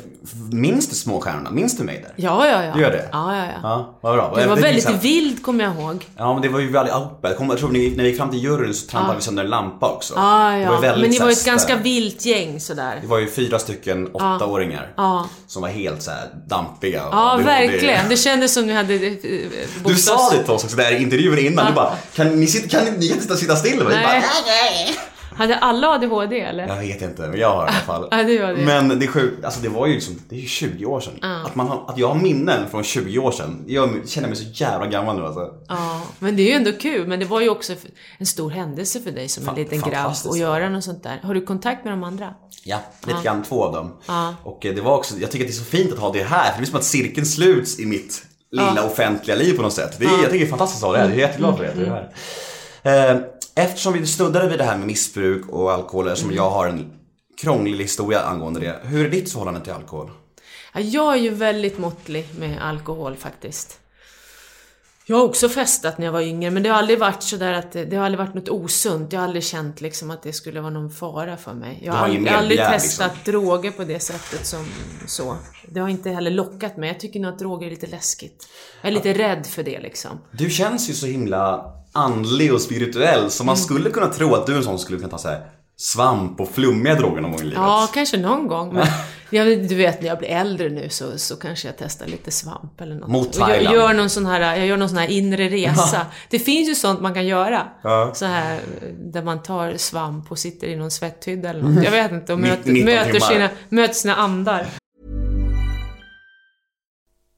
minns 0.52 0.90
du 0.90 0.96
Småstjärnorna? 0.96 1.52
Minns 1.52 1.78
du 1.78 1.84
mig 1.84 2.02
där? 2.02 2.14
Ja, 2.16 2.48
ja, 2.48 2.64
ja. 2.64 2.74
Du 2.76 2.82
gör 2.82 2.92
det? 2.92 3.10
Ja, 3.12 3.38
ja, 3.38 3.46
ja. 3.46 3.54
Ja, 3.64 3.98
vad 4.02 4.16
bra. 4.16 4.36
Du 4.42 4.48
var 4.48 4.56
väldigt 4.56 4.88
det- 4.88 4.94
vild 5.02 5.44
kommer 5.44 5.64
jag 5.64 5.76
ihåg. 5.76 6.06
Ja 6.18 6.34
men 6.34 6.42
det 6.42 6.50
var 6.50 6.60
ju 6.60 6.72
väldigt 6.72 6.94
allihopa. 6.94 7.30
Jag, 7.30 7.38
tror 7.38 7.70
när 7.70 7.80
vi 8.04 8.10
gick 8.10 8.18
fram 8.18 8.30
till 8.30 8.44
juryn 8.44 8.74
så 8.74 8.88
trampade 8.88 9.16
vi 9.16 9.22
sönder 9.24 9.44
en 9.44 9.50
lampa 9.50 9.90
också. 9.92 10.14
Ja, 10.18 10.58
ja. 10.58 10.82
Men 10.82 11.10
ni 11.10 11.18
var 11.20 11.26
här 11.26 11.32
ju 11.32 11.32
ett 11.34 11.46
ganska 11.46 11.76
vilt 11.76 12.26
gäng 12.26 12.60
sådär. 12.60 12.98
Det 13.02 13.08
var 13.08 13.20
ju 13.20 13.30
fyra 13.30 13.60
stycken 13.60 14.08
åttaåringar 14.16 14.94
Ja. 14.98 15.30
som 15.48 15.62
var 15.62 15.70
helt 15.70 16.02
så 16.02 16.12
här 16.12 16.30
dampiga. 16.48 17.08
och 17.08 17.14
Ja, 17.16 17.36
det- 17.38 17.44
verkligen. 17.44 18.04
Det, 18.04 18.10
Det 18.10 18.18
kändes 18.18 18.54
som 18.54 18.68
ni 18.68 18.74
hade... 18.74 18.94
eh, 18.96 19.04
eh, 19.14 19.40
du 19.86 19.96
sa 19.96 20.30
det 20.32 20.44
till 20.44 20.52
oss 20.52 20.64
också 20.64 20.78
där 20.78 20.92
i 20.92 21.02
intervjun 21.02 21.40
innan. 21.40 21.66
Du 21.66 21.74
bara, 21.74 21.94
kan 22.16 22.40
ni, 22.40 22.48
sitta, 22.48 22.68
kan 22.78 22.86
ni, 22.86 22.98
ni 23.00 23.08
kan 23.08 23.18
inte 23.18 23.38
sitta 23.38 23.56
still? 23.56 23.80
Va? 23.84 23.90
Vi 23.90 23.96
Nej. 23.96 24.04
Bara, 24.22 25.04
Hade 25.36 25.56
alla 25.56 25.88
ADHD 25.88 26.40
eller? 26.40 26.68
jag 26.68 26.78
vet 26.78 27.02
inte, 27.02 27.22
men 27.22 27.40
jag 27.40 27.50
har 27.50 27.66
i 27.66 27.68
alla 27.68 27.72
fall. 27.72 28.08
Ja, 28.12 28.18
det 28.18 28.38
det. 28.38 28.66
Men 28.66 29.00
det 29.00 29.06
är 29.06 29.08
sjukt, 29.08 29.46
alltså 29.46 29.62
det 29.62 29.70
var 29.70 29.88
ju 29.88 29.94
liksom, 29.94 30.16
det 30.30 30.36
är 30.36 30.40
ju 30.40 30.48
20 30.48 30.86
år 30.86 31.00
sedan. 31.00 31.44
Att, 31.46 31.56
man 31.56 31.68
har, 31.68 31.86
att 31.88 31.98
jag 31.98 32.08
har 32.08 32.16
minnen 32.16 32.70
från 32.70 32.84
20 32.84 33.20
år 33.20 33.32
sedan, 33.32 33.64
jag 33.68 34.10
känner 34.10 34.28
mig 34.28 34.38
så 34.38 34.44
jävla 34.54 34.88
gammal 34.88 35.16
nu 35.16 35.26
alltså. 35.26 35.50
Ja, 35.68 36.02
men 36.20 36.36
det 36.36 36.42
är 36.44 36.48
ju 36.48 36.54
ändå 36.54 36.72
kul. 36.72 37.08
Men 37.08 37.20
det 37.20 37.26
var 37.26 37.42
ju 37.42 37.50
också 37.50 37.74
en 38.18 38.26
stor 38.26 38.50
händelse 38.50 39.00
för 39.02 39.12
dig 39.12 39.28
som 39.28 39.42
en 39.44 39.46
Fan- 39.46 39.56
liten 39.56 39.82
grabb 39.82 40.12
att 40.30 40.38
göra 40.38 40.70
något 40.70 40.84
sånt 40.84 41.04
där. 41.04 41.20
Har 41.24 41.34
du 41.34 41.42
kontakt 41.46 41.84
med 41.84 41.94
de 41.94 42.04
andra? 42.04 42.34
Ja, 42.66 42.80
lite 43.08 43.20
grann 43.24 43.44
två 43.44 43.64
av 43.64 43.74
dem. 43.74 43.98
Ja. 44.08 44.36
Och 44.44 44.66
eh, 44.66 44.76
det 44.76 44.82
var 44.82 44.98
också, 44.98 45.16
jag 45.18 45.32
tycker 45.32 45.46
att 45.46 45.52
det 45.52 45.56
är 45.56 45.60
så 45.60 45.64
fint 45.64 45.94
att 45.94 46.00
ha 46.00 46.12
det 46.12 46.24
här, 46.24 46.52
för 46.52 46.60
det 46.62 46.64
är 46.64 46.70
som 46.70 46.78
att 46.80 46.84
cirkeln 46.86 47.26
sluts 47.26 47.80
i 47.80 47.86
mitt 47.86 48.24
lilla 48.52 48.86
offentliga 48.86 49.38
liv 49.38 49.56
på 49.56 49.62
något 49.62 49.74
sätt. 49.74 50.00
Det 50.00 50.06
är, 50.06 50.10
Jag 50.10 50.18
tycker 50.20 50.32
det 50.40 50.44
är 50.46 50.50
fantastiskt 50.50 50.84
att 50.84 50.88
ha 50.90 50.94
det 50.94 51.00
här, 51.04 51.10
jag 51.10 51.18
är 51.18 51.22
jätteglad 51.22 51.58
för 51.58 51.64
det. 51.64 51.74
det 51.76 51.82
är 51.82 51.86
det 51.86 51.92
här. 51.92 53.20
Eftersom 53.56 53.94
vi 53.94 54.08
snuddade 54.08 54.50
vid 54.50 54.60
det 54.60 54.64
här 54.64 54.78
med 54.78 54.88
missbruk 54.88 55.50
och 55.50 55.72
alkohol, 55.72 56.08
eftersom 56.08 56.32
jag 56.32 56.50
har 56.50 56.68
en 56.68 56.94
krånglig 57.42 57.84
historia 57.84 58.22
angående 58.22 58.60
det. 58.60 58.80
Hur 58.84 59.06
är 59.06 59.10
ditt 59.10 59.32
förhållande 59.32 59.62
till 59.62 59.74
alkohol? 59.74 60.12
Ja, 60.74 60.80
jag 60.80 61.14
är 61.14 61.18
ju 61.18 61.30
väldigt 61.30 61.78
måttlig 61.78 62.28
med 62.40 62.62
alkohol 62.62 63.16
faktiskt. 63.16 63.80
Jag 65.06 65.18
har 65.18 65.24
också 65.24 65.50
festat 65.50 65.98
när 65.98 66.06
jag 66.06 66.14
var 66.14 66.22
yngre, 66.22 66.52
men 66.52 66.64
det 66.64 66.70
har 66.70 66.78
aldrig 66.78 67.00
varit 67.00 67.24
så 67.24 67.38
där 67.38 67.54
att 67.54 67.72
det, 67.72 67.96
har 67.96 68.06
aldrig 68.06 68.20
varit 68.20 68.34
något 68.34 68.50
osunt. 68.50 69.14
Jag 69.14 69.20
har 69.20 69.28
aldrig 69.28 69.44
känt 69.44 69.82
liksom 69.82 70.12
att 70.12 70.24
det 70.24 70.34
skulle 70.34 70.62
vara 70.62 70.72
någon 70.72 70.92
fara 70.92 71.38
för 71.38 71.54
mig. 71.54 71.80
Jag 71.86 71.94
har, 71.94 72.06
aldrig, 72.06 72.28
jag 72.28 72.32
har 72.32 72.38
aldrig 72.38 72.60
testat 72.60 73.12
liksom. 73.16 73.32
droger 73.32 73.72
på 73.72 73.84
det 73.84 74.00
sättet 74.00 74.46
som 74.46 74.66
så. 75.08 75.38
Det 75.68 75.80
har 75.80 75.90
inte 75.90 76.10
heller 76.10 76.32
lockat 76.32 76.78
mig. 76.78 76.90
Jag 76.90 77.00
tycker 77.00 77.20
nog 77.20 77.34
att 77.34 77.40
droger 77.40 77.68
är 77.68 77.72
lite 77.72 77.88
läskigt. 77.88 78.48
Jag 78.82 78.90
är 78.90 78.94
lite 78.94 79.14
rädd 79.14 79.46
för 79.46 79.64
det 79.64 79.80
liksom. 79.80 80.20
Du 80.32 80.50
känns 80.50 80.90
ju 80.90 80.94
så 80.94 81.06
himla 81.06 81.74
andlig 81.94 82.54
och 82.54 82.62
spirituell, 82.62 83.32
så 83.32 83.44
Mm. 83.44 83.48
man 83.48 83.58
skulle 83.58 83.90
kunna 83.90 84.08
tro 84.08 84.36
att 84.36 84.46
du 84.46 84.54
är 84.54 84.58
en 84.58 84.64
sån 84.64 84.78
som 84.78 84.80
skulle 84.86 84.98
kunna 85.00 85.10
ta 85.12 85.18
så 85.18 85.28
här 85.28 85.42
svamp 85.78 86.40
och 86.42 86.50
flummiga 86.50 86.96
droger 86.96 87.22
någon 87.22 87.32
gång 87.32 87.40
i 87.42 87.44
livet. 87.44 87.58
Ja, 87.58 87.90
kanske 87.94 88.18
någon 88.18 88.48
gång. 88.48 88.74
Men 88.74 88.88
Ja, 89.30 89.46
men 89.46 89.68
du 89.68 89.76
vet 89.76 90.02
när 90.02 90.08
jag 90.08 90.18
blir 90.18 90.30
äldre 90.30 90.70
nu 90.70 90.90
så, 90.90 91.18
så 91.18 91.36
kanske 91.36 91.68
jag 91.68 91.76
testar 91.78 92.06
lite 92.06 92.32
svamp 92.32 92.82
eller 92.82 92.96
något. 92.96 93.10
Mot 93.10 93.28
Och 93.28 93.36
jag, 93.42 93.48
Thailand. 93.48 93.76
gör 93.76 93.94
någon 93.94 94.10
sån 94.10 94.26
här, 94.26 94.58
jag 94.58 94.68
gör 94.68 94.78
någon 94.78 94.90
sån 94.90 94.98
här 94.98 95.08
inre 95.08 95.50
resa. 95.50 96.06
Det 96.30 96.40
finns 96.40 96.70
ju 96.70 96.76
sånt 96.76 97.02
man 97.02 97.14
kan 97.14 97.26
göra. 97.28 97.68
Ja. 97.84 98.12
Så 98.16 98.26
här, 98.26 98.60
där 99.00 99.24
man 99.24 99.42
tar 99.44 99.74
svamp 99.78 100.32
och 100.32 100.40
sitter 100.40 100.68
i 100.68 100.76
någon 100.76 100.92
svetthydda 100.92 101.50
eller 101.50 101.62
något. 101.64 101.84
Jag 101.84 101.92
vet 101.92 102.12
inte. 102.12 102.34
Och 102.34 102.40
möter, 102.40 102.72
19 102.72 102.94
möter, 102.96 103.20
sina, 103.20 103.50
möter 103.70 103.94
sina 103.94 104.16
andar. 104.16 104.66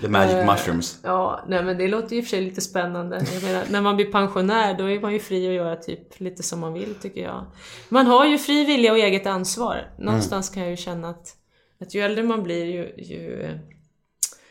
The 0.00 0.08
magic 0.08 0.46
mushrooms. 0.46 1.00
Ja, 1.02 1.44
nej 1.48 1.64
men 1.64 1.78
det 1.78 1.88
låter 1.88 2.12
ju 2.12 2.18
i 2.18 2.20
och 2.20 2.24
för 2.24 2.30
sig 2.30 2.40
lite 2.40 2.60
spännande. 2.60 3.24
Jag 3.34 3.42
menar, 3.42 3.64
när 3.70 3.80
man 3.80 3.96
blir 3.96 4.12
pensionär 4.12 4.78
då 4.78 4.90
är 4.90 5.00
man 5.00 5.12
ju 5.12 5.18
fri 5.18 5.48
att 5.48 5.54
göra 5.54 5.76
typ 5.76 6.20
lite 6.20 6.42
som 6.42 6.60
man 6.60 6.72
vill 6.72 6.94
tycker 6.94 7.20
jag. 7.20 7.46
Man 7.88 8.06
har 8.06 8.26
ju 8.26 8.38
fri 8.38 8.64
vilja 8.64 8.92
och 8.92 8.98
eget 8.98 9.26
ansvar. 9.26 9.94
Någonstans 9.98 10.50
kan 10.50 10.62
jag 10.62 10.70
ju 10.70 10.76
känna 10.76 11.10
att, 11.10 11.36
att 11.80 11.94
ju 11.94 12.00
äldre 12.00 12.24
man 12.24 12.42
blir 12.42 12.64
ju, 12.64 13.04
ju... 13.04 13.58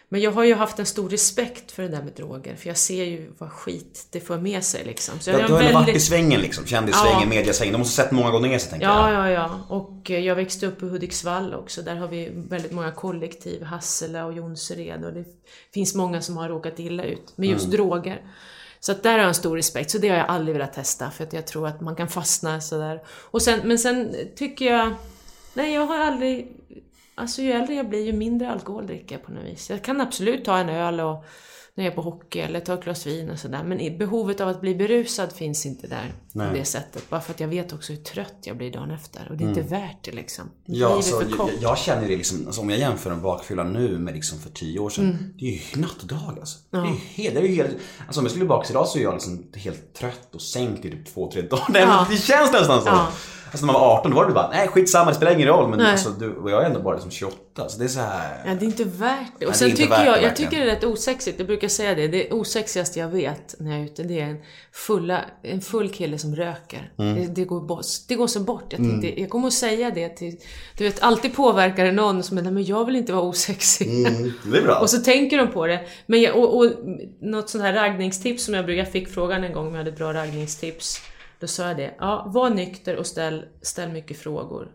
Men 0.10 0.22
jag 0.22 0.32
har 0.32 0.44
ju 0.44 0.56
haft 0.56 0.80
en 0.80 0.86
stor 0.86 1.10
respekt 1.10 1.72
för 1.72 1.84
det 1.84 1.90
där 1.90 2.02
med 2.04 2.14
droger. 2.14 2.56
För 2.56 2.68
jag 2.68 2.78
ser 2.78 3.04
ju 3.04 3.32
vad 3.38 3.52
skit 3.52 4.08
det 4.12 4.20
får 4.20 4.38
med 4.38 4.64
sig 4.64 4.84
liksom. 4.86 5.20
Så 5.20 5.30
jag 5.30 5.40
Du 5.40 5.54
har 5.54 5.62
ändå 5.62 5.74
varit 5.74 5.84
i 5.88 5.92
väldigt- 5.92 6.04
svängen 6.04 6.42
liksom. 6.42 6.66
Kändissvängen, 6.66 7.20
Ja. 7.22 7.26
mediasvängen. 7.28 7.74
De 7.74 7.78
måste 7.78 8.02
ha 8.02 8.06
sett 8.08 8.16
många 8.16 8.32
gånger 8.32 8.50
ner 8.50 8.60
sig 8.60 8.70
tänker 8.70 8.88
Ja, 8.88 9.14
jag. 9.14 9.32
ja, 9.32 9.34
ja. 9.70 9.76
Och 9.76 10.12
eh, 10.12 10.20
jag 10.20 10.36
växte 10.36 10.68
upp 10.68 10.84
i 10.84 10.86
Hudiksvall 10.86 11.54
också. 11.54 11.82
Där 11.82 11.96
har 11.96 12.08
vi 12.08 12.30
väldigt 12.34 12.72
många 12.72 12.92
kollektiv. 12.92 13.64
Hassela 13.64 14.26
och 14.26 14.34
Jonsered. 14.34 15.06
Och 15.06 15.14
det 15.14 15.26
finns 15.74 15.96
många 15.96 16.22
som 16.22 16.38
har 16.38 16.50
råkat 16.50 16.80
illa 16.80 17.04
ut 17.04 17.34
med 17.38 17.50
just 17.50 17.72
droger. 17.72 18.22
Så 18.80 18.92
att 18.92 19.04
där 19.04 19.12
har 19.12 19.20
jag 19.20 19.28
en 19.28 19.34
stor 19.34 19.56
respekt. 19.56 19.92
Så 19.92 19.98
det 19.98 20.10
har 20.10 20.18
jag 20.18 20.28
aldrig 20.30 20.54
velat 20.56 20.74
testa. 20.74 21.12
För 21.12 21.24
att 21.24 21.34
jag 21.34 21.48
tror 21.48 21.68
att 21.68 21.82
man 21.82 21.96
kan 21.96 22.08
fastna 22.08 22.62
sådär. 22.62 23.02
Och 23.08 23.42
sen, 23.42 23.60
men 23.64 23.80
sen 23.80 24.16
tycker 24.36 24.66
jag... 24.66 24.94
Nej, 25.54 25.74
jag 25.74 25.86
har 25.86 25.98
aldrig... 26.00 26.52
Alltså 27.18 27.42
ju 27.42 27.52
äldre 27.52 27.76
jag 27.76 27.90
blir, 27.90 28.06
ju 28.06 28.14
mindre 28.14 28.52
alkohol 28.52 28.88
dricker 28.88 29.16
jag 29.16 29.26
på 29.26 29.32
något 29.32 29.46
vis. 29.46 29.70
Jag 29.70 29.84
kan 29.84 30.02
absolut 30.02 30.46
ta 30.46 30.58
en 30.58 30.70
öl 30.70 31.00
och 31.00 31.26
när 31.78 31.84
jag 31.84 31.92
är 31.92 31.96
på 31.96 32.02
hockey 32.02 32.40
eller 32.40 32.60
ta 32.60 32.74
ett 32.74 32.84
glas 32.84 33.08
vin 33.08 33.30
och 33.30 33.40
sådär. 33.40 33.64
Men 33.64 33.98
behovet 33.98 34.42
av 34.42 34.48
att 34.48 34.62
bli 34.62 34.76
berusad 34.76 35.32
finns 35.32 35.66
inte 35.66 35.88
där 35.88 36.14
Nej. 36.32 36.48
på 36.48 36.54
det 36.54 36.66
sättet. 36.66 37.10
Bara 37.10 37.22
för 37.22 37.34
att 37.34 37.40
jag 37.40 37.48
vet 37.48 37.74
också 37.74 37.94
hur 37.94 38.00
trött 38.00 38.38
jag 38.44 38.58
blir 38.58 38.72
dagen 38.72 38.92
efter. 38.92 39.28
Och 39.30 39.38
det 39.38 39.44
är 39.44 39.50
inte 39.50 39.62
värt 39.62 40.04
det 40.04 40.12
liksom. 40.12 40.44
Mm. 40.44 40.80
Ja, 40.80 40.96
alltså, 40.96 41.24
jag, 41.38 41.50
jag 41.62 41.78
känner 41.78 42.08
det 42.08 42.18
liksom, 42.18 42.46
alltså, 42.46 42.62
om 42.62 42.70
jag 42.70 42.80
jämför 42.80 43.12
en 43.12 43.22
bakfylla 43.22 43.64
nu 43.64 43.98
med 43.98 44.14
liksom 44.14 44.40
för 44.40 44.50
tio 44.50 44.80
år 44.80 44.90
sedan. 44.90 45.06
Mm. 45.06 45.34
Det 45.40 45.46
är 45.46 45.52
ju 45.76 45.82
natt 45.82 46.02
och 46.02 46.08
dag 46.08 46.38
alltså. 46.40 46.58
Det 46.70 46.78
är 46.78 46.86
ju 46.86 46.96
helt, 46.96 47.36
det 47.36 47.42
är 47.42 47.44
ju 47.44 47.56
helt, 47.56 47.78
alltså 48.08 48.20
om 48.20 48.26
jag 48.26 48.32
skulle 48.32 48.46
bakis 48.46 48.72
idag 48.72 48.88
så 48.88 49.00
är 49.00 49.04
jag 49.04 49.14
liksom 49.14 49.52
helt 49.56 49.94
trött 49.94 50.36
och 50.36 50.42
sänkt 50.42 50.86
i 50.86 50.92
typ 50.92 51.14
två, 51.14 51.32
tre 51.32 51.42
dagar. 51.42 51.80
Ja. 51.80 52.08
det 52.10 52.18
känns 52.18 52.52
nästan 52.52 52.82
så. 52.82 52.88
Ja. 52.88 53.08
Alltså 53.52 53.66
när 53.66 53.74
man 53.74 53.82
var 53.82 53.98
18 53.98 54.12
då 54.12 54.18
var 54.18 54.26
det 54.26 54.34
bara, 54.34 54.50
nej 54.50 54.68
skitsamma 54.68 55.10
det 55.10 55.16
spelar 55.16 55.32
ingen 55.32 55.48
roll. 55.48 55.70
Men 55.70 55.80
Nej. 55.80 55.92
alltså, 55.92 56.10
du, 56.10 56.36
och 56.36 56.52
jag 56.52 56.62
är 56.62 56.66
ändå 56.66 56.80
bara 56.80 56.94
liksom 56.94 57.12
28. 57.12 57.70
Så 57.70 57.80
det 57.80 57.86
är 57.86 57.88
så 57.90 58.00
här. 58.00 58.44
Ja, 58.46 58.54
det 58.54 58.66
är 58.66 58.68
inte 58.68 58.84
värt 58.84 59.18
det. 59.18 59.26
det 59.40 59.46
Och 59.46 59.52
är 59.52 59.56
sen 59.56 59.70
inte 59.70 59.82
tycker 59.82 59.98
det, 59.98 60.06
jag, 60.06 60.18
jag 60.18 60.22
verkligen. 60.22 60.36
tycker 60.52 60.66
det 60.66 60.72
är 60.72 60.76
rätt 60.76 60.84
osexigt. 60.84 61.40
Jag 61.40 61.48
brukar 61.48 61.68
säga 61.68 61.96
det. 61.96 62.08
Det 62.08 62.32
osexigaste 62.32 63.00
jag 63.00 63.08
vet 63.08 63.56
när 63.60 63.72
jag 63.72 63.80
är 63.80 63.86
ute, 63.86 64.04
det 64.04 64.20
är 64.20 64.26
en, 64.26 64.38
fulla, 64.72 65.22
en 65.44 65.62
full 65.62 65.90
kille 65.90 66.18
som 66.18 66.36
röker. 66.36 66.92
Mm. 67.00 67.16
Det, 67.16 67.28
det, 67.28 67.46
går 67.46 67.82
det 68.08 68.16
går 68.16 68.28
så 68.28 68.40
bort. 68.40 68.66
Jag, 68.70 68.78
tänkte, 68.78 69.22
jag 69.22 69.30
kommer 69.30 69.48
att 69.48 69.54
säga 69.54 69.92
det 69.92 70.10
till... 70.10 70.38
Du 70.78 70.84
vet, 70.84 71.04
alltid 71.04 71.36
påverkar 71.36 71.86
det 71.86 71.92
någon 71.92 72.24
som 72.24 72.38
är 72.38 72.42
nej 72.42 72.52
men 72.52 72.64
jag 72.66 72.86
vill 72.86 72.96
inte 72.96 73.14
vara 73.14 73.24
osexig. 73.24 74.08
Mm, 74.08 74.34
det 74.44 74.58
är 74.58 74.64
bra. 74.64 74.76
Och 74.82 74.90
så 74.90 74.98
tänker 74.98 75.38
de 75.38 75.48
på 75.48 75.68
det. 75.68 75.80
Men 76.06 76.22
jag, 76.22 76.36
och, 76.36 76.58
och 76.58 76.72
något 77.22 77.50
sånt 77.50 77.64
här 77.64 77.74
raggningstips 77.74 78.44
som 78.44 78.54
jag 78.54 78.66
brukar, 78.66 78.84
jag 78.84 78.92
fick 78.92 79.08
frågan 79.08 79.44
en 79.44 79.54
gång 79.54 79.68
om 79.68 79.74
jag 79.74 79.78
hade 79.78 79.92
bra 79.92 80.14
raggningstips. 80.14 81.02
Då 81.40 81.48
sa 81.48 81.68
jag 81.68 81.78
det. 81.78 81.96
Ja, 82.00 82.26
var 82.28 82.50
nykter 82.50 82.96
och 82.96 83.06
ställ, 83.06 83.46
ställ 83.62 83.92
mycket 83.92 84.18
frågor. 84.18 84.72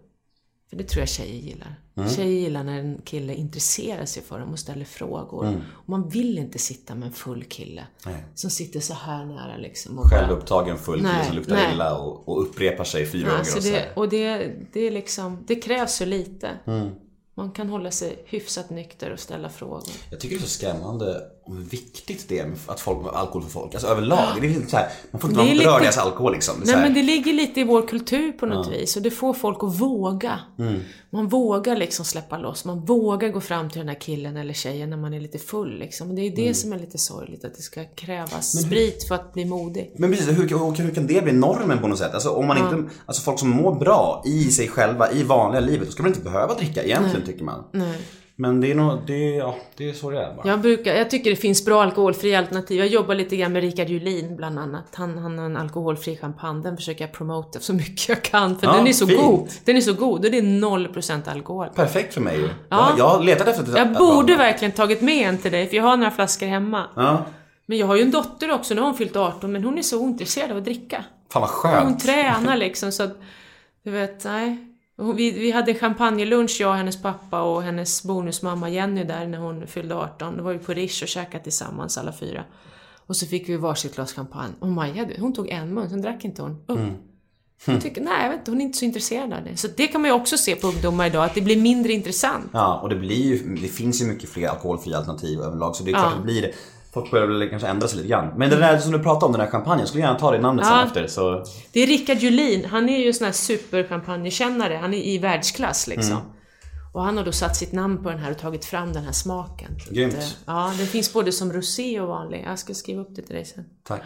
För 0.71 0.77
det 0.77 0.85
tror 0.85 1.01
jag 1.01 1.09
tjejer 1.09 1.41
gillar. 1.43 1.81
Mm. 1.97 2.09
Tjejer 2.09 2.41
gillar 2.41 2.65
när 2.65 2.79
en 2.79 3.01
kille 3.05 3.35
intresserar 3.35 4.05
sig 4.05 4.23
för 4.23 4.39
dem 4.41 4.53
och 4.53 4.59
ställer 4.59 4.85
frågor. 4.85 5.63
Och 5.73 5.89
man 5.89 6.09
vill 6.09 6.39
inte 6.39 6.59
sitta 6.59 6.95
med 6.95 7.07
en 7.07 7.13
full 7.13 7.45
kille. 7.45 7.87
Mm. 8.07 8.17
Nej. 8.17 8.25
Som 8.35 8.51
sitter 8.51 8.81
så 8.81 8.95
här 8.95 9.25
nära 9.25 9.57
liksom. 9.57 9.99
Och 9.99 10.05
Självupptagen 10.05 10.79
full 10.79 10.99
kille 10.99 11.13
Nej, 11.13 11.27
som 11.27 11.37
luktar 11.37 11.55
nej. 11.55 11.75
illa 11.75 11.99
och, 11.99 12.29
och 12.29 12.43
upprepar 12.43 12.85
sig 12.85 13.07
fyra 13.07 13.29
gånger. 13.29 13.41
Och 13.41 13.47
så 13.47 13.61
det, 13.61 13.93
och 13.97 14.09
det, 14.09 14.53
det 14.73 14.81
är 14.81 14.91
liksom, 14.91 15.45
det 15.47 15.55
krävs 15.55 15.97
så 15.97 16.05
lite. 16.05 16.51
Mm. 16.67 16.91
Man 17.35 17.51
kan 17.51 17.69
hålla 17.69 17.91
sig 17.91 18.25
hyfsat 18.27 18.71
nykter 18.71 19.11
och 19.11 19.21
ställa 19.21 19.49
frågor. 19.49 19.93
Jag 20.11 20.21
tycker 20.21 20.37
det 20.37 20.41
är 20.41 20.45
så 20.45 20.49
skrämmande 20.49 21.21
hur 21.47 21.55
viktigt 21.65 22.29
det 22.29 22.39
är 22.39 22.47
med 22.47 22.59
att 22.67 22.81
folk, 22.81 22.99
alkohol 23.15 23.43
för 23.43 23.51
folk. 23.51 23.75
Alltså 23.75 23.89
överlag. 23.89 24.27
Det 24.41 24.47
är 24.47 24.67
så 24.69 24.77
här, 24.77 24.89
man 25.11 25.21
får 25.21 25.31
inte 25.31 25.43
vara 25.43 25.55
berörd 25.55 25.83
deras 25.83 25.99
alkohol 25.99 26.33
liksom. 26.33 26.55
Nej 26.65 26.77
men 26.77 26.95
det 26.95 27.03
ligger 27.03 27.33
lite 27.33 27.61
i 27.61 27.65
vår 27.65 27.89
kultur 27.89 28.33
på 28.33 28.47
något 28.47 28.73
vis 28.73 28.97
och 28.97 29.03
det 29.03 29.11
får 29.11 29.35
folk 29.35 29.59
att 29.63 29.81
våga. 29.81 30.39
Mm. 30.59 30.81
Man 31.11 31.29
vågar 31.29 31.77
liksom 31.77 32.05
släppa 32.05 32.39
loss, 32.39 32.65
man 32.65 32.85
vågar 32.85 33.29
gå 33.29 33.41
fram 33.41 33.71
till 33.71 33.79
den 33.79 33.89
här 33.89 34.01
killen 34.01 34.37
eller 34.37 34.55
tjejen 34.55 34.91
när 34.91 34.97
man 34.97 35.15
är 35.15 35.21
lite 35.21 35.39
full 35.39 35.79
liksom. 35.79 36.09
Och 36.09 36.15
det 36.15 36.23
är 36.23 36.31
det 36.37 36.43
Mm. 36.43 36.55
som 36.55 36.73
är 36.73 36.79
lite 36.79 36.99
sorgligt, 36.99 37.45
att 37.45 37.55
det 37.57 37.63
ska 37.63 37.85
krävas 37.85 38.63
sprit 38.63 39.05
för 39.09 39.15
att 39.15 39.33
bli 39.33 39.45
modig. 39.45 39.95
Men 39.99 40.11
precis, 40.11 40.29
hur, 40.29 40.35
hur, 40.35 40.83
hur 40.83 40.95
kan 40.95 41.07
det 41.07 41.25
bli 41.25 41.33
normen 41.33 41.79
på 41.79 41.89
något 41.89 41.99
sätt? 41.99 42.15
Alltså 42.15 42.31
om 42.31 42.47
man 42.47 42.59
inte, 42.59 42.95
alltså 43.07 43.23
folk 43.23 43.39
som 43.39 43.49
mår 43.49 43.75
bra 43.75 44.23
i 44.27 44.45
sig 44.45 44.69
själva, 44.69 45.13
i 45.13 45.23
vanliga 45.23 45.61
livet, 45.61 45.87
då 45.87 45.93
ska 45.93 46.03
man 46.03 46.13
inte 46.13 46.25
behöva 46.25 46.55
dricka 46.55 46.85
egentligen 46.85 47.27
tycker 47.27 47.45
man. 47.45 47.65
Nej. 47.73 47.99
Men 48.37 48.61
det 48.61 48.71
är 48.71 48.75
nog, 48.75 48.99
det 49.07 49.13
är, 49.35 49.39
ja, 49.39 49.57
det 49.77 49.89
är 49.91 49.93
så 49.93 50.11
det 50.11 50.19
är 50.23 50.35
bara. 50.35 50.49
Jag, 50.49 50.61
brukar, 50.61 50.95
jag 50.95 51.11
tycker 51.11 51.31
det 51.31 51.37
finns 51.37 51.65
bra 51.65 51.83
alkoholfria 51.83 52.39
alternativ. 52.39 52.79
Jag 52.79 52.87
jobbar 52.89 53.15
lite 53.15 53.37
grann 53.37 53.53
med 53.53 53.63
Rickard 53.63 53.89
Julin 53.89 54.37
bland 54.37 54.59
annat. 54.59 54.85
Han, 54.95 55.19
han 55.19 55.39
har 55.39 55.47
en 55.47 55.57
alkoholfri 55.57 56.17
champagne. 56.17 56.63
Den 56.63 56.77
försöker 56.77 57.05
jag 57.05 57.13
promota 57.13 57.61
så 57.61 57.73
mycket 57.75 58.09
jag 58.09 58.23
kan. 58.23 58.59
För 58.59 58.67
Ja, 58.67 58.73
den 58.77 58.87
är 58.87 58.93
så 58.93 59.07
fint. 59.07 59.21
god. 59.21 59.49
Den 59.65 59.77
är 59.77 59.81
så 59.81 59.93
god 59.93 60.25
och 60.25 60.31
det 60.31 60.39
är 60.39 60.43
0% 60.43 61.31
alkohol. 61.31 61.69
Perfekt 61.75 62.15
för 62.15 62.21
mig 62.21 62.37
ju. 62.41 62.49
Ja. 62.69 62.95
Jag, 62.99 63.09
har 63.09 63.23
letat 63.23 63.49
efter 63.49 63.63
ett 63.63 63.79
Jag 63.79 63.93
borde 63.93 64.37
verkligen 64.37 64.73
tagit 64.73 65.01
med 65.01 65.29
en 65.29 65.39
till 65.39 65.53
dig, 65.53 65.67
för 65.67 65.77
jag 65.77 65.85
har 65.85 65.97
några 65.97 66.11
flaskor 66.11 66.47
hemma. 66.47 66.85
Ja. 66.97 67.25
Men 67.67 67.79
jag 67.79 67.87
har 67.87 67.97
ju 67.97 68.03
en 68.03 68.11
dotter 68.11 68.51
också, 68.53 68.75
nu 68.75 68.81
har 68.81 68.89
hon 68.89 68.97
fyllt 68.99 69.17
18, 69.17 69.53
men 69.53 69.65
hon 69.65 69.79
är 69.79 69.83
så 69.83 70.01
ointresserad 70.01 70.51
av 70.51 70.57
att 70.57 70.65
dricka. 70.65 71.05
Fan 71.33 71.43
vad 71.43 71.51
Hon 71.51 71.59
skönt. 71.59 72.05
tränar 72.05 72.57
liksom 72.57 72.93
så 72.93 73.03
att, 73.03 73.17
du 73.85 73.91
vet, 73.91 74.25
nej. 74.25 74.69
Vi, 75.17 75.31
vi 75.31 75.51
hade 75.51 75.75
champagnelunch, 75.75 76.57
jag 76.61 76.73
hennes 76.75 77.03
pappa 77.03 77.43
och 77.43 77.63
hennes 77.63 78.03
bonusmamma 78.03 78.71
Jenny 78.71 79.05
där 79.05 79.27
när 79.27 79.39
hon 79.39 79.67
fyllde 79.67 79.95
18. 79.95 80.37
Då 80.37 80.43
var 80.43 80.53
vi 80.53 80.59
på 80.59 80.73
Rish 80.73 81.03
och 81.03 81.09
käkade 81.09 81.45
tillsammans 81.45 81.99
alla 81.99 82.13
fyra. 82.13 82.45
Och 83.07 83.17
så 83.17 83.27
fick 83.27 83.49
vi 83.49 83.57
varsitt 83.57 83.95
glas 83.95 84.13
champagne. 84.13 84.53
Och 84.61 84.69
Maja, 84.69 85.07
hon 85.19 85.33
tog 85.35 85.49
en 85.49 85.75
mun, 85.75 85.91
sen 85.91 86.03
drack 86.03 86.25
inte 86.25 86.43
hon 86.43 86.51
upp. 86.67 86.79
Mm. 86.79 86.95
Hon 87.67 87.81
tycker, 87.81 88.01
nej 88.03 88.23
jag 88.23 88.31
vet 88.31 88.39
inte, 88.39 88.51
hon 88.51 88.61
är 88.61 88.65
inte 88.65 88.79
så 88.79 88.85
intresserad 88.85 89.33
av 89.33 89.45
det. 89.45 89.57
Så 89.57 89.69
det 89.77 89.87
kan 89.87 90.01
man 90.01 90.11
ju 90.11 90.15
också 90.15 90.39
se 90.39 90.57
på 90.57 90.67
ungdomar 90.67 91.07
idag, 91.07 91.25
att 91.25 91.35
det 91.35 91.41
blir 91.41 91.61
mindre 91.61 91.93
intressant. 91.93 92.51
Ja, 92.53 92.81
och 92.83 92.89
det 92.89 92.97
blir 92.97 93.23
ju, 93.25 93.55
det 93.57 93.69
finns 93.69 94.03
ju 94.03 94.07
mycket 94.07 94.29
fler 94.31 94.49
alkoholfria 94.49 94.97
alternativ 94.99 95.41
överlag 95.41 95.77
så 95.77 95.85
det 95.85 95.91
är 95.91 95.93
klart 95.93 96.05
Ja. 96.05 96.11
att 96.11 96.17
det 96.19 96.25
blir 96.33 96.43
det. 96.43 96.53
Folk 96.95 97.11
börjar 97.11 97.27
väl 97.27 97.49
kanske 97.51 97.69
ändra 97.69 97.89
sig 97.89 97.97
lite 97.97 98.09
grann. 98.09 98.33
Men 98.37 98.51
det 98.51 98.57
där 98.57 98.79
som 98.79 98.93
du 98.93 98.99
pratade 98.99 99.27
om, 99.27 99.33
den 99.33 99.41
här 99.41 99.49
champagnen, 99.51 99.87
skulle 99.87 100.03
gärna 100.03 100.19
ta 100.19 100.31
det 100.31 100.39
namnet 100.39 100.67
sen 100.67 100.75
Ja. 100.77 100.85
efter. 100.85 101.07
Så... 101.07 101.45
Det 101.73 101.81
är 101.83 101.87
Rickard 101.87 102.17
Julin, 102.19 102.65
han 102.65 102.89
är 102.89 102.99
ju 102.99 103.13
sån 103.13 103.25
här 103.25 103.33
superchampagnekännare, 103.33 104.79
han 104.81 104.95
är 104.95 104.99
i 104.99 105.19
världsklass 105.19 105.87
liksom. 105.87 106.13
Mm. 106.13 106.25
Och 106.93 107.03
han 107.03 107.17
har 107.17 107.25
då 107.25 107.33
satt 107.33 107.57
sitt 107.57 107.73
namn 107.73 108.03
på 108.03 108.11
den 108.11 108.19
här 108.19 108.31
och 108.31 108.39
tagit 108.39 108.65
fram 108.65 108.93
den 108.93 109.05
här 109.05 109.13
smaken. 109.13 109.69
Så 109.81 109.89
att, 109.89 109.95
Grymt. 109.97 110.15
eh, 110.15 110.25
Ja, 110.47 110.73
den 110.79 110.87
finns 110.87 111.13
både 111.13 111.33
som 111.33 111.53
rosé 111.53 112.01
och 112.01 112.09
vanlig. 112.09 112.45
Jag 112.49 112.59
ska 112.59 112.75
skriva 112.75 113.03
upp 113.03 113.17
det 113.17 113.23
till 113.23 113.35
dig 113.35 113.45
sen. 113.45 113.65
Tack. 113.89 114.01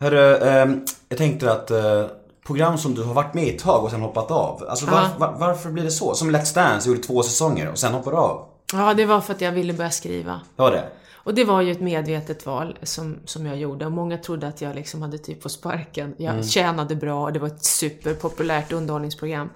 Hörru, 0.00 0.36
ehm, 0.36 0.84
jag 1.08 1.18
tänkte 1.18 1.52
att 1.52 1.70
eh, 1.70 2.04
program 2.46 2.78
som 2.78 2.94
du 2.94 3.02
har 3.02 3.14
varit 3.14 3.34
med 3.34 3.44
i 3.44 3.50
ett 3.56 3.62
tag 3.62 3.84
och 3.84 3.90
sen 3.90 4.00
hoppat 4.00 4.30
av. 4.30 4.64
Alltså 4.68 4.86
var, 4.86 4.98
Ja. 5.00 5.08
var, 5.18 5.32
varför 5.38 5.70
blir 5.70 5.84
det 5.84 5.90
så? 5.90 6.14
Som 6.14 6.30
Let's 6.30 6.54
Dance, 6.54 6.88
gjorde 6.88 7.00
två 7.02 7.22
säsonger 7.22 7.70
och 7.70 7.78
sen 7.78 7.92
hoppade 7.94 8.16
av. 8.16 8.48
Ja, 8.72 8.94
det 8.94 9.04
var 9.06 9.20
för 9.20 9.34
att 9.34 9.40
jag 9.40 9.52
ville 9.52 9.72
börja 9.72 9.90
skriva. 9.90 10.40
Var 10.56 10.70
det? 10.70 10.84
Och 11.26 11.34
det 11.34 11.44
var 11.44 11.62
ju 11.62 11.72
ett 11.72 11.80
medvetet 11.80 12.46
val 12.46 12.78
som, 12.82 13.16
som 13.24 13.46
jag 13.46 13.56
gjorde 13.56 13.86
och 13.86 13.92
många 13.92 14.18
trodde 14.18 14.48
att 14.48 14.60
jag 14.60 14.74
liksom 14.74 15.02
hade 15.02 15.18
typ 15.18 15.42
fått 15.42 15.52
sparken. 15.52 16.14
Jag 16.16 16.32
Mm. 16.34 16.44
tjänade 16.44 16.96
bra 16.96 17.22
och 17.24 17.32
det 17.32 17.38
var 17.38 17.46
ett 17.46 17.64
superpopulärt 17.64 18.72
underhållningsprogram. 18.72 19.50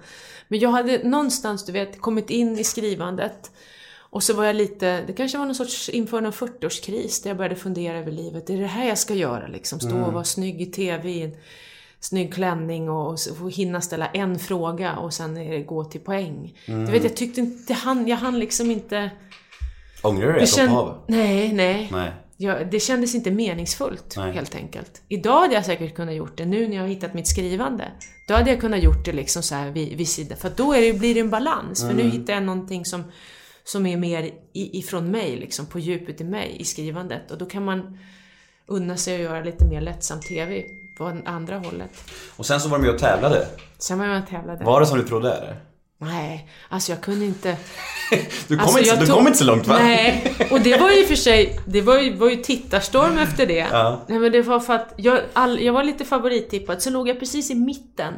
Men 0.47 0.59
jag 0.59 0.69
hade 0.69 1.03
någonstans, 1.03 1.65
du 1.65 1.71
vet, 1.71 2.01
kommit 2.01 2.29
in 2.29 2.59
i 2.59 2.63
skrivandet 2.63 3.51
och 3.97 4.23
så 4.23 4.33
var 4.33 4.45
jag 4.45 4.55
lite, 4.55 5.03
det 5.07 5.13
kanske 5.13 5.37
var 5.37 5.45
någon 5.45 5.55
sorts 5.55 5.89
inför 5.89 6.21
någon 6.21 6.31
40-årskris 6.31 7.23
där 7.23 7.29
jag 7.29 7.37
började 7.37 7.55
fundera 7.55 7.97
över 7.97 8.11
livet. 8.11 8.49
Är 8.49 8.57
det 8.57 8.65
här 8.67 8.87
jag 8.87 8.97
ska 8.97 9.13
göra 9.13 9.47
liksom? 9.47 9.79
Stå 9.79 9.89
Mm. 9.89 10.03
och 10.03 10.13
vara 10.13 10.23
snygg 10.23 10.61
i 10.61 10.65
TV 10.65 11.09
i 11.09 11.21
en 11.21 11.31
snygg 11.99 12.33
klänning 12.33 12.89
och, 12.89 13.17
och 13.41 13.51
hinna 13.51 13.81
ställa 13.81 14.07
en 14.07 14.39
fråga 14.39 14.95
och 14.97 15.13
sen 15.13 15.65
gå 15.65 15.83
till 15.83 16.01
poäng. 16.01 16.57
Mm. 16.65 16.85
Du 16.85 16.91
vet, 16.91 17.03
jag 17.03 17.15
tyckte 17.15 17.41
inte, 17.41 17.73
han, 17.73 18.07
jag 18.07 18.17
hann 18.17 18.39
liksom 18.39 18.71
inte... 18.71 19.09
Ångrar 20.03 20.27
du 20.27 20.33
dig 20.33 20.43
att 20.43 20.49
känd... 20.55 20.71
av? 20.77 20.97
Nej, 21.07 21.53
nej. 21.53 21.89
Nej. 21.91 22.11
Ja, 22.37 22.63
det 22.71 22.79
kändes 22.79 23.15
inte 23.15 23.31
meningsfullt, 23.31 24.13
Nej. 24.17 24.31
helt 24.33 24.55
enkelt. 24.55 25.01
Idag 25.07 25.41
hade 25.41 25.53
jag 25.53 25.65
säkert 25.65 25.95
kunnat 25.95 26.15
gjort 26.15 26.37
det, 26.37 26.45
nu 26.45 26.67
när 26.67 26.75
jag 26.75 26.83
har 26.83 26.87
hittat 26.89 27.13
mitt 27.13 27.27
skrivande. 27.27 27.91
Då 28.27 28.33
hade 28.33 28.49
jag 28.51 28.61
kunnat 28.61 28.83
gjort 28.83 29.05
det 29.05 29.11
liksom 29.11 29.43
så 29.43 29.55
här 29.55 29.69
vid, 29.71 29.97
vid 29.97 30.07
sidan, 30.07 30.37
för 30.37 30.51
då 30.55 30.73
är 30.73 30.81
det, 30.81 30.93
blir 30.99 31.13
det 31.13 31.19
en 31.19 31.29
balans. 31.29 31.81
För 31.81 31.93
nu 31.93 32.01
Mm. 32.01 32.11
hittar 32.11 32.33
jag 32.33 32.43
någonting 32.43 32.85
som, 32.85 33.03
som 33.63 33.85
är 33.85 33.97
mer 33.97 34.23
i, 34.53 34.79
ifrån 34.79 35.11
mig, 35.11 35.35
liksom 35.37 35.65
på 35.65 35.79
djupet 35.79 36.21
i 36.21 36.23
mig, 36.23 36.55
i 36.59 36.63
skrivandet. 36.65 37.31
Och 37.31 37.37
då 37.37 37.45
kan 37.45 37.65
man 37.65 37.97
unna 38.67 38.97
sig 38.97 39.15
att 39.15 39.21
göra 39.21 39.41
lite 39.43 39.65
mer 39.65 39.81
lättsam 39.81 40.19
TV 40.21 40.63
på 40.97 41.21
andra 41.25 41.57
hållet. 41.57 41.91
Och 42.37 42.45
sen 42.45 42.59
så 42.59 42.69
var 42.69 42.77
du 42.77 42.83
med 42.83 42.93
och 42.93 42.99
tävlade. 42.99 43.47
Sen 43.77 43.97
var 43.99 44.05
jag 44.05 44.13
med 44.13 44.23
och 44.23 44.29
tävlade. 44.29 44.65
Var 44.65 44.79
det 44.79 44.85
som 44.85 44.97
du 44.97 45.03
trodde 45.07 45.33
eller? 45.33 45.59
Nej, 46.01 46.49
alltså 46.69 46.91
jag 46.91 47.01
kunde 47.01 47.25
inte... 47.25 47.57
Du 48.47 48.57
kom, 48.57 48.65
Alltså, 48.65 48.79
inte, 48.79 48.95
du 48.95 49.05
tog- 49.05 49.15
kom 49.15 49.27
inte 49.27 49.39
så 49.39 49.45
långt 49.45 49.67
va? 49.67 49.77
Nej, 49.79 50.33
och 50.51 50.61
det 50.61 50.77
var 50.77 50.91
ju 50.91 51.05
för 51.05 51.15
sig, 51.15 51.59
det 51.65 51.81
var 51.81 51.99
ju, 51.99 52.15
var 52.15 52.29
ju 52.29 52.35
tittarstorm 52.35 53.17
efter 53.17 53.45
det. 53.45 53.67
Ja. 53.71 54.05
Nej 54.07 54.19
men 54.19 54.31
det 54.31 54.41
var 54.41 54.59
för 54.59 54.73
att 54.73 54.93
jag, 54.97 55.19
all, 55.33 55.61
jag 55.61 55.73
var 55.73 55.83
lite 55.83 56.05
favorittippad, 56.05 56.81
så 56.81 56.89
låg 56.89 57.09
jag 57.09 57.19
precis 57.19 57.51
i 57.51 57.55
mitten. 57.55 58.13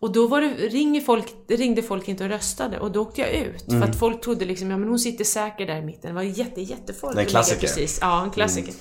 Och 0.00 0.12
då 0.12 0.26
var 0.26 0.40
det, 0.40 0.48
ringer 0.48 1.00
folk, 1.00 1.24
ringde 1.48 1.82
folk 1.82 2.08
inte 2.08 2.24
och 2.24 2.30
röstade 2.30 2.78
och 2.78 2.90
då 2.92 3.00
åkte 3.02 3.20
jag 3.20 3.30
ut. 3.30 3.68
Mm. 3.68 3.82
För 3.82 3.88
att 3.88 3.98
folk 3.98 4.20
trodde 4.20 4.44
liksom, 4.44 4.70
ja 4.70 4.76
men 4.78 4.88
hon 4.88 4.98
sitter 4.98 5.24
säker 5.24 5.66
där 5.66 5.76
i 5.76 5.82
mitten. 5.82 6.10
Det 6.10 6.14
var 6.14 6.22
jätte, 6.22 6.60
jättefolk. 6.60 7.14
Det 7.14 7.20
är 7.20 7.24
en 7.24 7.30
klassiker. 7.30 7.60
Precis. 7.60 7.98
Ja, 8.00 8.22
en 8.24 8.30
klassiker. 8.30 8.74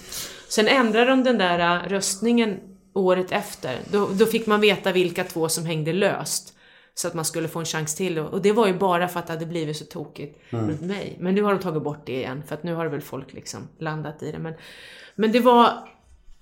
Sen 0.50 0.68
ändrade 0.68 1.12
de 1.12 1.24
den 1.24 1.38
där 1.38 1.60
äh, 1.86 1.90
röstningen 1.90 2.58
året 2.94 3.32
efter. 3.32 3.80
Då, 3.92 4.10
då 4.14 4.26
fick 4.26 4.46
man 4.46 4.62
veta 4.62 4.92
vilka 4.92 5.24
två 5.24 5.50
som 5.50 5.66
hängde 5.66 5.94
löst. 5.94 6.54
Så 7.02 7.08
att 7.08 7.14
man 7.14 7.26
skulle 7.26 7.48
få 7.48 7.60
en 7.60 7.66
chans 7.66 7.96
till. 7.96 8.20
Och 8.20 8.42
det 8.42 8.52
var 8.52 8.68
ju 8.68 8.78
bara 8.78 9.08
för 9.08 9.20
att 9.20 9.28
det 9.28 9.34
hade 9.34 9.46
blivit 9.46 9.78
så 9.78 9.86
tokigt 9.86 10.40
runt 10.50 10.82
mig. 10.82 11.18
Men 11.20 11.36
nu 11.36 11.42
har 11.42 11.54
de 11.54 11.60
tagit 11.62 11.84
bort 11.84 12.06
det 12.06 12.16
igen. 12.16 12.44
För 12.48 12.56
att 12.56 12.64
nu 12.64 12.74
har 12.74 12.86
väl 12.86 13.02
folk 13.02 13.34
liksom 13.34 13.68
landat 13.78 14.24
i 14.24 14.32
det. 14.32 14.40
Men, 14.40 14.54
men 15.16 15.32
det 15.32 15.40
var... 15.40 15.90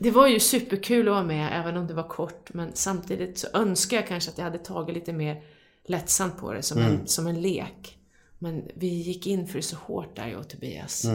Det 0.02 0.12
var 0.12 0.28
ju 0.28 0.39
superkul 0.39 1.08
att 1.08 1.13
vara 1.13 1.24
med, 1.24 1.50
även 1.54 1.78
om 1.78 1.88
det 1.88 1.93
var 1.93 2.08
kort. 2.08 2.54
Men 2.54 2.72
samtidigt 2.74 3.38
så 3.38 3.48
önskar 3.54 3.98
jag 3.98 4.08
kanske 4.08 4.32
att 4.32 4.38
jag 4.38 4.45
hade 4.45 4.58
tagit 4.58 4.95
lite 4.95 5.13
mer 5.13 5.43
lättsamt 5.86 6.38
på 6.38 6.54
det, 6.54 6.62
som, 6.62 6.82
en, 6.82 7.08
som 7.08 7.28
en 7.28 7.41
lek. 7.41 7.98
Men 8.39 8.63
vi 8.76 8.88
gick 8.88 9.28
in 9.28 9.48
för 9.48 9.56
det 9.56 9.63
så 9.63 9.76
hårt 9.76 10.15
där, 10.15 10.28
jag 10.28 10.39
och 10.39 10.50
Tobias. 10.50 11.06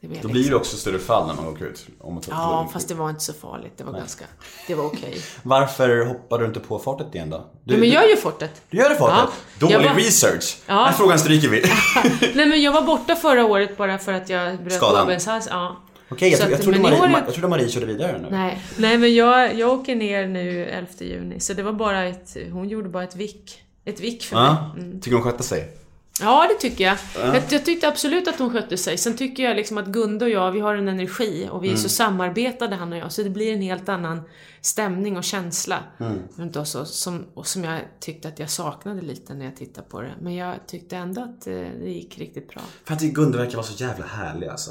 Det 0.00 0.06
blev 0.08 0.22
Då 0.22 0.28
liksom- 0.28 0.32
blir 0.42 0.50
det 0.50 0.56
också 0.56 0.76
större 0.76 0.98
fall 0.98 1.26
när 1.26 1.34
man 1.34 1.46
åker 1.46 1.64
ut. 1.64 1.86
Om 2.00 2.14
man 2.14 2.22
tar- 2.22 2.32
Ja, 2.32 2.70
fast 2.72 2.88
det 2.88 2.94
var 2.94 3.10
inte 3.10 3.20
så 3.24 3.32
farligt. 3.32 3.72
Det 3.76 3.84
var 3.84 3.92
ganska... 3.92 4.24
Det 4.66 4.74
var 4.74 4.84
okej. 4.84 5.20
Varför 5.42 6.04
hoppar 6.06 6.38
du 6.38 6.46
inte 6.46 6.60
på 6.60 6.78
fartet 6.78 7.14
igen 7.14 7.30
då? 7.30 7.50
Du, 7.64 7.74
Ja, 7.74 7.80
men 7.80 7.88
jag 7.90 8.02
gör 8.02 8.10
ju 8.10 8.16
fortet. 8.16 8.62
du 8.70 8.76
gör 8.78 8.88
det 8.88 8.96
fartet? 8.96 9.34
Ja. 9.58 9.66
Dålig 9.66 9.74
Jag 9.74 9.94
var- 9.94 10.00
research. 10.00 10.58
Ja. 10.66 10.74
Den 10.74 10.84
här 10.84 10.92
frågan 10.92 11.18
stryker 11.18 11.48
vi. 11.48 11.60
Nej 12.34 12.46
men 12.48 12.62
jag 12.62 12.72
var 12.72 12.82
borta 12.82 13.16
förra 13.16 13.44
året 13.46 13.76
bara 13.76 13.98
för 13.98 14.12
att 14.12 14.28
jag 14.28 14.58
bröt 14.62 14.72
Skadan. 14.72 15.18
Ja. 15.50 15.76
Okej, 16.10 16.30
jag, 16.30 16.38
Så 16.38 16.44
tro- 16.44 16.50
jag, 16.50 16.58
att- 16.58 16.62
trodde 16.64 16.78
Marie, 16.78 17.22
jag 17.26 17.32
trodde 17.34 17.48
Marie 17.48 17.68
körde 17.68 17.86
vidare 17.86 18.18
nu. 18.22 18.28
Nej, 18.30 18.62
nej 18.76 18.98
men 18.98 19.14
jag, 19.14 19.54
jag 19.58 19.72
åker 19.80 19.96
ner 19.96 20.26
nu 20.26 20.64
11 20.66 20.88
juni. 21.00 21.40
Så 21.40 21.52
det 21.54 21.62
var 21.62 21.72
bara 21.72 22.04
ett... 22.04 22.36
Hon 22.52 22.68
gjorde 22.68 22.88
bara 22.88 23.04
ett 23.04 23.16
vick. 23.16 23.62
Ett 23.84 24.00
vick 24.00 24.22
för 24.24 24.36
mig. 24.36 24.44
Ja, 24.46 24.74
tycker 25.02 25.12
hon 25.16 25.22
skötte 25.22 25.42
sig? 25.42 25.70
Ja, 26.20 26.48
det 26.48 26.68
tycker 26.68 26.84
jag. 26.84 26.96
jag. 27.14 27.42
Jag 27.50 27.64
tyckte 27.64 27.88
absolut 27.88 28.28
att 28.28 28.38
hon 28.38 28.52
skötte 28.52 28.76
sig. 28.76 28.98
Sen 28.98 29.16
tycker 29.16 29.42
jag 29.42 29.56
liksom 29.56 29.78
att 29.78 29.86
Gunde 29.86 30.24
och 30.24 30.30
jag, 30.30 30.52
vi 30.52 30.60
har 30.60 30.74
en 30.74 30.88
energi 30.88 31.48
och 31.52 31.64
vi 31.64 31.72
är 31.72 31.76
så 31.76 31.88
samarbetade 31.88 32.76
han 32.76 32.92
och 32.92 32.98
jag. 32.98 33.12
Så 33.12 33.22
det 33.22 33.30
blir 33.30 33.52
en 33.52 33.62
helt 33.62 33.88
annan 33.88 34.22
stämning 34.60 35.16
och 35.16 35.24
känsla 35.24 35.78
runt 36.36 36.56
oss 36.56 36.74
och 36.74 36.86
som, 36.86 37.26
och 37.34 37.46
som 37.46 37.64
jag 37.64 37.80
tyckte 38.00 38.28
att 38.28 38.38
jag 38.38 38.50
saknade 38.50 39.00
lite 39.00 39.34
när 39.34 39.44
jag 39.44 39.56
tittade 39.56 39.88
på 39.88 40.00
det. 40.00 40.12
Men 40.20 40.34
jag 40.34 40.54
tyckte 40.66 40.96
ändå 40.96 41.20
att 41.20 41.46
eh, 41.46 41.54
det 41.54 41.90
gick 41.90 42.18
riktigt 42.18 42.48
bra. 42.48 42.62
För 42.84 42.94
att 42.94 43.00
Gunde 43.00 43.38
verkar 43.38 43.56
vara 43.56 43.66
så 43.66 43.84
jävla 43.84 44.06
härlig 44.06 44.48
alltså. 44.48 44.70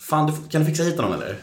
Fan, 0.00 0.26
du, 0.26 0.48
kan 0.48 0.60
du 0.60 0.66
fixa 0.66 0.82
hit 0.82 0.96
honom 0.96 1.12
eller? 1.12 1.38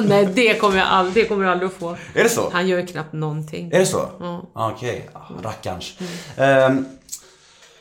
Nej, 0.08 0.26
det 0.34 0.54
kommer 0.54 0.78
jag 0.78 0.86
aldrig, 0.86 1.24
det 1.24 1.28
kommer 1.28 1.44
jag 1.44 1.52
aldrig 1.52 1.70
att 1.70 1.76
få. 1.76 1.90
Är 1.90 2.22
det 2.22 2.28
så? 2.28 2.50
Han 2.52 2.68
gör 2.68 2.78
ju 2.78 2.86
knappt 2.86 3.12
någonting. 3.12 3.72
Är 3.72 3.78
det 3.78 3.86
så? 3.86 4.10
Ja. 4.20 4.50
Okej, 4.52 5.10
ah, 5.12 5.42
rackarns. 5.42 5.98
Ehm, 6.36 6.86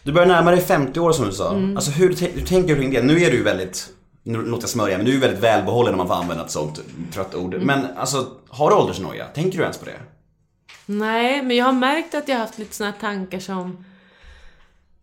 du 0.03 0.11
börjar 0.11 0.27
närma 0.27 0.51
dig 0.51 0.61
50 0.61 0.99
år 0.99 1.11
som 1.11 1.25
du 1.25 1.31
sa. 1.31 1.53
Mm. 1.53 1.77
Alltså 1.77 1.91
hur, 1.91 2.15
hur 2.15 2.45
tänker 2.45 2.75
du 2.75 2.81
kring 2.81 2.91
det? 2.91 3.01
Nu 3.01 3.21
är 3.21 3.31
du 3.31 3.37
ju 3.37 3.43
väldigt, 3.43 3.89
nu 4.23 4.41
låter 4.41 4.63
jag 4.63 4.69
smörja, 4.69 4.97
men 4.97 5.05
du 5.05 5.11
är 5.11 5.15
ju 5.15 5.21
väldigt 5.21 5.43
välbehållen 5.43 5.93
om 5.93 5.97
man 5.97 6.07
får 6.07 6.15
använda 6.15 6.45
ett 6.45 6.51
sånt 6.51 6.79
trött 7.13 7.35
ord. 7.35 7.53
Mm. 7.53 7.67
Men 7.67 7.97
alltså, 7.97 8.27
har 8.49 8.69
du 8.69 8.75
åldersnoja? 8.75 9.25
Tänker 9.25 9.57
du 9.57 9.63
ens 9.63 9.77
på 9.77 9.85
det? 9.85 9.99
Nej, 10.85 11.41
men 11.41 11.57
jag 11.57 11.65
har 11.65 11.73
märkt 11.73 12.15
att 12.15 12.27
jag 12.27 12.35
har 12.35 12.41
haft 12.41 12.57
lite 12.57 12.75
såna 12.75 12.91
här 12.91 12.99
tankar 12.99 13.39
som 13.39 13.85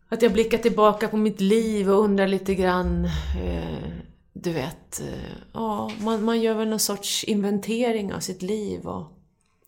att 0.09 0.23
jag 0.23 0.33
blickar 0.33 0.59
tillbaka 0.59 1.09
på 1.09 1.17
mitt 1.17 1.41
liv 1.41 1.91
och 1.91 2.05
undrar 2.05 2.27
lite 2.27 2.55
grann, 2.55 3.05
eh, 3.45 3.89
du 4.33 4.53
vet, 4.53 5.01
eh, 5.01 5.33
ja, 5.53 5.91
man, 6.01 6.25
man 6.25 6.41
gör 6.41 6.55
väl 6.55 6.69
någon 6.69 6.79
sorts 6.79 7.25
inventering 7.25 8.15
av 8.15 8.21
sitt 8.21 8.43
liv 8.43 8.87
och 8.87 9.13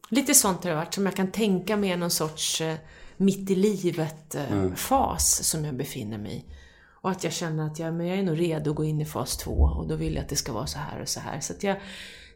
lite 0.09 0.35
sånt 0.35 0.65
har 0.65 0.71
det 0.71 0.77
varit 0.77 0.95
som 0.95 1.07
jag 1.07 1.17
kan 1.17 1.31
tänka 1.31 1.77
mig 1.77 1.97
någon 1.97 2.11
sorts 2.11 2.61
eh, 2.61 2.77
mitt 3.21 3.51
i 3.51 3.55
livet-fas 3.55 5.45
som 5.45 5.65
jag 5.65 5.77
befinner 5.77 6.19
mig 6.19 6.37
i. 6.37 6.45
Och 7.03 7.11
att 7.11 7.25
jag 7.25 7.33
känner 7.33 7.67
att 7.67 7.79
jag, 7.79 7.95
men 7.95 8.07
jag 8.07 8.19
är 8.19 8.23
nog 8.23 8.41
redo 8.41 8.71
att 8.71 8.77
gå 8.77 8.85
in 8.85 9.01
i 9.01 9.05
fas 9.05 9.37
två 9.37 9.53
och 9.53 9.89
då 9.89 9.97
vill 9.97 10.15
jag 10.15 10.23
att 10.23 10.29
det 10.29 10.37
ska 10.37 10.53
vara 10.53 10.67
så 10.67 10.79
här 10.79 11.01
och 11.01 11.09
så 11.09 11.21
här. 11.21 11.41
Så 11.41 11.55
jag, 11.61 11.77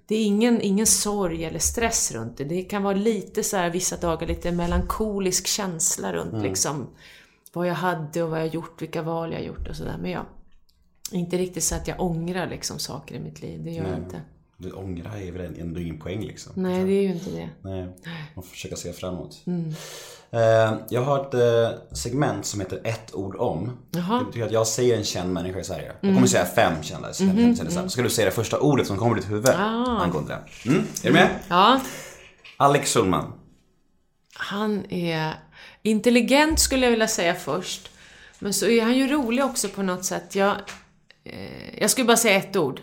det 0.06 0.14
är 0.16 0.24
ingen, 0.24 0.60
ingen 0.60 0.86
sorg 0.86 1.44
eller 1.44 1.58
stress 1.58 2.12
runt 2.12 2.36
det. 2.36 2.44
Det 2.44 2.62
kan 2.62 2.82
vara 2.82 2.96
lite 2.96 3.42
så 3.42 3.56
här 3.56 3.70
vissa 3.70 3.96
dagar 3.96 4.26
lite 4.26 4.52
melankolisk 4.52 5.46
känsla 5.46 6.12
runt 6.12 6.42
liksom 6.42 6.90
vad 7.52 7.68
jag 7.68 7.74
hade 7.74 8.22
och 8.22 8.30
vad 8.30 8.40
jag 8.40 8.46
gjort, 8.46 8.82
vilka 8.82 9.02
val 9.02 9.32
jag 9.32 9.44
gjort 9.44 9.68
och 9.68 9.76
sådär. 9.76 9.98
Men 10.00 10.10
jag, 10.10 10.26
inte 11.12 11.38
riktigt 11.38 11.64
så 11.64 11.74
att 11.74 11.88
jag 11.88 12.00
ångrar 12.00 12.46
liksom 12.46 12.78
saker 12.78 13.14
i 13.14 13.20
mitt 13.20 13.42
liv, 13.42 13.64
det 13.64 13.70
gör 13.70 13.88
jag 13.88 13.98
inte. 13.98 14.20
Du 14.56 14.70
ångrar 14.72 15.16
är 15.16 15.32
väl 15.32 15.60
ändå 15.60 15.80
ingen 15.80 15.98
poäng 15.98 16.20
liksom. 16.22 16.52
Nej, 16.56 16.84
det 16.84 16.92
är 16.92 17.02
ju 17.02 17.08
inte 17.12 17.30
det. 17.30 17.48
Nej, 17.62 17.82
man 18.34 18.44
får 18.44 18.50
försöka 18.50 18.76
se 18.76 18.92
framåt. 18.92 19.42
Mm. 19.46 19.68
Eh, 20.30 20.78
jag 20.90 21.02
har 21.02 21.20
ett 21.20 21.34
eh, 21.34 21.78
segment 21.94 22.46
som 22.46 22.60
heter 22.60 22.80
ett 22.84 23.14
ord 23.14 23.36
om. 23.36 23.78
Jaha. 23.90 24.04
Mm. 24.12 24.18
Det 24.18 24.24
betyder 24.24 24.46
att 24.46 24.52
jag 24.52 24.66
säger 24.66 24.96
en 24.98 25.04
känd 25.04 25.32
människa 25.32 25.60
i 25.60 25.64
Sverige. 25.64 25.92
Jag 26.00 26.14
kommer 26.14 26.26
säga 26.26 26.44
fem 26.44 26.82
kända 26.82 27.12
kändisar. 27.12 27.82
Så 27.82 27.88
ska 27.88 28.02
du 28.02 28.10
säga 28.10 28.24
det 28.24 28.30
första 28.34 28.60
ordet 28.60 28.86
som 28.86 28.96
kommer 28.96 29.16
i 29.16 29.20
ditt 29.20 29.30
huvud 29.30 29.48
Ah. 29.48 29.98
angående 30.02 30.38
det. 30.64 30.68
Mm, 30.70 30.82
är 31.02 31.06
du 31.06 31.12
med? 31.12 31.28
Ja, 31.48 31.80
Alex 32.56 32.94
Schulman. 32.94 33.32
han 34.34 34.84
är 34.92 35.32
intelligent 35.82 36.58
skulle 36.60 36.86
jag 36.86 36.90
vilja 36.90 37.08
säga 37.08 37.34
först. 37.34 37.90
Men 38.38 38.54
så 38.54 38.66
är 38.66 38.82
han 38.82 38.96
ju 38.96 39.08
rolig 39.08 39.44
också 39.44 39.68
på 39.68 39.82
något 39.82 40.04
sätt. 40.04 40.34
Jag, 40.34 40.54
eh, 41.24 41.78
jag 41.80 41.90
skulle 41.90 42.06
bara 42.06 42.16
säga 42.16 42.36
ett 42.36 42.56
ord. 42.56 42.80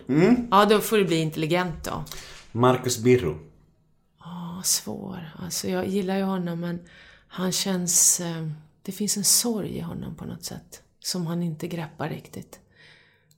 Ja, 0.50 0.64
då 0.64 0.80
får 0.80 0.98
det 0.98 1.04
bli 1.04 1.16
intelligent 1.16 1.84
då. 1.84 2.04
Marcus 2.52 2.98
Birro. 2.98 3.38
Ja, 4.18 4.60
svår. 4.64 5.30
Alltså 5.38 5.68
jag 5.68 5.86
gillar 5.88 6.16
ju 6.16 6.22
honom 6.22 6.60
men 6.60 6.80
han 7.28 7.52
känns... 7.52 8.20
Eh, 8.20 8.48
det 8.82 8.92
finns 8.92 9.16
en 9.16 9.24
sorg 9.24 9.76
i 9.76 9.80
honom 9.80 10.14
på 10.16 10.24
något 10.24 10.44
sätt. 10.44 10.82
Som 11.00 11.26
han 11.26 11.42
inte 11.42 11.68
greppar 11.68 12.08
riktigt. 12.08 12.60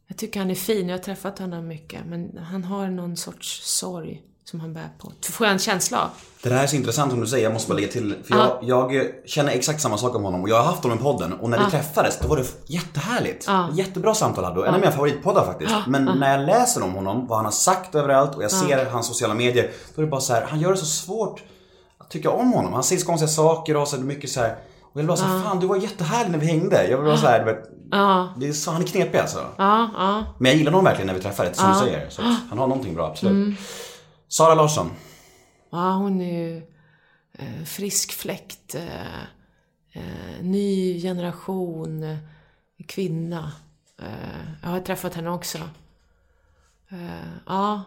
Jag 0.07 0.17
tycker 0.17 0.41
han 0.41 0.51
är 0.51 0.55
fin, 0.55 0.89
jag 0.89 0.99
har 0.99 1.03
träffat 1.03 1.39
honom 1.39 1.67
mycket. 1.69 2.07
Men 2.07 2.39
han 2.39 2.65
har 2.65 2.89
någon 2.89 3.17
sorts 3.17 3.63
sorg 3.65 4.23
som 4.45 4.61
han 4.61 4.75
bär 4.75 4.89
på. 4.99 5.13
Får 5.31 5.47
jag 5.47 5.53
en 5.53 5.59
känsla 5.59 6.03
av. 6.03 6.09
Det 6.43 6.51
här 6.51 6.63
är 6.63 6.67
så 6.67 6.77
intressant 6.77 7.11
som 7.11 7.21
du 7.21 7.27
säger, 7.27 7.45
jag 7.45 7.53
måste 7.53 7.69
bara 7.69 7.75
lägga 7.75 7.89
till. 7.93 8.15
För 8.25 8.37
jag, 8.37 8.59
jag 8.63 9.11
känner 9.27 9.53
exakt 9.53 9.81
samma 9.81 9.99
sak 9.99 10.15
om 10.15 10.25
honom 10.25 10.43
och 10.43 10.49
jag 10.49 10.57
har 10.57 10.65
haft 10.65 10.83
honom 10.83 10.99
i 10.99 11.03
podden 11.03 11.33
och 11.33 11.51
när 11.51 11.65
vi 11.65 11.71
träffades 11.71 12.19
då 12.19 12.29
var 12.29 12.37
det 12.37 12.45
jättehärligt. 12.67 13.49
Jättebra 13.73 14.15
samtal 14.15 14.45
hade 14.45 14.57
du, 14.61 14.67
en 14.67 14.75
av 14.75 14.81
mina 14.81 14.93
favoritpoddar 14.93 15.45
faktiskt. 15.47 15.71
Men 15.89 16.05
när 16.05 16.39
jag 16.39 16.47
läser 16.47 16.83
om 16.83 16.93
honom, 16.95 17.27
vad 17.27 17.39
han 17.39 17.45
har 17.45 17.53
sagt 17.53 17.95
överallt 17.95 18.35
och 18.37 18.43
jag 18.45 18.51
ser 18.51 18.87
hans 18.87 19.07
sociala 19.07 19.35
medier, 19.35 19.71
då 19.95 20.03
är 20.03 20.07
det 20.07 20.11
bara 20.11 20.21
så 20.21 20.33
här, 20.33 20.43
han 20.49 20.61
gör 20.61 20.71
det 20.71 20.77
så 20.77 20.87
svårt 20.87 21.43
att 21.99 22.11
tycka 22.11 22.31
om 22.31 22.53
honom. 22.53 22.73
Han 22.73 22.83
säger 22.83 23.01
så 23.01 23.07
konstiga 23.07 23.29
saker 23.29 23.75
och 23.75 23.79
har 23.81 23.87
så 23.87 23.97
mycket 23.97 24.31
så 24.31 24.41
här. 24.41 24.51
Och 24.83 24.91
jag 24.93 24.99
vill 24.99 25.07
bara 25.07 25.17
säga, 25.17 25.43
fan 25.45 25.61
du 25.61 25.67
var 25.67 25.77
jättehärlig 25.77 26.31
när 26.31 26.39
vi 26.39 26.47
hängde. 26.47 26.89
Jag 26.89 26.97
vill 26.99 27.07
bara 27.07 27.17
så 27.17 27.27
här, 27.27 27.39
du 27.39 27.45
vet, 27.45 27.65
det 28.41 28.49
är 28.49 28.53
så, 28.53 28.71
han 28.71 28.83
är 28.83 28.87
knepig 28.87 29.19
alltså. 29.19 29.39
Men 30.39 30.51
jag 30.51 30.59
gillar 30.59 30.73
honom 30.73 30.85
verkligen 30.85 31.07
när 31.07 31.15
vi 31.15 31.21
träffades, 31.21 31.57
som 31.59 31.69
du 31.73 31.79
säger. 31.79 32.11
Så 32.11 32.23
han 32.51 32.59
har 32.59 32.67
någonting 32.67 32.95
bra, 32.95 33.07
absolut. 33.07 33.59
Sara 34.29 34.55
Larsson. 34.55 34.91
Ja, 35.73 35.93
hon 35.93 36.21
är 36.21 36.39
ju 36.49 36.57
eh, 37.39 37.65
frisk 37.67 38.13
fläkt. 38.13 38.75
Eh, 38.75 39.23
eh, 39.93 40.43
ny 40.43 41.01
generation 41.03 42.19
kvinna. 42.89 43.53
Jag 44.63 44.69
har 44.71 44.81
träffat 44.81 45.15
henne 45.15 45.31
också. 45.31 45.59
Ja, 47.47 47.83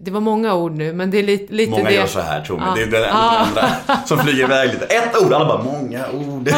det 0.00 0.10
var 0.10 0.20
många 0.20 0.54
ord 0.54 0.72
nu, 0.72 0.92
men 0.92 1.10
det 1.10 1.18
är 1.18 1.22
lite, 1.22 1.54
lite 1.54 1.70
Många 1.70 1.84
det. 1.84 1.94
gör 1.94 2.06
så 2.06 2.20
här 2.20 2.44
tror 2.44 2.58
mig. 2.58 2.66
Ja. 2.68 2.74
Det 2.74 2.82
är 2.82 2.86
den 3.00 3.02
Ja. 3.02 3.38
andra 3.38 3.70
som 4.06 4.18
flyger 4.18 4.44
iväg 4.44 4.70
lite. 4.72 4.84
Ett 4.84 5.22
ord, 5.22 5.32
alla 5.32 5.46
bara 5.46 5.62
många 5.62 6.10
ord. 6.10 6.48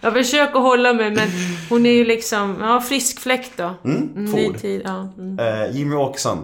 Jag 0.00 0.12
försöker 0.12 0.58
hålla 0.60 0.92
mig, 0.92 1.10
men 1.10 1.28
hon 1.68 1.86
är 1.86 1.90
ju 1.92 2.04
liksom, 2.04 2.56
ja, 2.60 2.80
frisk 2.80 3.20
fläkt 3.20 3.52
då. 3.56 3.74
Mm, 3.84 4.00
ny 4.14 4.30
Ford. 4.46 4.58
tid, 4.60 4.82
ja. 4.84 5.08
Mm. 5.18 5.72
Jimmy 5.76 5.94
Åkesson. 5.96 6.38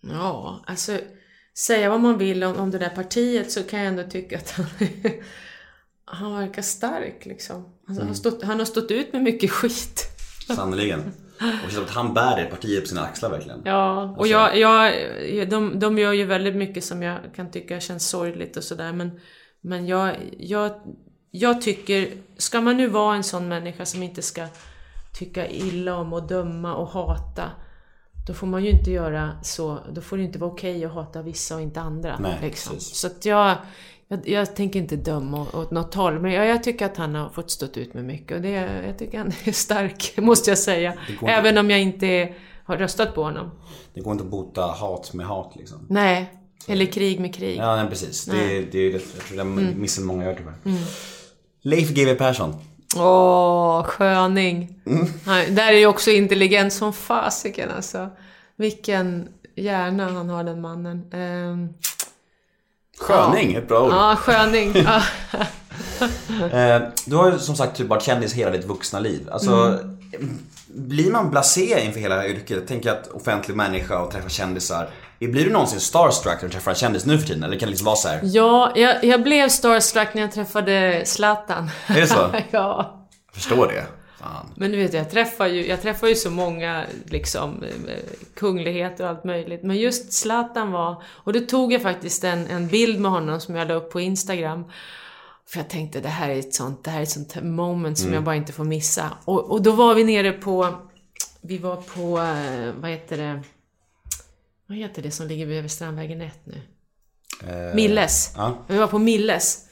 Ja, 0.00 0.64
alltså 0.66 0.98
säga 1.58 1.90
vad 1.90 2.00
man 2.00 2.18
vill 2.18 2.44
om, 2.44 2.56
om 2.56 2.70
det 2.70 2.78
där 2.78 2.88
partiet 2.88 3.52
så 3.52 3.62
kan 3.62 3.78
jag 3.78 3.88
ändå 3.88 4.02
tycka 4.02 4.38
att 4.38 4.50
han, 4.50 4.66
han 6.04 6.34
verkar 6.34 6.62
stark 6.62 7.26
liksom. 7.26 7.74
Han, 7.86 8.08
har 8.08 8.14
stått, 8.14 8.42
han 8.42 8.58
har 8.58 8.66
stått 8.66 8.90
ut 8.90 9.12
med 9.12 9.22
mycket 9.22 9.50
skit. 9.50 10.06
Sannerligen. 10.46 11.12
Och 11.64 11.70
känns 11.70 11.84
att 11.84 11.90
han 11.90 12.14
bär 12.14 12.36
det 12.36 12.44
partiet 12.44 12.82
på 12.82 12.88
sina 12.88 13.02
axlar 13.02 13.30
verkligen. 13.30 13.62
Ja, 13.64 14.14
och 14.18 14.26
jag, 14.26 14.58
jag, 14.58 14.94
de, 15.50 15.78
de 15.78 15.98
gör 15.98 16.12
ju 16.12 16.24
väldigt 16.24 16.56
mycket 16.56 16.84
som 16.84 17.02
jag 17.02 17.18
kan 17.36 17.50
tycka 17.50 17.80
känns 17.80 18.08
sorgligt 18.08 18.56
och 18.56 18.64
sådär 18.64 18.92
men, 18.92 19.20
men 19.60 19.86
jag, 19.86 20.16
jag, 20.38 20.72
jag 21.30 21.62
tycker, 21.62 22.08
ska 22.36 22.60
man 22.60 22.76
nu 22.76 22.86
vara 22.86 23.16
en 23.16 23.24
sån 23.24 23.48
människa 23.48 23.86
som 23.86 24.02
inte 24.02 24.22
ska 24.22 24.46
tycka 25.18 25.48
illa 25.48 25.96
om 25.96 26.12
och 26.12 26.28
döma 26.28 26.74
och 26.74 26.88
hata 26.88 27.50
då 28.30 28.34
får 28.34 28.46
man 28.46 28.64
ju 28.64 28.70
inte 28.70 28.90
göra 28.90 29.30
så, 29.42 29.78
då 29.92 30.00
får 30.00 30.16
det 30.16 30.22
inte 30.22 30.38
vara 30.38 30.50
okej 30.50 30.84
att 30.84 30.92
hata 30.92 31.22
vissa 31.22 31.54
och 31.54 31.60
inte 31.60 31.80
andra. 31.80 32.18
Nej, 32.18 32.38
liksom. 32.42 32.80
Så 32.80 33.06
att 33.06 33.24
jag, 33.24 33.56
jag, 34.08 34.28
jag 34.28 34.56
tänker 34.56 34.78
inte 34.80 34.96
döma 34.96 35.46
åt- 35.52 35.70
något 35.70 35.94
håll, 35.94 36.20
men 36.20 36.32
jag, 36.32 36.46
jag 36.46 36.62
tycker 36.62 36.86
att 36.86 36.96
han 36.96 37.14
har 37.14 37.28
fått 37.28 37.50
stått 37.50 37.76
ut 37.76 37.94
med 37.94 38.04
mycket 38.04 38.36
och 38.36 38.42
det, 38.42 38.50
jag 38.86 38.98
tycker 38.98 39.18
han 39.18 39.32
är 39.44 39.52
stark, 39.52 40.12
måste 40.16 40.50
jag 40.50 40.58
säga. 40.58 40.90
går 40.90 41.10
inte- 41.12 41.26
Även 41.26 41.58
om 41.58 41.70
jag 41.70 41.80
inte 41.80 42.34
har 42.64 42.76
röstat 42.76 43.14
på 43.14 43.22
honom. 43.22 43.50
Det 43.94 44.00
går 44.00 44.12
inte 44.12 44.24
att 44.24 44.30
bota 44.30 44.62
hat 44.62 45.12
med 45.12 45.26
hat 45.26 45.52
liksom. 45.56 45.86
Nej, 45.88 46.34
eller 46.68 46.86
krig 46.86 47.20
med 47.20 47.34
krig. 47.34 47.58
Ja, 47.58 47.76
nej, 47.76 47.88
precis. 47.88 48.24
Det, 48.24 48.56
är- 48.56 48.66
det, 48.72 48.78
är- 48.78 48.90
jag 48.92 49.02
tror 49.28 49.36
den 49.36 49.58
Mm. 49.58 49.80
missen 49.80 50.04
många 50.06 50.24
gör 50.24 50.34
tyvärr. 50.34 50.54
Leif 51.62 51.90
GW 51.90 52.14
Persson. 52.14 52.54
Åh, 52.96 53.82
sköning. 53.84 54.80
Han, 55.26 55.54
där 55.54 55.72
är 55.72 55.78
ju 55.78 55.86
också 55.86 56.10
intelligent 56.10 56.72
som 56.72 56.92
fasiken 56.92 57.70
alltså. 57.76 58.08
Vilken 58.56 59.28
hjärna 59.56 60.08
han 60.12 60.28
har 60.28 60.44
den 60.44 60.60
mannen. 60.60 61.04
Ehm, 61.12 61.68
Sköning, 62.98 63.54
ett 63.54 63.68
bra 63.68 63.82
ord. 63.82 63.92
ja, 63.92 64.16
sköning. 64.16 64.72
Ja. 64.84 65.02
Eh, 66.58 66.82
du 67.06 67.16
har 67.16 67.32
ju 67.32 67.38
som 67.38 67.56
sagt 67.56 67.76
typ 67.76 67.86
varit 67.88 68.02
kändis 68.02 68.32
hela 68.32 68.50
ditt 68.50 68.64
vuxna 68.64 69.00
liv. 69.00 69.28
Alltså, 69.32 69.50
Mm. 70.18 70.38
Blir 70.74 71.10
man 71.10 71.30
blasé 71.30 71.84
inför 71.84 72.00
hela 72.00 72.26
yrket? 72.26 72.64
Tänk 72.68 72.86
att 72.86 73.08
offentlig 73.08 73.56
människa 73.56 73.98
och 73.98 74.12
träffa 74.12 74.28
kändisar. 74.28 74.90
Blir 75.18 75.44
du 75.44 75.50
någonsin 75.50 75.80
starstruck 75.80 76.42
när 76.42 76.48
du 76.48 76.52
träffar 76.52 76.70
en 76.70 76.76
kändis 76.76 77.06
nu 77.06 77.18
för 77.18 77.26
tiden? 77.26 77.42
Eller 77.42 77.58
kan 77.58 77.66
det 77.66 77.70
liksom 77.70 77.84
vara 77.84 77.96
så 77.96 78.08
här? 78.08 78.20
Ja, 78.22 78.72
jag, 78.76 79.04
jag 79.04 79.22
blev 79.22 79.48
starstruck 79.48 80.14
när 80.14 80.22
jag 80.22 80.32
träffade 80.32 81.02
Zlatan. 81.04 81.70
Är 81.86 82.00
det 82.00 82.06
så? 82.06 82.34
ja. 82.50 83.06
Jag 83.26 83.34
förstår 83.34 83.66
det. 83.66 83.84
Fan. 84.20 84.46
Men 84.56 84.70
du 84.70 84.76
vet, 84.76 84.94
jag 84.94 85.10
träffar 85.10 85.46
ju, 85.46 85.66
jag 85.66 85.82
träffar 85.82 86.08
ju 86.08 86.14
så 86.14 86.30
många 86.30 86.84
liksom, 87.06 87.62
eh, 87.62 87.94
kungligheter 88.34 89.04
och 89.04 89.10
allt 89.10 89.24
möjligt. 89.24 89.62
Men 89.62 89.76
just 89.76 90.12
Zlatan 90.12 90.72
var... 90.72 91.02
Och 91.06 91.32
då 91.32 91.40
tog 91.40 91.72
jag 91.72 91.82
faktiskt 91.82 92.24
en, 92.24 92.46
en 92.46 92.68
bild 92.68 93.00
med 93.00 93.10
honom 93.10 93.40
som 93.40 93.56
jag 93.56 93.68
la 93.68 93.74
upp 93.74 93.92
på 93.92 94.00
Instagram. 94.00 94.64
För 95.50 95.58
jag 95.58 95.68
tänkte, 95.68 96.00
det 96.00 96.08
här 96.08 96.30
är 96.30 96.38
ett 96.38 96.54
sånt, 96.54 96.84
det 96.84 96.90
här 96.90 96.98
är 96.98 97.02
ett 97.02 97.10
sånt 97.10 97.42
moment 97.42 97.98
som 97.98 98.12
jag 98.12 98.24
bara 98.24 98.36
inte 98.36 98.52
får 98.52 98.64
missa. 98.64 99.10
Och, 99.24 99.50
och 99.50 99.62
då 99.62 99.72
var 99.72 99.94
vi 99.94 100.04
nere 100.04 100.32
på... 100.32 100.74
Vi 101.40 101.58
var 101.58 101.76
på, 101.76 102.18
eh, 102.18 102.74
vad 102.80 102.90
heter 102.90 103.16
det? 103.16 103.42
Vad 104.66 104.78
heter 104.78 105.02
det 105.02 105.10
som 105.10 105.26
ligger 105.26 105.46
vid 105.46 105.70
Strandvägen 105.70 106.20
1 106.20 106.40
nu? 106.44 106.60
Eh, 107.48 107.74
Milles. 107.74 108.32
Ja. 108.36 108.64
Vi 108.68 108.78
var 108.78 108.86
på 108.86 108.98
Milles. 108.98 109.68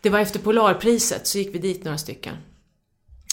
Det 0.00 0.10
var 0.10 0.18
efter 0.18 0.38
Polarpriset, 0.38 1.26
så 1.26 1.38
gick 1.38 1.54
vi 1.54 1.58
dit 1.58 1.84
några 1.84 1.98
stycken. 1.98 2.36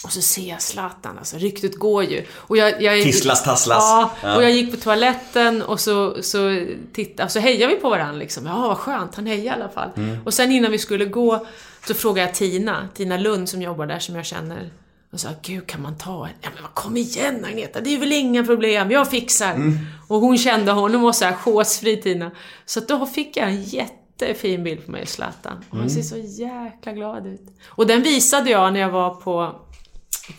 Och 0.04 0.12
så 0.12 0.22
ser 0.22 0.50
jag 0.50 0.62
Zlatan, 0.62 1.18
alltså 1.18 1.38
ryktet 1.38 1.76
går 1.80 2.04
ju. 2.04 2.26
Och 2.36 2.58
jag, 2.58 2.82
jag, 2.82 3.04
Tisslas, 3.04 3.44
tasslas. 3.44 3.84
Ja, 3.84 4.12
Ja. 4.24 4.36
och 4.36 4.44
jag 4.44 4.52
gick 4.52 4.72
på 4.72 4.78
toaletten 4.78 5.62
och 5.62 5.80
så, 5.80 6.24
så 6.24 6.66
tittade, 6.94 7.30
så 7.30 7.40
hejade 7.40 7.74
vi 7.76 7.80
på 7.82 7.90
varandra 7.90 8.16
liksom. 8.18 8.46
Ja, 8.46 8.68
vad 8.68 8.78
skönt, 8.78 9.16
han 9.16 9.26
hejade 9.26 9.46
i 9.46 9.50
alla 9.50 9.70
fall. 9.70 9.90
Mm. 9.98 10.18
Och 10.26 10.34
sen 10.34 10.52
innan 10.52 10.72
vi 10.72 10.78
skulle 10.78 11.06
gå 11.06 11.46
så 11.88 11.94
frågade 11.94 12.28
jag 12.28 12.36
Tina, 12.36 12.90
Tina 12.96 13.18
Lund 13.18 13.50
som 13.50 13.62
jobbar 13.62 13.86
där 13.86 14.00
som 14.00 14.16
jag 14.16 14.26
känner. 14.26 14.70
Och 15.14 15.20
sa, 15.20 15.30
gud 15.42 15.68
kan 15.68 15.82
man 15.82 15.98
ta 15.98 16.26
en? 16.28 16.34
Ja 16.42 16.50
men 16.56 16.64
kom 16.74 16.98
igen 16.98 17.46
Agneta, 17.46 17.82
det 17.82 17.94
är 17.96 18.00
väl 18.00 18.12
inga 18.12 18.44
problem, 18.46 18.92
jag 18.92 19.10
fixar. 19.10 19.54
Mm. 19.54 19.78
Och 20.08 20.20
hon 20.20 20.38
kände 20.38 20.72
honom 20.72 21.04
och 21.06 21.16
så 21.16 21.26
här 21.26 21.34
chosefri 21.34 22.02
Tina. 22.02 22.32
Så 22.66 22.80
då 22.80 23.06
fick 23.06 23.38
jag 23.38 23.48
en 23.48 23.64
jättefin 23.64 24.64
bild 24.64 24.86
på 24.86 24.92
mig 24.92 25.06
Zlatan. 25.06 25.58
Och 25.70 25.74
Mm. 25.76 25.80
han 25.80 25.90
ser 25.90 26.02
så 26.02 26.18
jäkla 26.18 26.92
glad 26.92 27.28
ut. 27.28 27.42
Och 27.68 27.88
den 27.88 28.04
visade 28.04 28.50
jag 28.50 28.74
när 28.74 28.80
jag 28.80 28.90
var 28.90 29.10
på 29.10 29.56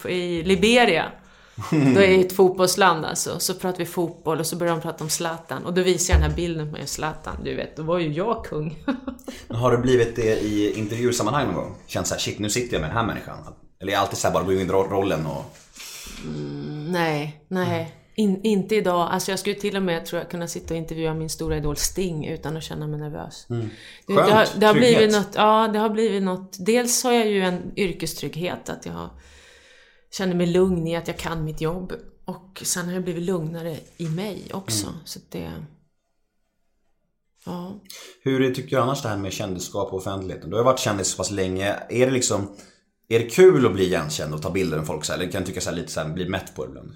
i 0.09 0.43
Liberia. 0.43 1.05
Då 1.71 1.77
är 1.77 2.09
det 2.09 2.21
ett 2.21 2.33
fotbollsland 2.33 3.05
alltså. 3.05 3.39
Så 3.39 3.55
pratar 3.55 3.79
vi 3.79 3.87
fotboll 3.87 4.41
och 4.41 4.47
så 4.47 4.57
börjar 4.57 4.73
de 4.75 4.81
prata 4.83 5.05
om 5.05 5.11
Zlatan. 5.11 5.65
Och 5.65 5.75
då 5.75 5.83
visar 5.83 6.15
jag 6.15 6.23
den 6.23 6.31
här 6.31 6.37
bilden 6.37 6.67
på 6.67 6.73
mig 6.73 6.87
Zlatan. 6.87 7.37
Du 7.45 7.55
vet, 7.55 7.77
då 7.77 7.83
var 7.83 7.99
ju 7.99 8.13
jag 8.13 8.45
kung. 8.45 8.79
Har 9.49 9.73
du 9.73 9.79
blivit 9.79 10.17
det 10.17 10.39
i 10.41 10.73
intervjusammanhang 10.79 11.47
någon 11.47 11.55
gång? 11.55 11.75
Känt 11.87 12.07
såhär, 12.07 12.21
shit 12.21 12.39
nu 12.39 12.51
sitter 12.51 12.75
jag 12.75 12.81
med 12.81 12.91
den 12.91 12.97
här 12.97 13.07
människan. 13.07 13.39
Eller 13.81 13.93
är 13.93 13.97
det 13.97 14.01
alltid 14.03 14.19
såhär 14.19 14.35
bara 14.35 14.45
gå 14.45 14.53
in 14.53 14.61
i 14.61 14.65
ro- 14.65 14.89
rollen 14.91 15.27
och... 15.27 15.45
nej, 16.89 17.45
nej. 17.49 17.95
In, 18.15 18.41
inte 18.43 18.77
idag. 18.77 19.09
Alltså 19.13 19.33
jag 19.33 19.39
skulle 19.39 19.55
till 19.55 19.77
och 19.77 19.83
med, 19.83 20.07
tror 20.07 20.21
jag, 20.23 20.31
kunna 20.31 20.49
sitta 20.49 20.75
och 20.75 20.79
intervjua 20.79 21.15
min 21.15 21.31
stora 21.31 21.57
idol 21.57 21.77
Sting 21.77 22.27
utan 22.27 22.57
att 22.57 22.63
känna 22.63 22.87
mig 22.87 23.01
nervös. 23.01 23.47
Du 24.07 24.15
vet, 24.15 24.27
det, 24.27 24.33
har, 24.33 24.47
det 24.57 24.67
har 24.67 24.75
blivit 24.75 25.13
något, 25.13 25.29
ja 25.35 25.69
det 25.73 25.79
har 25.79 25.89
blivit 25.89 26.23
något. 26.23 26.57
Dels 26.59 27.05
har 27.05 27.13
jag 27.13 27.27
ju 27.27 27.43
en 27.43 27.73
yrkestrygghet, 27.77 28.69
att 28.69 28.87
jag 28.87 28.93
har, 28.93 29.11
känner 30.11 30.35
mig 30.35 30.47
lugn 30.47 30.87
i 30.87 30.97
att 30.97 31.09
jag 31.09 31.19
kan 31.19 31.45
mitt 31.45 31.61
jobb. 31.61 31.93
Och 32.25 32.63
sen 32.65 32.87
har 32.87 32.93
jag 32.93 33.05
blivit 33.05 33.23
lugnare 33.23 33.77
i 33.97 34.09
mig 34.09 34.51
också. 34.53 34.87
Så 35.05 35.19
att 35.19 35.31
det... 35.31 35.53
Ja. 37.47 37.81
Hur 38.23 38.55
tycker 38.55 38.77
du 38.77 38.83
annars 38.83 39.03
det 39.03 39.09
här 39.09 39.17
med 39.17 39.33
kändisskap 39.33 39.93
och 39.93 39.99
offentligheten? 39.99 40.51
Du 40.51 40.57
har 40.57 40.65
varit 40.65 40.79
kändis 40.79 41.09
så 41.09 41.17
pass 41.17 41.31
länge. 41.31 41.77
Är 41.89 42.07
det 42.07 42.13
liksom... 42.13 42.57
Är 43.09 43.19
det 43.19 43.31
kul 43.31 43.67
att 43.67 43.73
bli 43.73 43.85
igenkänd 43.85 44.35
och 44.35 44.43
ta 44.43 44.51
bilder 44.51 44.77
med 44.77 44.87
folk 44.87 45.05
så 45.05 45.13
här? 45.13 45.21
Eller 45.21 45.33
kan 45.33 45.43
du 45.43 45.47
tycka 45.47 45.61
så 45.61 45.71
lite 45.71 45.93
så 45.93 46.01
här, 46.01 46.09
bli 46.09 46.29
mätt 46.29 46.55
på 46.55 46.65
det 46.65 46.69
ibland? 46.69 46.95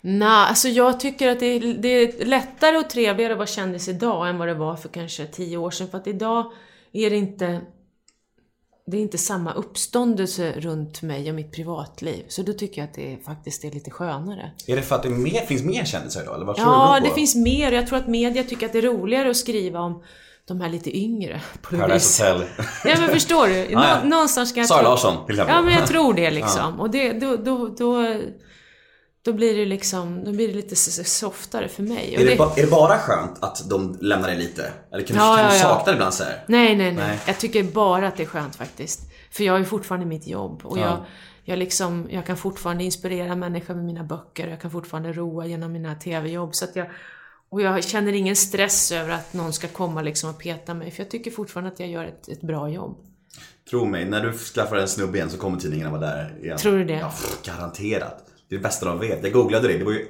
Nej, 0.00 0.28
alltså 0.28 0.68
jag 0.68 1.00
tycker 1.00 1.28
att 1.28 1.40
det 1.40 1.46
är, 1.46 1.74
det 1.74 1.88
är 1.88 2.24
lättare 2.24 2.76
och 2.76 2.90
trevligare 2.90 3.32
att 3.32 3.38
vara 3.38 3.46
kändis 3.46 3.88
idag 3.88 4.28
än 4.28 4.38
vad 4.38 4.48
det 4.48 4.54
var 4.54 4.76
för 4.76 4.88
kanske 4.88 5.26
tio 5.26 5.56
år 5.56 5.70
sedan. 5.70 5.88
För 5.88 5.98
att 5.98 6.06
idag 6.06 6.52
är 6.92 7.10
det 7.10 7.16
inte... 7.16 7.60
Det 8.90 8.96
är 8.96 9.00
inte 9.00 9.18
samma 9.18 9.52
uppståndelse 9.52 10.52
runt 10.56 11.02
mig 11.02 11.28
och 11.28 11.34
mitt 11.34 11.52
privatliv. 11.52 12.24
Så 12.28 12.42
då 12.42 12.52
tycker 12.52 12.80
jag 12.80 12.88
att 12.88 12.94
det 12.94 13.18
faktiskt 13.24 13.64
är 13.64 13.70
lite 13.70 13.90
skönare. 13.90 14.50
Är 14.66 14.76
det 14.76 14.82
för 14.82 14.94
att 14.96 15.02
det 15.02 15.08
mer, 15.08 15.40
finns 15.40 15.62
mer 15.62 15.84
kändisar 15.84 16.22
idag? 16.22 16.34
Eller 16.34 16.46
vad 16.46 16.56
tror 16.56 16.66
du 16.66 16.72
Ja, 16.72 16.94
det 16.94 17.00
beror 17.00 17.08
det 17.08 17.14
finns 17.14 17.34
mer. 17.36 17.72
Jag 17.72 17.86
tror 17.86 17.98
att 17.98 18.08
media 18.08 18.44
tycker 18.44 18.66
att 18.66 18.72
det 18.72 18.78
är 18.78 18.82
roligare 18.82 19.30
att 19.30 19.36
skriva 19.36 19.80
om 19.80 20.02
de 20.44 20.60
här 20.60 20.68
lite 20.68 20.98
yngre. 20.98 21.40
På. 21.62 21.76
Paradise 21.76 22.32
Hotel. 22.32 22.46
Ja 22.84 23.00
men 23.00 23.10
förstår 23.10 23.46
du? 23.46 23.54
Nå- 23.74 23.80
ja. 23.82 24.04
Någonstans 24.04 24.50
ska 24.50 24.60
jag 24.60 24.68
Sara 24.68 24.82
Larsson, 24.82 25.26
till 25.26 25.34
exempel. 25.34 25.56
Ja 25.56 25.62
men 25.62 25.74
jag 25.74 25.86
tror 25.88 26.14
det 26.14 26.30
liksom. 26.30 26.80
Och 26.80 26.90
det, 26.90 27.12
då, 27.12 27.36
då, 27.36 27.68
då, 27.68 28.20
då 29.26 29.32
blir 29.32 29.56
det 29.56 29.64
liksom, 29.64 30.24
då 30.24 30.32
blir 30.32 30.48
det 30.48 30.54
lite 30.54 30.76
softare 30.76 31.68
för 31.68 31.82
mig. 31.82 32.14
Är 32.14 32.26
det, 32.26 32.36
ba, 32.36 32.52
är 32.56 32.62
det 32.62 32.70
bara 32.70 32.98
skönt 32.98 33.42
att 33.42 33.68
de 33.70 33.98
lämnar 34.00 34.28
dig 34.28 34.38
lite? 34.38 34.70
Eller 34.92 35.04
kan 35.04 35.16
du, 35.16 35.22
Ja, 35.22 35.36
kan 35.36 35.44
ja, 35.44 35.52
du 35.52 35.58
sakna 35.58 35.92
det 35.92 35.96
ibland 35.96 36.14
så 36.14 36.24
här? 36.24 36.44
Nej, 36.46 36.76
nej, 36.76 36.92
nej, 36.92 37.06
Nej. 37.06 37.20
Jag 37.26 37.38
tycker 37.38 37.62
bara 37.62 38.08
att 38.08 38.16
det 38.16 38.22
är 38.22 38.26
skönt 38.26 38.56
faktiskt. 38.56 39.00
För 39.30 39.44
jag 39.44 39.60
är 39.60 39.64
fortfarande 39.64 40.06
mitt 40.06 40.26
jobb. 40.26 40.60
Och 40.64 40.78
Ja. 40.78 40.82
jag, 40.82 41.04
jag, 41.44 41.58
liksom, 41.58 42.06
jag 42.10 42.26
kan 42.26 42.36
fortfarande 42.36 42.84
inspirera 42.84 43.36
människor 43.36 43.74
med 43.74 43.84
mina 43.84 44.04
böcker. 44.04 44.48
Jag 44.48 44.60
kan 44.60 44.70
fortfarande 44.70 45.12
roa 45.12 45.46
genom 45.46 45.72
mina 45.72 45.94
TV-jobb. 45.94 46.54
Så 46.54 46.64
att 46.64 46.76
jag, 46.76 46.86
och 47.50 47.62
jag 47.62 47.84
känner 47.84 48.12
ingen 48.12 48.36
stress 48.36 48.92
över 48.92 49.10
att 49.10 49.32
någon 49.32 49.52
ska 49.52 49.68
komma 49.68 50.02
liksom 50.02 50.30
och 50.30 50.38
peta 50.38 50.74
mig. 50.74 50.90
För 50.90 51.02
jag 51.02 51.10
tycker 51.10 51.30
fortfarande 51.30 51.70
att 51.70 51.80
jag 51.80 51.88
gör 51.88 52.04
ett, 52.04 52.28
ett 52.28 52.40
bra 52.40 52.68
jobb. 52.68 52.96
Tro 53.70 53.84
mig, 53.84 54.04
när 54.04 54.20
du 54.20 54.32
skaffar 54.32 54.76
en 54.76 54.88
snubbe 54.88 55.18
igen 55.18 55.30
så 55.30 55.38
kommer 55.38 55.58
tidningarna 55.60 55.90
vara 55.90 56.00
där 56.00 56.38
igen. 56.42 56.58
Tror 56.58 56.78
du 56.78 56.84
det? 56.84 56.94
Ja, 56.98 57.12
garanterat. 57.44 58.25
Det 58.48 58.54
är 58.54 58.58
det 58.58 58.62
bästa 58.62 58.86
de 58.86 59.00
vet. 59.00 59.22
Jag 59.22 59.32
googlade 59.32 59.68
det. 59.68 59.78
Det 59.78 59.84
var 59.84 59.92
ju 59.92 60.06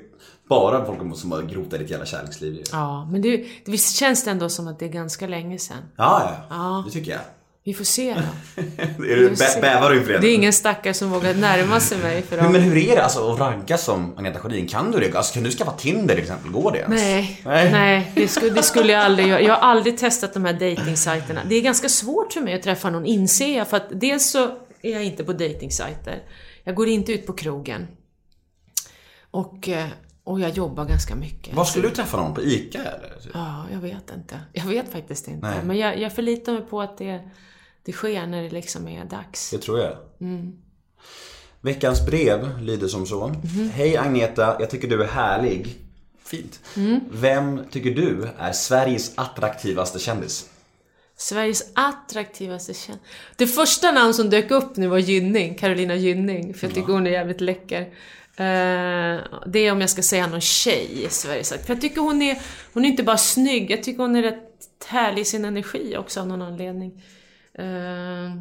bara 0.48 0.84
folk 0.84 1.18
som 1.18 1.32
har 1.32 1.42
grott 1.42 1.72
i 1.72 1.78
ditt 1.78 1.90
jävla 1.90 2.06
kärleksliv 2.06 2.54
ju. 2.54 2.62
Ja, 2.72 3.08
men 3.12 3.22
det, 3.22 3.36
det 3.36 3.70
visst 3.72 3.96
känns 3.96 4.24
det 4.24 4.30
ändå 4.30 4.48
som 4.48 4.68
att 4.68 4.78
det 4.78 4.84
är 4.84 4.90
ganska 4.90 5.26
länge 5.26 5.58
sedan. 5.58 5.82
Ja, 5.96 6.22
ja. 6.50 6.56
Ja. 6.56 6.82
Det 6.86 6.92
tycker 6.92 7.10
jag. 7.10 7.20
Vi 7.66 7.74
får 7.74 7.84
se 7.84 8.14
då. 8.14 8.62
är 9.04 9.16
du, 9.16 9.30
bä, 9.30 9.60
bävar 9.60 9.90
du 9.90 9.98
inför 9.98 10.12
det? 10.12 10.18
Det 10.18 10.28
är 10.28 10.34
ingen 10.34 10.52
stackare 10.52 10.94
som 10.94 11.10
vågar 11.10 11.34
närma 11.34 11.80
sig 11.80 11.98
mig 11.98 12.22
för 12.22 12.36
Men, 12.36 12.52
men 12.52 12.60
hur 12.60 12.76
är 12.76 12.96
det 12.96 13.02
alltså 13.02 13.32
att 13.32 13.40
ragga 13.40 13.78
som 13.78 14.18
Agneta 14.18 14.38
Sjödin? 14.38 14.68
Kan 14.68 14.90
du 14.90 15.00
det? 15.00 15.16
Alltså, 15.16 15.34
kan 15.34 15.42
du 15.42 15.50
skaffa 15.50 15.72
Tinder 15.72 16.14
till 16.14 16.22
exempel? 16.22 16.50
Går 16.50 16.72
det 16.72 16.78
ens? 16.78 17.02
Nej, 17.02 17.40
Nej. 17.44 17.72
nej, 17.72 18.12
det, 18.14 18.28
skulle, 18.28 18.50
det 18.50 18.62
skulle 18.62 18.92
jag 18.92 19.02
aldrig 19.02 19.28
göra. 19.28 19.40
Jag 19.40 19.54
har 19.54 19.60
aldrig 19.60 19.98
testat 19.98 20.34
de 20.34 20.44
här 20.44 20.52
dejtingsajterna. 20.52 21.40
Det 21.48 21.54
är 21.54 21.62
ganska 21.62 21.88
svårt 21.88 22.32
för 22.32 22.40
mig 22.40 22.54
att 22.54 22.62
träffa 22.62 22.90
någon, 22.90 23.06
inser 23.06 23.58
jag. 23.58 23.68
För 23.68 23.76
att 23.76 24.00
dels 24.00 24.30
så 24.30 24.44
är 24.82 24.92
jag 24.92 25.04
inte 25.04 25.24
på 25.24 25.32
dejtingsajter. 25.32 26.22
Jag 26.64 26.74
går 26.74 26.88
inte 26.88 27.12
ut 27.12 27.26
på 27.26 27.32
krogen. 27.32 27.86
Och, 29.36 29.68
eh, 29.68 29.88
och 30.24 30.40
jag 30.40 30.50
jobbar 30.50 30.84
ganska 30.84 31.14
mycket. 31.14 31.54
Var 31.54 31.64
skulle 31.64 31.88
du 31.88 31.94
träffa 31.94 32.16
någon? 32.16 32.34
På 32.34 32.42
ICA 32.42 32.78
eller? 32.78 33.16
Ja, 33.34 33.64
jag 33.72 33.78
vet 33.78 34.10
inte. 34.16 34.40
Jag 34.52 34.64
vet 34.64 34.92
faktiskt 34.92 35.28
inte. 35.28 35.46
Nej. 35.46 35.64
Men 35.64 35.76
jag, 35.78 35.98
jag 36.00 36.14
förlitar 36.14 36.52
mig 36.52 36.62
på 36.62 36.80
att 36.80 36.98
det, 36.98 37.20
det 37.84 37.92
sker 37.92 38.26
när 38.26 38.42
det 38.42 38.50
liksom 38.50 38.88
är 38.88 39.04
dags. 39.04 39.50
Det 39.50 39.58
tror 39.58 39.78
jag. 39.78 39.96
Mm. 40.20 40.52
Veckans 41.60 42.06
brev 42.06 42.62
lyder 42.62 42.88
som 42.88 43.06
så. 43.06 43.28
Mhm. 43.28 43.70
Hej 43.74 43.96
Agneta, 43.96 44.56
jag 44.60 44.70
tycker 44.70 44.88
du 44.88 45.02
är 45.02 45.08
härlig. 45.08 45.76
Fint. 46.24 46.60
Mm. 46.76 47.00
Vem 47.10 47.60
tycker 47.70 47.90
du 47.90 48.28
är 48.38 48.52
Sveriges 48.52 49.12
attraktivaste 49.18 49.98
kändis? 49.98 50.50
Sveriges 51.16 51.64
attraktivaste 51.74 52.74
känd... 52.74 52.98
Det 53.36 53.46
första 53.46 53.92
namn 53.92 54.14
som 54.14 54.30
dök 54.30 54.50
upp 54.50 54.76
nu 54.76 54.86
var 54.86 54.98
Gynning, 54.98 55.54
Carolina 55.54 55.94
Gynning, 55.94 56.54
för 56.54 56.66
jag 56.66 56.74
tycker 56.74 56.92
hon 56.92 57.06
är 57.06 57.10
jävligt 57.10 57.40
läcker. 57.40 57.92
Eh, 58.38 59.20
det 59.46 59.58
är 59.58 59.72
om 59.72 59.80
jag 59.80 59.90
ska 59.90 60.02
säga 60.02 60.26
någon 60.26 60.40
tjej 60.40 61.04
i 61.04 61.08
Sveriges 61.10 61.48
För 61.48 61.68
jag 61.68 61.80
tycker 61.80 62.00
hon 62.00 62.22
är, 62.22 62.38
hon 62.72 62.84
är 62.84 62.88
inte 62.88 63.02
bara 63.02 63.16
snygg, 63.16 63.70
jag 63.70 63.82
tycker 63.82 64.02
hon 64.02 64.16
är 64.16 64.22
rätt 64.22 64.42
härlig 64.86 65.22
i 65.22 65.24
sin 65.24 65.44
energi 65.44 65.96
också 65.96 66.20
av 66.20 66.26
någon 66.26 66.42
anledning. 66.42 67.02
Eh, 67.54 68.36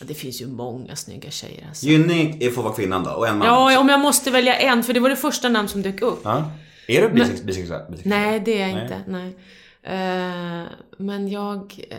det 0.00 0.14
finns 0.14 0.42
ju 0.42 0.46
många 0.46 0.96
snygga 0.96 1.30
tjejer 1.30 1.66
alltså. 1.68 1.86
Gynning 1.86 2.52
får 2.54 2.62
vara 2.62 2.74
kvinnan 2.74 3.04
då 3.04 3.10
och 3.10 3.28
en 3.28 3.38
man. 3.38 3.46
Ja, 3.48 3.80
om 3.80 3.88
jag 3.88 4.00
måste 4.00 4.30
välja 4.30 4.54
en, 4.54 4.82
för 4.84 4.92
det 4.92 5.00
var 5.00 5.08
det 5.10 5.16
första 5.16 5.48
namn 5.48 5.68
som 5.68 5.82
dök 5.82 6.02
upp. 6.02 6.20
Ja. 6.24 6.52
Är 6.88 7.02
du 7.02 7.08
bisex- 7.08 7.44
bisexuell? 7.44 7.82
Nej, 8.02 8.40
det 8.40 8.58
är 8.62 8.68
jag 8.68 8.74
Nej. 8.74 8.82
inte. 8.82 9.02
Nej. 9.06 9.36
Eh, 9.82 10.66
men 10.98 11.28
jag... 11.28 11.86
eh, 11.90 11.96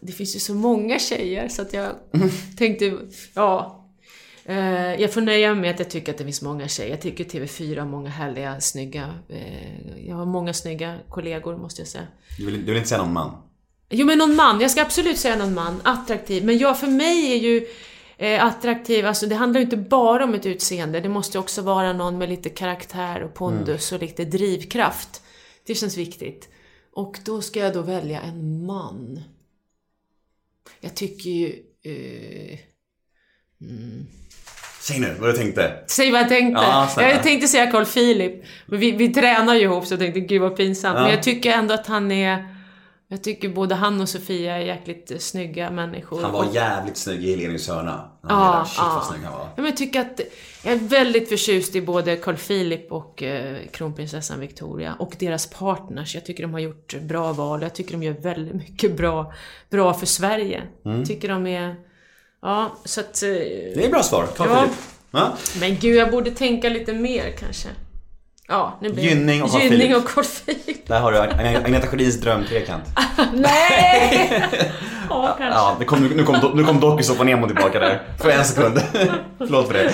det 0.00 0.12
finns 0.12 0.36
ju 0.36 0.40
så 0.40 0.54
många 0.54 0.98
tjejer 0.98 1.48
så 1.48 1.62
att 1.62 1.72
jag 1.72 1.92
tänkte, 2.58 2.98
ja. 3.34 3.82
Eh, 4.48 5.00
jag 5.00 5.12
får 5.12 5.20
nöja 5.20 5.54
mig 5.54 5.60
med 5.60 5.70
att 5.70 5.78
jag 5.78 5.90
tycker 5.90 6.12
att 6.12 6.18
det 6.18 6.24
finns 6.24 6.42
många 6.42 6.68
tjejer. 6.68 6.90
Jag 6.90 7.00
tycker 7.00 7.24
TV4 7.24 7.78
har 7.78 7.86
många 7.86 8.10
härliga, 8.10 8.60
snygga... 8.60 9.14
eh, 9.28 10.06
jag 10.08 10.16
har 10.16 10.26
många 10.26 10.52
snygga 10.52 10.98
kollegor 11.08 11.56
måste 11.56 11.80
jag 11.80 11.88
säga. 11.88 12.06
Du, 12.38 12.46
vill, 12.46 12.54
du 12.54 12.64
vill 12.64 12.76
inte 12.76 12.88
säga 12.88 13.02
någon 13.02 13.12
man? 13.12 13.42
Jo 13.90 14.06
men 14.06 14.18
någon 14.18 14.36
man, 14.36 14.60
jag 14.60 14.70
ska 14.70 14.82
absolut 14.82 15.18
säga 15.18 15.36
någon 15.36 15.54
man. 15.54 15.80
Attraktiv. 15.84 16.44
Men 16.44 16.58
jag, 16.58 16.80
för 16.80 16.86
mig 16.86 17.32
är 17.32 17.36
ju 17.36 17.66
eh, 18.16 18.44
attraktiv, 18.44 19.06
alltså 19.06 19.26
det 19.26 19.34
handlar 19.34 19.60
ju 19.60 19.64
inte 19.64 19.76
bara 19.76 20.24
om 20.24 20.34
ett 20.34 20.46
utseende. 20.46 21.00
Det 21.00 21.08
måste 21.08 21.38
också 21.38 21.62
vara 21.62 21.92
någon 21.92 22.18
med 22.18 22.28
lite 22.28 22.48
karaktär 22.48 23.22
och 23.22 23.34
pondus 23.34 23.92
och 23.92 24.00
lite 24.00 24.24
drivkraft. 24.24 25.22
Det 25.66 25.74
känns 25.74 25.96
viktigt. 25.96 26.48
Och 26.92 27.18
då 27.24 27.42
ska 27.42 27.60
jag 27.60 27.74
då 27.74 27.82
välja 27.82 28.20
en 28.20 28.66
man. 28.66 29.20
Jag 30.80 30.94
tycker 30.94 31.30
ju... 31.30 31.62
Eh, 31.82 32.58
Säg 34.80 35.00
nu 35.00 35.14
vad 35.20 35.30
du 35.30 35.36
tänkte. 35.36 35.72
Säg 35.86 36.10
vad 36.10 36.20
jag 36.20 36.28
tänkte. 36.28 36.62
Ja, 36.62 37.02
jag 37.02 37.22
tänkte 37.22 37.48
säga 37.48 37.70
Carl 37.70 37.84
Philip. 37.84 38.44
Men 38.66 38.80
vi, 38.80 38.92
vi 38.92 39.08
tränar 39.08 39.54
ju 39.54 39.60
ihop 39.60 39.86
så 39.86 39.92
jag 39.92 40.00
tänkte 40.00 40.20
gud 40.20 40.42
vad 40.42 40.56
pinsamt. 40.56 40.96
Ja. 40.96 41.02
Men 41.02 41.10
jag 41.10 41.22
tycker 41.22 41.52
ändå 41.52 41.74
att 41.74 41.86
han 41.86 42.12
är... 42.12 42.56
Jag 43.08 43.22
tycker 43.24 43.48
både 43.48 43.74
han 43.74 44.00
och 44.00 44.08
Sofia 44.08 44.54
är 44.56 44.60
jäkligt 44.60 45.22
snygga 45.22 45.70
människor. 45.70 46.22
Han 46.22 46.32
var 46.32 46.46
jävligt 46.54 46.96
snygg 46.96 47.24
i 47.24 47.30
Helenius 47.30 47.68
hörna. 47.68 48.10
Ja, 48.22 48.28
Ja, 48.28 48.64
Shit 48.64 48.78
vad 48.78 48.88
ja. 48.88 49.04
snygg 49.10 49.24
han 49.24 49.32
var. 49.32 49.40
Ja, 49.40 49.52
men 49.56 49.64
jag 49.64 49.76
tycker 49.76 50.00
att 50.00 50.20
jag 50.64 50.74
är 50.74 50.78
väldigt 50.78 51.28
förtjust 51.28 51.76
i 51.76 51.80
både 51.82 52.16
Carl 52.16 52.36
Philip 52.36 52.92
och 52.92 53.22
eh, 53.22 53.56
kronprinsessan 53.72 54.40
Victoria 54.40 54.94
och 54.98 55.16
deras 55.18 55.46
partners. 55.46 56.14
Jag 56.14 56.24
tycker 56.24 56.42
de 56.42 56.52
har 56.52 56.60
gjort 56.60 56.94
bra 57.00 57.32
val. 57.32 57.62
Jag 57.62 57.74
tycker 57.74 57.92
de 57.92 58.02
gör 58.02 58.12
väldigt 58.12 58.54
mycket 58.54 58.96
bra, 58.96 59.32
bra 59.70 59.94
för 59.94 60.06
Sverige. 60.06 60.62
Mm. 60.84 60.98
Jag 60.98 61.06
tycker 61.06 61.28
de 61.28 61.46
är... 61.46 61.76
Ja, 62.46 62.72
så 62.84 63.00
att... 63.00 63.22
eh, 63.22 63.28
Det 63.28 63.84
är 63.84 63.90
bra 63.90 64.02
svar. 64.02 64.26
Carl 64.36 64.48
Ja. 64.50 64.64
Ja. 65.10 65.36
Men 65.60 65.76
gud, 65.76 65.96
jag 65.96 66.10
borde 66.10 66.30
tänka 66.30 66.68
lite 66.68 66.92
mer 66.92 67.34
kanske. 67.38 67.68
Ja, 68.48 68.78
nu 68.82 68.92
blir 68.92 69.04
Gynning 69.04 69.42
och 69.42 69.60
Gynning 69.60 69.96
och 69.96 70.04
Carl 70.08 70.24
Philip. 70.24 70.86
Där 70.88 71.00
har 71.00 71.12
du 71.12 71.18
Ag- 71.18 71.64
Agneta 71.64 71.86
Sjödins 71.86 72.20
drömtrekant. 72.20 72.84
Nej! 73.32 74.42
ja, 75.10 75.26
kanske. 75.38 75.44
Ja, 75.58 75.76
det 75.78 75.84
kom, 75.84 76.06
nu 76.06 76.24
kom, 76.24 76.52
nu 76.54 76.64
kom 76.64 76.80
Dokusåpan 76.80 77.26
Nemo 77.26 77.46
tillbaka 77.46 77.78
där. 77.78 78.02
För 78.20 78.30
en 78.30 78.44
sekund. 78.44 78.80
Förlåt 79.38 79.66
för 79.66 79.74
det. 79.74 79.92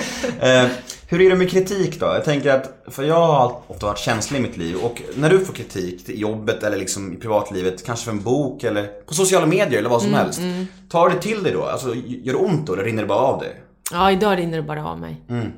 Hur 1.13 1.21
är 1.21 1.29
det 1.29 1.35
med 1.35 1.49
kritik 1.49 1.99
då? 1.99 2.05
Jag 2.05 2.25
tänker 2.25 2.49
att, 2.49 2.83
för 2.87 3.03
jag 3.03 3.27
har 3.27 3.61
ofta 3.67 3.85
varit 3.85 3.99
känslig 3.99 4.39
i 4.39 4.41
mitt 4.41 4.57
liv 4.57 4.75
och 4.75 5.01
när 5.15 5.29
du 5.29 5.45
får 5.45 5.53
kritik 5.53 6.09
i 6.09 6.19
jobbet 6.19 6.63
eller 6.63 6.77
liksom 6.77 7.13
i 7.13 7.15
privatlivet, 7.15 7.85
kanske 7.85 8.05
för 8.05 8.11
en 8.11 8.23
bok 8.23 8.63
eller 8.63 8.87
på 8.87 9.13
sociala 9.13 9.45
medier 9.45 9.79
eller 9.79 9.89
vad 9.89 10.01
som 10.01 10.13
helst. 10.13 10.41
Tar 10.89 11.09
det 11.09 11.21
till 11.21 11.43
dig 11.43 11.53
då? 11.53 11.63
Alltså, 11.63 11.95
gör 11.95 12.33
det 12.33 12.39
ont 12.39 12.67
då 12.67 12.73
eller 12.73 12.83
rinner 12.83 13.01
det 13.01 13.07
bara 13.07 13.19
av 13.19 13.39
dig? 13.39 13.61
Ja, 13.91 14.11
idag 14.11 14.37
rinner 14.37 14.57
det 14.57 14.63
bara 14.63 14.87
av 14.87 14.99
mig. 14.99 15.21
Mm. 15.29 15.51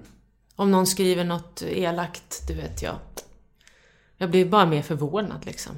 Om 0.55 0.71
någon 0.71 0.87
skriver 0.87 1.23
något 1.23 1.61
elakt, 1.61 2.47
du 2.47 2.53
vet 2.53 2.81
jag. 2.81 2.95
Jag 4.17 4.29
blir 4.31 4.45
bara 4.45 4.65
mer 4.65 4.81
förvånad 4.81 5.45
liksom. 5.45 5.73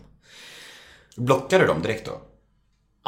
Blockar 1.15 1.59
du 1.59 1.67
dem 1.67 1.81
direkt 1.81 2.05
då? 2.05 2.21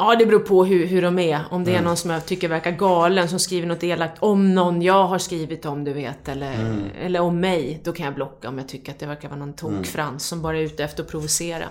Ja, 0.02 0.16
det 0.18 0.26
beror 0.26 0.40
på 0.40 0.64
hur, 0.64 0.86
hur 0.86 1.02
de 1.02 1.18
är. 1.18 1.40
Om 1.50 1.64
det 1.64 1.70
Mm. 1.70 1.82
är 1.82 1.88
någon 1.88 1.96
som 1.96 2.10
jag 2.10 2.26
tycker 2.26 2.48
verkar 2.48 2.70
galen 2.70 3.28
som 3.28 3.38
skriver 3.38 3.66
något 3.66 3.84
elakt 3.84 4.22
om 4.22 4.54
någon 4.54 4.82
jag 4.82 5.06
har 5.06 5.18
skrivit 5.18 5.66
om, 5.66 5.84
du 5.84 5.92
vet. 5.92 6.28
Eller, 6.28 6.54
Mm. 6.54 6.82
eller 7.00 7.20
om 7.20 7.40
mig. 7.40 7.80
Då 7.84 7.92
kan 7.92 8.04
jag 8.06 8.14
blocka 8.14 8.48
om 8.48 8.58
jag 8.58 8.68
tycker 8.68 8.92
att 8.92 8.98
det 8.98 9.06
verkar 9.06 9.28
vara 9.28 9.38
någon 9.38 9.48
Mm. 9.48 9.82
tokfrans 9.82 10.26
som 10.26 10.42
bara 10.42 10.58
är 10.58 10.62
ute 10.62 10.84
efter 10.84 11.02
att 11.02 11.08
provocera. 11.10 11.64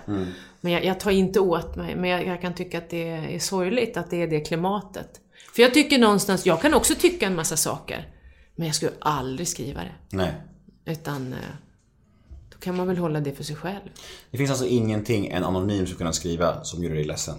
Men 0.60 0.72
jag, 0.72 0.84
jag 0.84 1.00
tar 1.00 1.10
inte 1.10 1.40
åt 1.40 1.76
mig. 1.76 1.96
Men 1.96 2.10
jag, 2.10 2.26
jag 2.26 2.40
kan 2.40 2.54
tycka 2.54 2.78
att 2.78 2.90
det 2.90 3.08
är 3.08 3.38
sorgligt 3.38 3.96
att 3.96 4.10
det 4.10 4.22
är 4.22 4.26
det 4.26 4.40
klimatet. 4.40 5.20
För 5.54 5.62
jag 5.62 5.74
tycker 5.74 5.98
någonstans, 5.98 6.46
jag 6.46 6.62
kan 6.62 6.74
också 6.74 6.94
tycka 6.94 7.26
en 7.26 7.36
massa 7.36 7.56
saker. 7.56 8.08
Men 8.56 8.66
jag 8.66 8.74
skulle 8.76 8.92
aldrig 9.00 9.48
skriva 9.48 9.80
det. 9.80 10.16
Nej. 10.16 10.32
Utan 10.84 11.32
eh, 11.32 11.38
då 12.52 12.58
kan 12.58 12.76
man 12.76 12.86
väl 12.86 12.96
hålla 12.98 13.20
det 13.20 13.32
för 13.32 13.44
sig 13.44 13.56
själv. 13.56 13.80
Det 14.30 14.38
finns 14.38 14.50
alltså 14.50 14.66
ingenting 14.66 15.26
en 15.26 15.44
anonym 15.44 15.86
skulle 15.86 15.98
kunna 15.98 16.12
skriva 16.12 16.64
som 16.64 16.84
gör 16.84 16.94
dig 16.94 17.04
ledsen? 17.04 17.34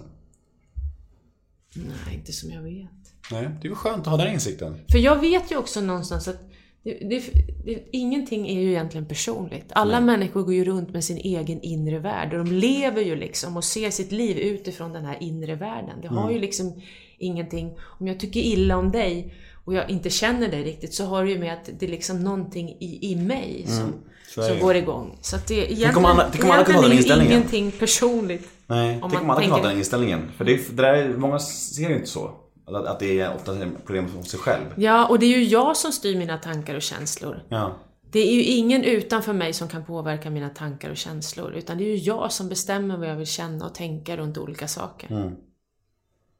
Nej, 1.74 2.14
inte 2.14 2.32
som 2.32 2.50
jag 2.50 2.62
vet. 2.62 2.90
Nej, 3.30 3.42
det 3.60 3.66
är 3.66 3.70
ju 3.70 3.74
skönt 3.74 4.00
att 4.00 4.06
ha 4.06 4.16
den 4.16 4.32
insikten. 4.32 4.80
För 4.90 4.98
jag 4.98 5.20
vet 5.20 5.52
ju 5.52 5.56
också 5.56 5.80
någonstans 5.80 6.28
att 6.28 6.48
det, 6.84 6.98
det, 7.08 7.22
det, 7.64 7.84
ingenting 7.92 8.48
är 8.48 8.60
ju 8.60 8.70
egentligen 8.70 9.06
personligt. 9.06 9.66
Alla 9.72 10.00
människor 10.00 10.42
går 10.42 10.54
ju 10.54 10.64
runt 10.64 10.90
med 10.90 11.04
sin 11.04 11.16
egen 11.16 11.60
inre 11.60 11.98
värld 11.98 12.34
och 12.34 12.44
de 12.44 12.52
lever 12.52 13.02
ju 13.02 13.16
liksom 13.16 13.56
och 13.56 13.64
ser 13.64 13.90
sitt 13.90 14.12
liv 14.12 14.38
utifrån 14.38 14.92
den 14.92 15.04
här 15.04 15.22
inre 15.22 15.54
världen. 15.54 16.00
Det 16.02 16.08
har 16.08 16.30
ju 16.30 16.38
liksom 16.38 16.82
ingenting... 17.18 17.78
Om 18.00 18.06
jag 18.08 18.20
tycker 18.20 18.40
illa 18.40 18.76
om 18.76 18.90
dig 18.90 19.34
och 19.64 19.74
jag 19.74 19.90
inte 19.90 20.10
känner 20.10 20.48
dig 20.48 20.62
riktigt 20.62 20.94
så 20.94 21.04
har 21.04 21.24
det 21.24 21.30
ju 21.30 21.38
med 21.38 21.52
att 21.52 21.70
det 21.78 21.86
är 21.86 21.90
liksom 21.90 22.20
någonting 22.20 22.68
i, 22.68 23.12
i 23.12 23.16
mig 23.16 23.64
som, 23.66 23.84
Mm. 23.84 23.94
Är 24.40 24.48
som 24.48 24.58
går 24.58 24.76
igång. 24.76 25.18
Så 25.20 25.36
att 25.36 25.46
det 25.46 25.54
egentligen, 25.54 25.96
om 25.96 26.04
alla- 26.04 26.28
tänk 26.32 26.44
om 26.44 26.50
alla 26.50 26.64
kunde 26.64 26.78
ha 26.80 26.82
den 26.82 26.92
egentligen 26.92 27.20
är 27.20 27.24
ju 27.24 27.30
inställningen. 27.34 27.60
ingenting 27.62 27.80
personligt. 27.80 28.48
Nej, 28.66 28.98
Om 29.02 29.10
tänk 29.10 29.22
om 29.22 29.30
alla 29.30 29.40
kan 29.42 29.50
ha 29.50 29.62
den 29.62 29.78
inställningen. 29.78 30.30
För 30.36 30.44
det, 30.44 30.52
är- 30.54 30.60
det 30.70 30.82
där, 30.82 30.94
är- 30.94 31.16
många 31.16 31.38
ser 31.38 31.88
ju 31.88 31.94
inte 31.94 32.06
så. 32.06 32.30
Att, 32.66 32.86
att 32.86 33.00
det 33.00 33.20
är 33.20 33.34
ofta 33.34 33.62
ett 33.62 33.86
problem 33.86 34.06
hos 34.16 34.28
sig 34.30 34.40
själv. 34.40 34.64
Ja, 34.76 35.06
och 35.06 35.18
det 35.18 35.26
är 35.26 35.38
ju 35.38 35.44
jag 35.44 35.76
som 35.76 35.92
styr 35.92 36.16
mina 36.18 36.38
tankar 36.38 36.74
och 36.74 36.82
känslor. 36.82 37.42
Ja. 37.48 37.76
Det 38.12 38.18
är 38.20 38.32
ju 38.32 38.42
ingen 38.44 38.84
utanför 38.84 39.32
mig 39.32 39.52
som 39.52 39.68
kan 39.68 39.84
påverka 39.84 40.30
mina 40.30 40.48
tankar 40.48 40.90
och 40.90 40.96
känslor, 40.96 41.52
utan 41.54 41.78
det 41.78 41.84
är 41.84 41.88
ju 41.88 41.96
jag 41.96 42.32
som 42.32 42.48
bestämmer 42.48 42.96
vad 42.96 43.08
jag 43.08 43.16
vill 43.16 43.26
känna 43.26 43.66
och 43.66 43.74
tänka 43.74 44.16
runt 44.16 44.38
olika 44.38 44.68
saker. 44.68 45.10
Mm. 45.12 45.32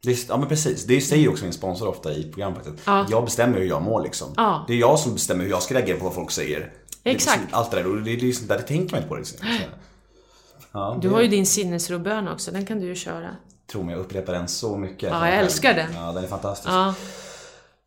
Det 0.05 0.11
är, 0.11 0.19
ja 0.29 0.37
men 0.37 0.49
precis, 0.49 0.85
det 0.85 1.01
säger 1.01 1.23
ju 1.23 1.29
också 1.29 1.45
min 1.45 1.53
sponsor 1.53 1.89
ofta 1.89 2.13
i 2.13 2.23
programmet. 2.33 2.69
Ja. 2.85 3.07
Jag 3.11 3.25
bestämmer 3.25 3.59
hur 3.59 3.67
jag 3.69 3.83
mår 3.83 4.03
liksom. 4.03 4.29
Ja. 4.37 4.65
Det 4.69 4.73
är 4.73 4.79
jag 4.79 4.99
som 4.99 5.13
bestämmer 5.13 5.45
hur 5.45 5.51
jag 5.51 5.63
ska 5.63 5.75
reagera 5.75 5.99
på 5.99 6.05
vad 6.05 6.15
folk 6.15 6.31
säger. 6.31 6.73
Det 7.03 7.11
Exakt. 7.11 7.41
liksom 7.41 7.59
Allt 7.59 7.71
det 7.71 7.77
där, 7.77 7.87
och 7.91 7.97
det, 8.03 8.17
det 8.17 8.29
är 8.29 8.33
sånt 8.33 8.49
där, 8.49 8.57
det 8.57 8.63
tänker 8.63 8.91
man 8.95 8.99
inte 8.99 9.09
på. 9.09 9.17
Liksom. 9.17 9.39
Ja, 10.73 10.99
Du 11.03 11.09
det- 11.09 11.15
har 11.15 11.23
ju 11.23 11.29
din 11.29 11.47
sinnesrobön 11.47 12.29
också, 12.29 12.51
den 12.51 12.67
kan 12.67 12.81
du 12.81 12.87
ju 12.87 12.95
köra. 12.95 13.37
Tror 13.73 13.83
mig, 13.85 13.93
jag 13.95 14.01
upprepar 14.01 14.33
den 14.33 14.49
så 14.49 14.77
mycket. 14.77 15.11
Ja, 15.11 15.29
jag 15.29 15.39
älskar 15.39 15.75
den. 15.75 15.93
Ja, 15.95 16.13
den 16.13 16.25
är 16.25 16.29
fantastisk. 16.29 16.69
Ja. 16.69 16.95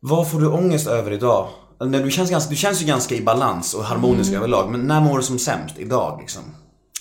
Vad 0.00 0.30
får 0.30 0.40
du 0.40 0.46
ångest 0.48 0.86
över 0.86 1.10
idag? 1.12 1.48
Du 1.78 2.10
känns, 2.10 2.30
ganska, 2.30 2.50
du 2.50 2.56
känns 2.56 2.82
ju 2.82 2.86
ganska 2.86 3.14
i 3.14 3.22
balans 3.22 3.74
och 3.74 3.84
harmonisk 3.84 4.28
Mm. 4.30 4.38
överlag. 4.42 4.70
Men 4.70 4.80
när 4.80 5.00
mår 5.00 5.16
du 5.16 5.22
som 5.22 5.38
sämst? 5.38 5.78
Idag 5.78 6.18
liksom? 6.20 6.42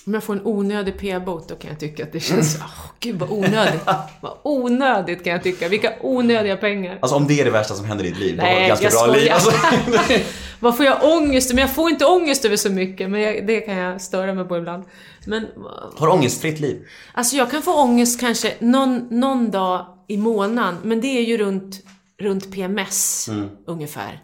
Om 0.05 0.13
jag 0.13 0.23
får 0.23 0.33
en 0.33 0.45
onödig 0.45 0.97
p-bot 0.97 1.49
då 1.49 1.55
kan 1.55 1.69
jag 1.69 1.79
tycka 1.79 2.03
att 2.03 2.11
det 2.11 2.19
känns, 2.19 2.57
åh 2.61 2.85
gud 2.99 3.19
vad 3.19 3.31
onödigt. 3.31 3.81
vad 4.21 4.37
onödigt 4.43 5.23
kan 5.23 5.33
jag 5.33 5.43
tycka, 5.43 5.67
vilka 5.67 5.93
onödiga 6.01 6.57
pengar. 6.57 6.97
Alltså 7.01 7.15
om 7.15 7.27
det 7.27 7.39
är 7.39 7.45
det 7.45 7.51
värsta 7.51 7.73
som 7.73 7.85
händer 7.85 8.05
i 8.05 8.09
ditt 8.09 8.19
liv, 8.19 8.37
då 8.37 8.43
har 8.43 8.49
du 8.49 8.55
Nej, 8.55 8.67
ganska 8.67 8.89
bra 8.89 9.05
liv. 9.07 9.31
Alltså. 9.31 9.51
Vad 10.59 10.77
får 10.77 10.85
jag 10.85 11.03
ångest? 11.03 11.49
Men 11.53 11.57
jag 11.57 11.75
får 11.75 11.89
inte 11.89 12.05
ångest 12.05 12.45
över 12.45 12.57
så 12.57 12.69
mycket, 12.69 13.09
men 13.09 13.21
jag, 13.21 13.47
det 13.47 13.61
kan 13.61 13.75
jag 13.75 14.01
störa 14.01 14.33
mig 14.33 14.45
på 14.45 14.57
ibland. 14.57 14.83
Men 15.25 15.47
Har 15.95 16.07
du 16.07 16.13
ångestfritt 16.13 16.59
liv? 16.59 16.87
Alltså 17.13 17.35
jag 17.35 17.51
kan 17.51 17.61
få 17.61 17.81
ångest 17.81 18.19
kanske 18.19 18.53
någon, 18.59 19.07
någon 19.09 19.51
dag 19.51 19.85
i 20.07 20.17
månaden, 20.17 20.77
men 20.83 21.01
det 21.01 21.07
är 21.07 21.21
ju 21.21 21.37
runt, 21.37 21.81
runt 22.19 22.51
PMS 22.51 23.29
ungefär. 23.65 24.21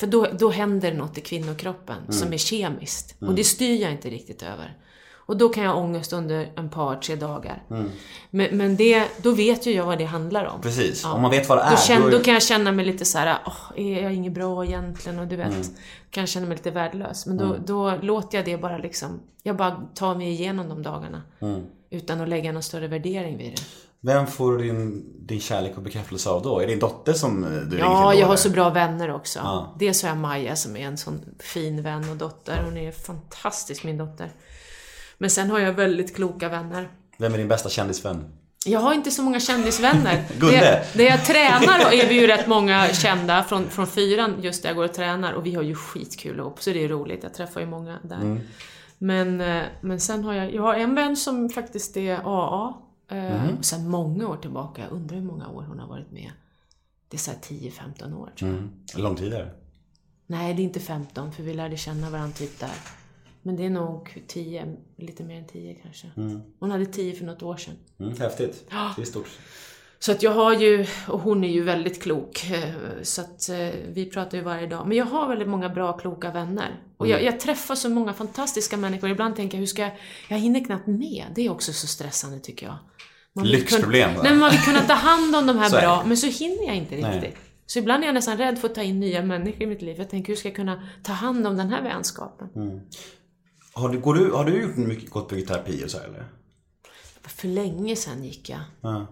För 0.00 0.06
då, 0.06 0.26
då 0.38 0.50
händer 0.50 0.94
något 0.94 1.18
i 1.18 1.20
kvinnokroppen 1.20 2.12
som 2.12 2.32
är 2.32 2.38
kemiskt. 2.38 3.14
Och 3.20 3.34
det 3.34 3.44
styr 3.44 3.82
jag 3.82 3.92
inte 3.92 4.10
riktigt 4.10 4.42
över. 4.42 4.76
Och 5.26 5.36
då 5.36 5.48
kan 5.48 5.64
jag 5.64 5.70
ha 5.70 5.80
ångest 5.80 6.12
under 6.12 6.52
en 6.56 6.70
par, 6.70 6.96
tre 6.96 7.16
dagar. 7.16 7.62
Men, 8.30 8.48
men 8.56 8.76
det, 8.76 9.08
då 9.22 9.30
vet 9.30 9.66
ju 9.66 9.72
jag 9.72 9.86
vad 9.86 9.98
det 9.98 10.04
handlar 10.04 10.44
om. 10.44 10.60
Precis. 10.60 11.02
Ja. 11.04 11.12
Om 11.12 11.22
man 11.22 11.30
vet 11.30 11.48
vad 11.48 11.58
det 11.58 11.62
är. 11.62 11.70
Då, 11.70 11.76
känner, 11.76 12.10
då 12.10 12.18
kan 12.18 12.34
jag 12.34 12.42
känna 12.42 12.72
mig 12.72 12.84
lite 12.84 13.04
så 13.04 13.18
här, 13.18 13.38
åh, 13.46 13.72
är 13.76 14.02
jag 14.02 14.14
inget 14.14 14.32
bra 14.32 14.64
egentligen? 14.64 15.18
Och 15.18 15.26
du 15.26 15.36
vet, 15.36 15.70
kan 16.10 16.20
jag 16.22 16.28
känna 16.28 16.46
mig 16.46 16.56
lite 16.56 16.70
värdelös. 16.70 17.26
Men 17.26 17.36
då, 17.36 17.56
då 17.66 17.96
låter 18.02 18.38
jag 18.38 18.44
det 18.44 18.56
bara 18.56 18.78
liksom, 18.78 19.20
jag 19.42 19.56
bara 19.56 19.82
tar 19.94 20.14
mig 20.14 20.28
igenom 20.28 20.68
de 20.68 20.82
dagarna. 20.82 21.22
Utan 21.90 22.20
att 22.20 22.28
lägga 22.28 22.52
någon 22.52 22.62
större 22.62 22.88
värdering 22.88 23.38
vid 23.38 23.50
det. 23.52 23.62
Vem 24.04 24.26
får 24.26 24.52
du 24.52 24.64
din, 24.64 25.04
din 25.26 25.40
kärlek 25.40 25.76
och 25.76 25.82
bekräftelse 25.82 26.30
av 26.30 26.42
då? 26.42 26.58
Är 26.58 26.66
det 26.66 26.72
din 26.72 26.78
dotter 26.78 27.12
som 27.12 27.42
du 27.42 27.48
ringer 27.76 27.78
Ja, 27.78 28.14
jag 28.14 28.20
har 28.20 28.32
eller? 28.32 28.36
så 28.36 28.50
bra 28.50 28.70
vänner 28.70 29.14
också. 29.14 29.38
Ja. 29.38 29.76
Dels 29.78 30.02
har 30.02 30.08
jag 30.08 30.18
Maja 30.18 30.56
som 30.56 30.76
är 30.76 30.86
en 30.86 30.98
sån 30.98 31.20
fin 31.38 31.82
vän 31.82 32.10
och 32.10 32.16
dotter. 32.16 32.62
Hon 32.64 32.76
är 32.76 32.92
fantastisk 32.92 33.84
min 33.84 33.98
dotter. 33.98 34.30
Men 35.22 35.30
sen 35.30 35.50
har 35.50 35.58
jag 35.58 35.72
väldigt 35.72 36.16
kloka 36.16 36.48
vänner. 36.48 36.88
Vem 37.18 37.34
är 37.34 37.38
din 37.38 37.48
bästa 37.48 37.68
kändisvän? 37.68 38.24
Jag 38.66 38.80
har 38.80 38.94
inte 38.94 39.10
så 39.10 39.22
många 39.22 39.40
kändisvänner. 39.40 40.24
Gunde. 40.38 40.58
Det, 40.60 40.86
det 40.94 41.04
jag 41.04 41.24
tränar 41.24 41.92
är 41.92 42.08
vi 42.08 42.20
ju 42.20 42.26
rätt 42.26 42.46
många 42.46 42.88
kända 42.88 43.44
från, 43.44 43.68
från 43.68 43.86
fyran 43.86 44.34
just 44.42 44.62
där 44.62 44.68
jag 44.68 44.76
går 44.76 44.84
och 44.84 44.92
tränar 44.94 45.32
och 45.32 45.46
vi 45.46 45.54
har 45.54 45.62
ju 45.62 45.74
skitkul 45.74 46.38
ihop 46.38 46.62
så 46.62 46.70
det 46.70 46.84
är 46.84 46.88
roligt. 46.88 47.22
Jag 47.22 47.34
träffar 47.34 47.60
ju 47.60 47.66
många 47.66 47.98
där. 48.02 48.16
Mm. 48.16 48.40
Men, 48.98 49.40
eh, 49.40 49.62
men 49.80 50.00
sen 50.00 50.24
har 50.24 50.34
jag, 50.34 50.54
jag 50.54 50.62
har 50.62 50.74
en 50.74 50.94
vän 50.94 51.16
som 51.16 51.48
faktiskt 51.50 51.96
är 51.96 52.14
AA. 52.24 52.74
eh, 53.10 53.42
Mm. 53.42 53.58
Och 53.58 53.64
sen 53.64 53.88
många 53.88 54.28
år 54.28 54.36
tillbaka, 54.36 54.82
jag 54.82 54.92
undrar 54.92 55.16
hur 55.16 55.24
många 55.24 55.48
år 55.48 55.62
hon 55.68 55.78
har 55.78 55.88
varit 55.88 56.10
med. 56.12 56.30
Det 57.08 57.16
är 57.16 57.18
såhär 57.18 57.38
10-15 57.38 58.16
år 58.16 58.32
tror 58.38 58.50
jag. 58.50 58.58
Mm. 58.58 58.70
Lång 58.96 59.16
tid 59.16 59.32
är 59.32 59.38
det? 59.38 59.50
Nej, 60.26 60.54
det 60.54 60.62
är 60.62 60.64
inte 60.64 60.80
15 60.80 61.32
för 61.32 61.42
vi 61.42 61.54
lärde 61.54 61.76
känna 61.76 62.10
varandra 62.10 62.36
typ 62.36 62.60
där. 62.60 62.70
Men 63.42 63.56
det 63.56 63.66
är 63.66 63.70
nog 63.70 64.24
10, 64.26 64.76
lite 64.96 65.24
mer 65.24 65.38
än 65.38 65.46
10 65.46 65.74
kanske. 65.82 66.06
Hon 66.58 66.70
hade 66.70 66.86
10 66.86 67.14
för 67.14 67.24
något 67.24 67.42
år 67.42 67.56
sedan. 67.56 67.74
Mm, 68.00 68.18
häftigt. 68.18 68.70
Det 68.96 69.02
är 69.02 69.06
stort. 69.06 69.28
Så 69.98 70.12
att 70.12 70.22
jag 70.22 70.30
har 70.30 70.54
ju, 70.54 70.86
och 71.08 71.20
hon 71.20 71.44
är 71.44 71.48
ju 71.48 71.62
väldigt 71.62 72.02
klok, 72.02 72.50
eh, 72.50 72.74
så 73.02 73.20
att 73.20 73.48
eh, 73.48 73.56
vi 73.92 74.10
pratar 74.10 74.38
ju 74.38 74.44
varje 74.44 74.66
dag. 74.66 74.86
Men 74.88 74.96
jag 74.96 75.04
har 75.04 75.28
väldigt 75.28 75.48
många 75.48 75.68
bra, 75.68 75.92
kloka 75.92 76.30
vänner. 76.30 76.80
Och 76.96 77.06
Mm. 77.06 77.18
jag, 77.18 77.34
jag 77.34 77.40
träffar 77.40 77.74
så 77.74 77.88
många 77.88 78.12
fantastiska 78.12 78.76
människor. 78.76 79.10
Ibland 79.10 79.36
tänker 79.36 79.56
jag, 79.56 79.60
hur 79.60 79.66
ska 79.66 79.82
jag, 79.82 79.92
jag 80.28 80.38
hinner 80.38 80.64
knappt 80.64 80.86
med. 80.86 81.24
Det 81.34 81.46
är 81.46 81.50
också 81.50 81.72
så 81.72 81.86
stressande 81.86 82.38
tycker 82.38 82.66
jag. 82.66 82.76
Man 83.32 83.46
Lyxproblem, 83.46 84.10
kunna? 84.10 84.22
Nej, 84.22 84.32
men 84.32 84.40
man 84.40 84.50
vill 84.50 84.60
kunna 84.60 84.80
ta 84.80 84.94
hand 84.94 85.36
om 85.36 85.46
de 85.46 85.58
här 85.58 85.70
bra, 85.80 86.04
men 86.06 86.16
så 86.16 86.26
hinner 86.26 86.66
jag 86.66 86.76
inte 86.76 86.96
Nej. 86.96 87.20
riktigt. 87.20 87.38
Så 87.66 87.78
ibland 87.78 88.02
är 88.02 88.06
jag 88.06 88.14
nästan 88.14 88.38
rädd 88.38 88.58
för 88.58 88.68
att 88.68 88.74
ta 88.74 88.82
in 88.82 89.00
nya 89.00 89.22
människor 89.22 89.62
i 89.62 89.66
mitt 89.66 89.82
liv. 89.82 89.96
Jag 89.98 90.10
tänker, 90.10 90.28
hur 90.32 90.36
ska 90.36 90.48
jag 90.48 90.56
kunna 90.56 90.82
ta 91.02 91.12
hand 91.12 91.46
om 91.46 91.56
den 91.56 91.70
här 91.70 91.82
vänskapen? 91.82 92.48
Mm. 92.56 92.80
Har 93.72 93.88
du, 93.88 93.98
går 93.98 94.14
du, 94.14 94.32
har 94.32 94.44
du 94.44 94.62
gjort 94.62 94.76
mycket, 94.76 95.10
gått 95.10 95.28
på 95.28 95.34
terapi 95.34 95.84
och 95.84 95.90
så 95.90 95.98
här, 95.98 96.04
eller? 96.04 96.24
För 97.22 97.48
länge 97.48 97.96
sedan 97.96 98.24
gick 98.24 98.50
jag. 98.50 98.60
Ja. 98.80 99.06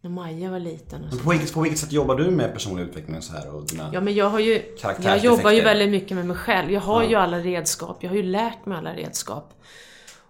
När 0.00 0.10
Maja 0.10 0.50
var 0.50 0.58
liten 0.58 1.04
och 1.04 1.12
så. 1.12 1.18
På, 1.18 1.30
vilket, 1.30 1.52
på 1.54 1.60
vilket 1.60 1.80
sätt 1.80 1.92
jobbar 1.92 2.14
du 2.14 2.30
med 2.30 2.52
personlig 2.52 2.84
utveckling 2.84 3.16
och 3.16 3.24
så 3.24 3.32
här? 3.32 3.54
Och 3.54 3.66
dina... 3.66 3.90
Ja, 3.92 4.00
men 4.00 4.14
jag 4.14 4.30
har 4.30 4.40
ju... 4.40 4.76
Jag 5.02 5.18
jobbar 5.18 5.50
ju 5.50 5.60
väldigt 5.60 5.90
mycket 5.90 6.16
med 6.16 6.26
mig 6.26 6.36
själv. 6.36 6.70
Jag 6.70 6.80
har 6.80 7.04
ju 7.04 7.14
alla 7.14 7.38
redskap. 7.38 7.96
Jag 8.00 8.10
har 8.10 8.16
ju 8.16 8.22
lärt 8.22 8.66
mig 8.66 8.78
alla 8.78 8.94
redskap. 8.94 9.54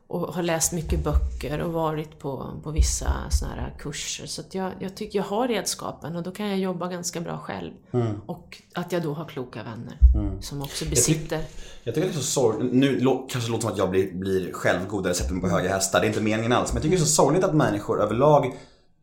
Och 0.06 0.20
har 0.20 0.42
läst 0.42 0.72
mycket 0.72 1.04
böcker 1.04 1.60
och 1.60 1.72
varit 1.72 2.18
på, 2.18 2.60
på 2.62 2.70
vissa 2.70 3.30
såna 3.30 3.52
här 3.52 3.74
kurser. 3.78 4.26
Så 4.26 4.42
jag, 4.52 4.72
jag 4.78 4.96
tycker 4.96 5.18
jag 5.18 5.26
har 5.26 5.48
redskapen 5.48 6.16
och 6.16 6.22
då 6.22 6.30
kan 6.30 6.48
jag 6.48 6.58
jobba 6.58 6.88
ganska 6.88 7.20
bra 7.20 7.38
själv. 7.38 7.72
Mm. 7.92 8.20
Och 8.26 8.62
att 8.74 8.92
jag 8.92 9.02
då 9.02 9.12
har 9.12 9.24
kloka 9.24 9.62
vänner 9.62 9.98
som 10.44 10.62
också 10.62 10.84
besitter. 10.84 11.40
Jag 11.84 11.94
tycker 11.94 12.08
det 12.08 12.14
är 12.14 12.16
så 12.16 12.22
sorgligt, 12.22 12.72
nu 12.72 12.98
kanske 13.30 13.48
det 13.48 13.52
låter 13.52 13.60
som 13.62 13.72
att 13.72 13.78
jag 13.78 13.90
blir, 13.90 14.12
blir 14.12 14.52
självgod 14.52 15.06
eller 15.06 15.14
sätter 15.14 15.32
mig 15.32 15.42
på 15.42 15.48
höga 15.48 15.68
hästar, 15.68 16.00
det 16.00 16.06
är 16.06 16.08
inte 16.08 16.20
meningen 16.20 16.52
alls. 16.52 16.68
Men 16.68 16.76
jag 16.76 16.82
tycker 16.82 16.96
det 16.96 17.02
är 17.02 17.06
så 17.06 17.12
sorgligt 17.12 17.44
att 17.44 17.54
människor 17.54 18.02
överlag 18.02 18.54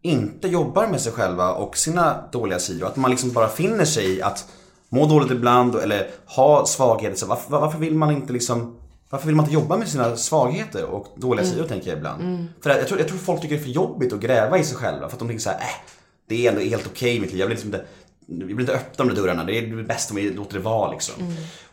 inte 0.01 0.47
jobbar 0.47 0.87
med 0.87 1.01
sig 1.01 1.11
själva 1.11 1.53
och 1.53 1.77
sina 1.77 2.23
dåliga 2.31 2.59
sidor. 2.59 2.87
Att 2.87 2.95
man 2.95 3.11
liksom 3.11 3.31
bara 3.31 3.49
finner 3.49 3.85
sig 3.85 4.17
i 4.17 4.21
att 4.21 4.45
må 4.89 5.05
dåligt 5.05 5.31
ibland 5.31 5.75
eller 5.75 6.09
ha 6.25 6.65
svagheter. 6.65 7.17
Så 7.17 7.25
varför, 7.25 7.51
varför 7.51 7.79
vill 7.79 7.95
man 7.95 8.11
inte 8.11 8.33
liksom 8.33 8.77
varför 9.09 9.27
vill 9.27 9.35
man 9.35 9.45
inte 9.45 9.53
jobba 9.53 9.77
med 9.77 9.87
sina 9.87 10.17
svagheter 10.17 10.85
och 10.85 11.07
dåliga 11.15 11.45
sidor 11.45 11.67
tänker 11.67 11.89
jag 11.89 11.97
ibland. 11.97 12.47
För 12.61 12.69
jag 12.69 12.87
tror, 12.87 12.99
jag 12.99 13.07
tror 13.07 13.17
folk 13.17 13.41
tycker 13.41 13.55
det 13.55 13.61
är 13.61 13.63
för 13.63 13.71
jobbigt 13.71 14.13
att 14.13 14.19
gräva 14.19 14.57
i 14.57 14.63
sig 14.63 14.77
själva 14.77 15.09
för 15.09 15.15
att 15.15 15.19
de 15.19 15.27
tänker 15.27 15.43
så 15.43 15.49
här, 15.49 15.59
äh, 15.59 15.91
det 16.27 16.45
är 16.47 16.49
ändå 16.49 16.61
helt 16.61 16.87
okej 16.87 17.15
i 17.15 17.19
mitt 17.19 17.31
liv. 17.31 17.39
Jag 17.39 17.47
vill 17.47 17.55
liksom 17.55 17.73
inte, 17.73 17.85
vi 18.39 18.53
vill 18.53 18.59
inte 18.59 18.73
öppna 18.73 19.05
de 19.05 19.13
där 19.15 19.21
dörrarna, 19.21 19.43
det 19.43 19.57
är 19.57 19.83
bäst 19.83 20.09
om 20.09 20.15
vi 20.15 20.29
låter 20.33 20.53
det 20.53 20.59
vara 20.59 20.91
liksom. 20.91 21.15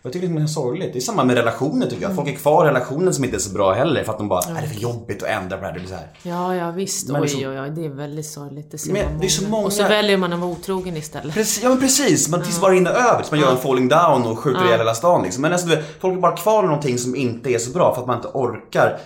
Och 0.02 0.06
jag 0.06 0.12
tycker 0.12 0.28
det 0.28 0.42
är 0.42 0.46
sorgligt. 0.46 0.92
Det 0.92 0.98
är 0.98 1.00
samma 1.00 1.24
med 1.24 1.36
relationer 1.36 1.86
tycker 1.86 2.02
jag. 2.02 2.14
Folk 2.16 2.28
är 2.28 2.32
kvar 2.32 2.64
i 2.66 2.68
relationer 2.68 3.12
som 3.12 3.24
inte 3.24 3.36
är 3.36 3.38
så 3.38 3.50
bra 3.52 3.72
heller 3.72 4.04
för 4.04 4.12
att 4.12 4.18
de 4.18 4.28
bara, 4.28 4.40
är 4.42 4.54
det 4.54 4.60
är 4.60 4.66
för 4.66 4.80
jobbigt 4.80 5.22
att 5.22 5.28
ändra 5.28 5.56
på 5.56 5.60
det 5.62 5.66
här. 5.66 5.74
Det 5.74 5.80
blir 5.80 5.88
så 5.88 5.94
här. 5.94 6.08
Ja, 6.22 6.54
ja 6.54 6.70
visst. 6.70 7.08
Men 7.08 7.16
oj, 7.16 7.22
liksom- 7.22 7.40
oj, 7.50 7.60
oj. 7.60 7.70
Det 7.70 7.84
är 7.84 7.88
väldigt 7.88 8.26
sorgligt. 8.26 8.70
Det 8.70 8.78
ser 8.78 8.92
Men 8.92 9.04
man 9.04 9.20
det 9.20 9.26
är 9.26 9.28
så 9.28 9.48
många- 9.48 9.66
Och 9.66 9.72
så 9.72 9.82
väljer 9.82 10.16
man 10.16 10.32
att 10.32 10.40
vara 10.40 10.50
otrogen 10.50 10.96
istället. 10.96 11.34
Precis, 11.34 11.62
ja 11.62 11.68
men 11.68 11.80
precis, 11.80 12.28
man 12.28 12.42
tills 12.42 12.60
bara 12.60 12.72
rinner 12.72 12.90
över. 12.90 13.16
Tills 13.16 13.30
man 13.30 13.40
gör 13.40 13.50
en 13.50 13.56
falling 13.58 13.88
down 13.88 14.22
och 14.26 14.38
skjuter 14.38 14.64
ihjäl 14.64 14.78
hela 14.78 14.94
stan 14.94 15.22
liksom. 15.22 15.42
Men 15.42 15.52
alltså, 15.52 15.68
du 15.68 15.76
vet, 15.76 15.84
folk 16.00 16.16
är 16.16 16.20
bara 16.20 16.36
kvar 16.36 16.62
i 16.64 16.66
någonting 16.66 16.98
som 16.98 17.16
inte 17.16 17.50
är 17.50 17.58
så 17.58 17.70
bra 17.70 17.94
för 17.94 18.00
att 18.00 18.06
man 18.06 18.16
inte 18.16 18.28
orkar 18.28 18.98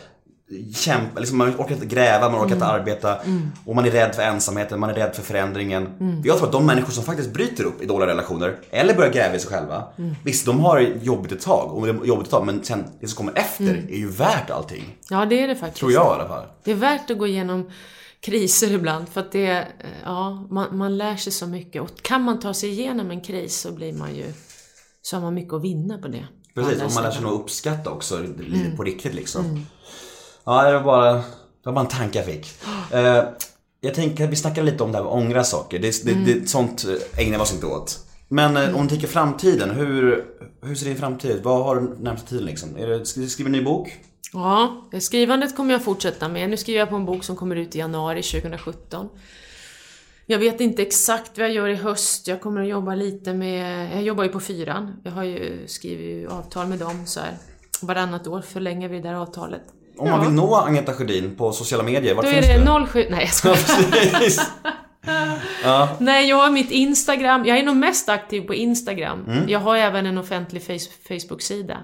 kämpa, 0.74 1.20
liksom, 1.20 1.38
man 1.38 1.50
orkar 1.50 1.74
inte 1.74 1.86
gräva, 1.86 2.30
man 2.30 2.40
orkar 2.40 2.54
inte 2.54 2.66
arbeta 2.66 3.18
och 3.64 3.74
man 3.74 3.84
är 3.84 3.90
rädd 3.90 4.14
för 4.14 4.22
ensamheten, 4.22 4.80
man 4.80 4.90
är 4.90 4.94
rädd 4.94 5.14
för 5.14 5.22
förändringen. 5.22 5.88
Jag 6.24 6.36
tror 6.36 6.46
att 6.46 6.52
de 6.52 6.66
människor 6.66 6.92
som 6.92 7.04
faktiskt 7.04 7.32
bryter 7.32 7.64
upp 7.64 7.82
i 7.82 7.86
dåliga 7.86 8.08
relationer 8.08 8.56
eller 8.70 8.94
börjar 8.94 9.12
gräva 9.12 9.34
i 9.34 9.38
sig 9.38 9.50
själva, 9.50 9.84
visst 10.24 10.46
de 10.46 10.60
har 10.60 10.80
jobbigt 10.80 11.32
ett 11.32 11.40
tag, 11.40 11.72
och 11.72 11.86
det 11.86 11.92
är 11.92 12.04
jobbigt 12.04 12.26
ett 12.26 12.30
tag, 12.30 12.46
men 12.46 12.64
sen 12.64 12.84
det 13.00 13.08
som 13.08 13.16
kommer 13.16 13.38
efter 13.38 13.86
är 13.90 13.96
ju 13.96 14.10
värt 14.10 14.50
allting. 14.50 14.96
Ja, 15.10 15.24
det 15.24 15.42
är 15.42 15.48
det 15.48 15.56
faktiskt. 15.56 15.78
Tror 15.78 15.92
jag 15.92 16.06
i 16.06 16.20
alla 16.20 16.28
fall. 16.28 16.44
Det 16.64 16.70
är 16.70 16.74
värt 16.74 17.10
att 17.10 17.18
gå 17.18 17.26
igenom 17.26 17.70
kriser 18.20 18.72
ibland 18.72 19.08
för 19.08 19.20
att 19.20 19.32
det, 19.32 19.66
ja, 20.04 20.46
man, 20.50 20.76
man 20.76 20.98
lär 20.98 21.16
sig 21.16 21.32
så 21.32 21.46
mycket. 21.46 21.82
Och 21.82 22.02
kan 22.02 22.22
man 22.22 22.40
ta 22.40 22.54
sig 22.54 22.70
igenom 22.70 23.10
en 23.10 23.20
kris 23.20 23.60
så 23.60 23.72
blir 23.72 23.92
man 23.92 24.14
ju, 24.14 24.32
så 25.02 25.16
har 25.16 25.20
man 25.20 25.34
mycket 25.34 25.52
att 25.52 25.62
vinna 25.64 25.98
på 25.98 26.08
det. 26.08 26.26
Precis, 26.54 26.82
och 26.82 26.92
man 26.92 27.02
lär 27.02 27.10
sig 27.10 27.22
nog 27.22 27.32
uppskatta 27.32 27.90
också 27.90 28.18
livet 28.38 28.76
på 28.76 28.82
riktigt 28.82 29.14
liksom. 29.14 29.66
Ja, 30.44 30.70
det 30.70 30.72
var 30.72 30.84
bara, 30.84 31.12
det 31.12 31.22
var 31.62 31.72
bara 31.72 31.80
en 31.80 31.86
tanke 31.86 32.18
jag 32.18 32.26
fick. 32.26 32.46
Eh, 32.92 33.24
jag 33.80 33.94
tänker 33.94 34.24
att 34.24 34.30
vi 34.30 34.36
snackar 34.36 34.62
lite 34.62 34.82
om 34.82 34.92
det 34.92 34.98
här 34.98 35.04
med 35.04 35.12
att 35.12 35.18
ångra 35.18 35.44
saker. 35.44 35.78
Det, 35.78 36.04
det, 36.04 36.14
det, 36.14 36.48
sånt 36.48 36.84
ägnar 37.16 37.38
vi 37.38 37.44
oss 37.44 37.54
inte 37.54 37.66
åt. 37.66 37.98
Men 38.28 38.56
eh, 38.56 38.76
om 38.76 38.82
du 38.82 38.88
tänker 38.88 39.06
framtiden, 39.06 39.70
hur, 39.70 40.24
hur 40.62 40.74
ser 40.74 40.86
din 40.86 40.96
framtid 40.96 41.30
ut? 41.30 41.44
Vad 41.44 41.64
har 41.64 41.76
du 41.76 41.96
närmsta 42.00 42.28
tiden 42.28 42.44
liksom? 42.46 42.76
Är 42.76 42.86
det, 42.86 43.06
skriva 43.06 43.46
en 43.46 43.52
ny 43.52 43.62
bok? 43.62 43.98
Ja, 44.32 44.84
skrivandet 45.00 45.56
kommer 45.56 45.72
jag 45.72 45.84
fortsätta 45.84 46.28
med. 46.28 46.50
Nu 46.50 46.56
skriver 46.56 46.80
jag 46.80 46.88
på 46.88 46.96
en 46.96 47.04
bok 47.04 47.24
som 47.24 47.36
kommer 47.36 47.56
ut 47.56 47.76
i 47.76 47.78
januari 47.78 48.22
2017. 48.22 49.08
Jag 50.26 50.38
vet 50.38 50.60
inte 50.60 50.82
exakt 50.82 51.38
vad 51.38 51.46
jag 51.46 51.54
gör 51.54 51.68
i 51.68 51.74
höst. 51.74 52.28
Jag 52.28 52.40
kommer 52.40 52.62
att 52.62 52.68
jobba 52.68 52.94
lite 52.94 53.34
med... 53.34 53.92
Jag 53.96 54.02
jobbar 54.02 54.24
ju 54.24 54.30
på 54.30 54.40
Fyran. 54.40 54.96
Jag 55.04 55.12
har 55.12 55.24
ju 55.24 55.66
skrivit 55.66 56.28
avtal 56.28 56.66
med 56.66 56.78
dem 56.78 57.06
så 57.06 57.20
här. 57.20 57.36
Varannat 57.82 58.26
år 58.26 58.40
förlänger 58.40 58.88
vi 58.88 58.96
det 58.96 59.08
där 59.08 59.14
avtalet. 59.14 59.62
Om 59.96 60.10
man 60.10 60.20
vill 60.20 60.30
nå 60.30 60.54
Agneta 60.56 60.92
Sjödin 60.92 61.36
på 61.36 61.52
sociala 61.52 61.84
medier, 61.84 62.14
vart 62.14 62.24
Då 62.24 62.30
är 62.30 62.34
finns 62.34 62.46
det 62.46 62.80
det? 62.80 62.86
07... 62.86 63.06
Nej 63.10 63.20
jag 63.20 63.34
skojar. 63.34 63.56
Precis. 63.56 64.40
Nej, 65.98 66.28
jag 66.28 66.36
har 66.36 66.50
mitt 66.50 66.70
Instagram. 66.70 67.44
Jag 67.46 67.58
är 67.58 67.62
nog 67.62 67.76
mest 67.76 68.08
aktiv 68.08 68.40
på 68.40 68.54
Instagram. 68.54 69.24
Mm. 69.28 69.48
Jag 69.48 69.58
har 69.58 69.76
även 69.76 70.06
en 70.06 70.18
offentlig 70.18 70.62
face- 70.62 70.90
Facebook-sida. 71.08 71.78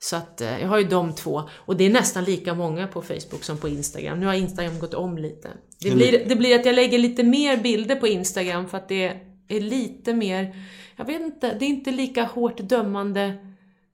Så 0.00 0.16
att 0.16 0.40
eh, 0.40 0.60
jag 0.60 0.68
har 0.68 0.78
ju 0.78 0.84
de 0.84 1.14
två. 1.14 1.42
Och 1.56 1.76
det 1.76 1.84
är 1.86 1.90
nästan 1.90 2.24
lika 2.24 2.54
många 2.54 2.86
på 2.86 3.02
Facebook 3.02 3.44
som 3.44 3.58
på 3.58 3.68
Instagram. 3.68 4.20
Nu 4.20 4.26
har 4.26 4.34
Instagram 4.34 4.78
gått 4.78 4.94
om 4.94 5.18
lite. 5.18 5.48
Det 5.80 5.90
blir, 5.90 6.24
det 6.28 6.36
blir 6.36 6.54
att 6.60 6.66
jag 6.66 6.74
lägger 6.74 6.98
lite 6.98 7.22
mer 7.22 7.56
bilder 7.56 7.96
på 7.96 8.06
Instagram 8.08 8.68
för 8.68 8.78
att 8.78 8.88
det 8.88 9.12
är 9.48 9.60
lite 9.60 10.14
mer, 10.14 10.56
jag 10.96 11.04
vet 11.04 11.20
inte, 11.20 11.54
det 11.58 11.64
är 11.64 11.68
inte 11.68 11.90
lika 11.90 12.22
hårt 12.24 12.58
dömande 12.58 13.34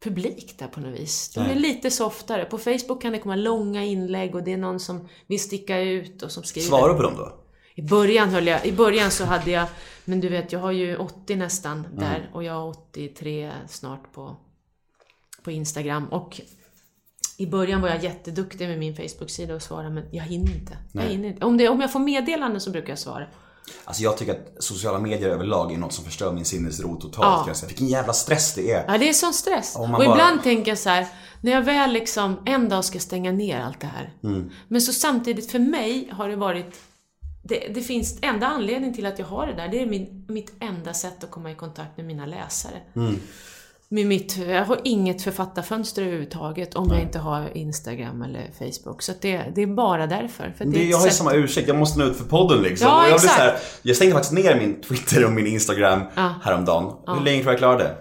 publik 0.04 0.54
där 0.58 0.66
på 0.66 0.80
något 0.80 1.00
vis. 1.00 1.32
De 1.34 1.40
är 1.40 1.46
Nej. 1.46 1.58
lite 1.58 1.90
softare. 1.90 2.44
På 2.44 2.58
Facebook 2.58 3.02
kan 3.02 3.12
det 3.12 3.18
komma 3.18 3.36
långa 3.36 3.84
inlägg 3.84 4.34
och 4.34 4.42
det 4.42 4.52
är 4.52 4.56
någon 4.56 4.80
som 4.80 5.08
vill 5.26 5.40
sticka 5.40 5.80
ut 5.80 6.22
och 6.22 6.30
som 6.30 6.42
skriver. 6.42 6.68
Svarar 6.68 6.88
du 6.88 6.96
på 6.96 7.02
dem 7.02 7.14
då? 7.16 7.40
I 7.74 7.82
början 7.82 8.28
höll 8.28 8.46
jag, 8.46 8.66
i 8.66 8.72
början 8.72 9.10
så 9.10 9.24
hade 9.24 9.50
jag, 9.50 9.66
men 10.04 10.20
du 10.20 10.28
vet 10.28 10.52
jag 10.52 10.60
har 10.60 10.72
ju 10.72 10.96
80 10.96 11.36
nästan 11.36 11.86
där 11.92 12.30
och 12.32 12.44
jag 12.44 12.52
har 12.52 12.68
83 12.68 13.52
snart 13.68 14.12
på, 14.12 14.36
på 15.42 15.50
Instagram 15.50 16.06
och 16.08 16.40
i 17.36 17.46
början 17.46 17.80
var 17.80 17.88
jag 17.88 18.04
jätteduktig 18.04 18.68
med 18.68 18.78
min 18.78 18.96
Facebook-sida 18.96 19.54
och 19.54 19.62
svara 19.62 19.90
men 19.90 20.04
jag 20.10 20.24
hinner 20.24 20.54
inte. 20.54 20.78
Jag 20.92 21.02
hinner 21.02 21.28
inte. 21.28 21.44
Om, 21.44 21.56
det, 21.56 21.68
om 21.68 21.80
jag 21.80 21.92
får 21.92 22.00
meddelanden 22.00 22.60
så 22.60 22.70
brukar 22.70 22.88
jag 22.88 22.98
svara. 22.98 23.26
Alltså 23.84 24.02
jag 24.02 24.16
tycker 24.16 24.32
att 24.32 24.56
sociala 24.64 24.98
medier 24.98 25.28
överlag 25.28 25.72
är 25.72 25.78
något 25.78 25.92
som 25.92 26.04
förstör 26.04 26.32
min 26.32 26.44
sinnesro 26.44 26.96
totalt 26.96 27.14
Ja. 27.24 27.44
kan 27.44 27.54
jag. 27.60 27.66
Vilken 27.68 27.88
jävla 27.88 28.12
stress 28.12 28.54
det 28.54 28.70
är. 28.72 28.84
Ja, 28.88 28.98
det 28.98 29.08
är 29.08 29.12
sån 29.12 29.32
stress. 29.34 29.76
Och 29.76 29.88
bara- 29.88 30.04
ibland 30.04 30.42
tänker 30.42 30.70
jag 30.70 30.78
så 30.78 30.88
här, 30.90 31.06
när 31.40 31.52
jag 31.52 31.62
väl 31.62 31.92
liksom 31.92 32.36
en 32.46 32.68
dag 32.68 32.84
ska 32.84 32.98
stänga 33.00 33.32
ner 33.32 33.60
allt 33.60 33.80
det 33.80 33.86
här. 33.86 34.12
Mm. 34.24 34.50
Men 34.68 34.80
så 34.80 34.92
samtidigt 34.92 35.50
för 35.50 35.58
mig 35.58 36.08
har 36.12 36.28
det 36.28 36.36
varit 36.36 36.74
det, 37.42 37.68
det 37.74 37.82
finns 37.82 38.18
enda 38.22 38.46
anledning 38.46 38.94
till 38.94 39.06
att 39.06 39.18
jag 39.18 39.26
har 39.26 39.46
det 39.46 39.52
där, 39.54 39.68
det 39.68 39.80
är 39.82 39.86
min, 39.86 40.24
mitt 40.28 40.52
enda 40.60 40.94
sätt 40.94 41.24
att 41.24 41.30
komma 41.30 41.50
i 41.50 41.54
kontakt 41.54 41.96
med 41.96 42.06
mina 42.06 42.26
läsare. 42.26 42.80
Mm. 42.96 43.20
Med 43.94 44.06
mitt, 44.06 44.36
jag 44.36 44.64
har 44.64 44.80
inget 44.84 45.22
författarfönster 45.22 46.02
överhuvudtaget 46.02 46.74
om 46.74 46.88
jag 46.90 47.00
inte 47.00 47.18
har 47.18 47.56
Instagram 47.56 48.22
eller 48.22 48.50
Facebook. 48.58 49.02
Så 49.02 49.12
det, 49.20 49.42
det 49.54 49.62
är 49.62 49.66
bara 49.66 50.06
därför. 50.06 50.54
För 50.58 50.64
det 50.64 50.70
Det, 50.70 50.84
jag 50.84 50.98
har 50.98 51.06
ju 51.06 51.12
samma 51.12 51.32
ursäkt, 51.32 51.68
jag 51.68 51.76
måste 51.76 51.98
nå 51.98 52.04
ut 52.04 52.16
för 52.16 52.24
podden 52.24 52.62
liksom. 52.62 52.88
Ja, 52.88 53.04
och 53.04 53.10
jag, 53.10 53.20
blir 53.20 53.28
så 53.28 53.34
här, 53.34 53.56
jag 53.82 53.96
stängde 53.96 54.12
faktiskt 54.14 54.32
ner 54.32 54.56
min 54.56 54.80
Twitter 54.80 55.24
och 55.24 55.32
min 55.32 55.46
Instagram 55.46 56.00
Ja. 56.14 56.34
häromdagen. 56.42 56.92
Hur 57.06 57.24
länge 57.24 57.42
tror 57.42 57.52
jag 57.52 57.58
klarade 57.58 57.84
det? 57.84 57.96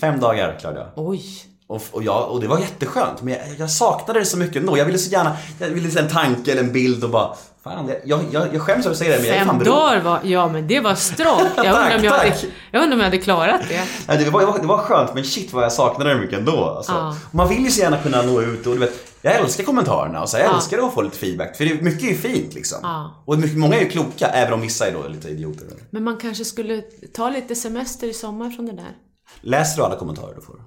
Fem 0.00 0.20
dagar 0.20 0.58
klarade 0.60 0.80
jag. 0.80 0.88
Oj! 0.96 1.22
Och, 1.66 1.82
och, 1.90 2.02
jag, 2.02 2.30
och 2.30 2.40
det 2.40 2.46
var 2.48 2.58
jätteskönt, 2.58 3.22
men 3.22 3.34
jag, 3.34 3.42
jag 3.58 3.70
saknade 3.70 4.18
det 4.18 4.26
så 4.26 4.36
mycket 4.38 4.56
ändå. 4.56 4.78
Jag 4.78 4.84
ville 4.84 4.98
så 4.98 5.10
gärna, 5.10 5.36
jag 5.58 5.68
ville 5.68 5.90
se 5.90 5.98
en 5.98 6.08
tanke 6.08 6.52
eller 6.52 6.62
en 6.62 6.72
bild 6.72 7.04
och 7.04 7.10
bara, 7.10 7.34
fan, 7.64 7.90
jag, 8.04 8.20
jag, 8.32 8.54
jag, 8.54 8.62
skäms 8.62 8.86
över 8.86 8.90
att 8.92 8.98
säga 8.98 9.10
det, 9.16 9.18
men 9.18 9.26
jag 9.28 9.36
är 9.36 9.44
fan 9.44 9.58
Fem 9.58 9.64
dagar 9.66 10.00
var, 10.00 10.20
ja 10.24 10.48
men 10.48 10.66
det 10.68 10.80
var 10.80 10.94
strångt. 10.94 11.50
Jag 11.56 11.66
undrar 11.66 11.98
om 11.98 12.04
jag, 12.04 12.12
hade, 12.12 12.36
jag 12.70 12.82
undrar 12.82 12.94
om 12.94 13.00
jag 13.00 13.04
hade 13.04 13.18
klarat 13.18 13.60
det. 13.68 13.82
Nej, 14.08 14.24
det, 14.24 14.30
var, 14.30 14.40
det, 14.40 14.46
var, 14.46 14.58
det 14.58 14.66
var 14.66 14.78
skönt, 14.78 15.14
men 15.14 15.24
shit 15.24 15.52
vad 15.52 15.64
jag 15.64 15.72
saknade 15.72 16.14
det 16.14 16.20
mycket 16.20 16.38
ändå. 16.38 16.64
Alltså. 16.64 16.92
Ja. 16.92 17.16
Man 17.32 17.48
vill 17.48 17.64
ju 17.64 17.70
så 17.70 17.80
gärna 17.80 17.98
kunna 17.98 18.22
nå 18.22 18.40
ut 18.40 18.66
och 18.66 18.72
du 18.72 18.78
vet, 18.78 18.92
jag 19.22 19.34
älskar 19.34 19.64
kommentarerna 19.64 20.22
och 20.22 20.28
så, 20.28 20.36
jag 20.38 20.46
Ja. 20.46 20.56
älskar 20.56 20.86
att 20.86 20.94
få 20.94 21.02
lite 21.02 21.18
feedback. 21.18 21.56
För 21.56 21.64
det, 21.64 21.82
mycket 21.82 22.02
är 22.02 22.08
ju 22.08 22.14
fint 22.16 22.54
liksom. 22.54 22.78
Ja. 22.82 23.22
Och 23.26 23.38
mycket, 23.38 23.58
många 23.58 23.76
är 23.76 23.80
ju 23.80 23.88
kloka, 23.88 24.26
även 24.26 24.52
om 24.52 24.60
vissa 24.60 24.86
är 24.88 24.92
då 24.92 25.08
lite 25.08 25.28
idioter. 25.28 25.66
Men 25.90 26.04
man 26.04 26.16
kanske 26.16 26.44
skulle 26.44 26.82
ta 27.14 27.30
lite 27.30 27.54
semester 27.54 28.06
i 28.06 28.14
sommar 28.14 28.50
från 28.50 28.66
det 28.66 28.72
där. 28.72 28.96
Läser 29.40 29.76
du 29.76 29.84
alla 29.84 29.96
kommentarer 29.96 30.34
du 30.34 30.40
får? 30.42 30.60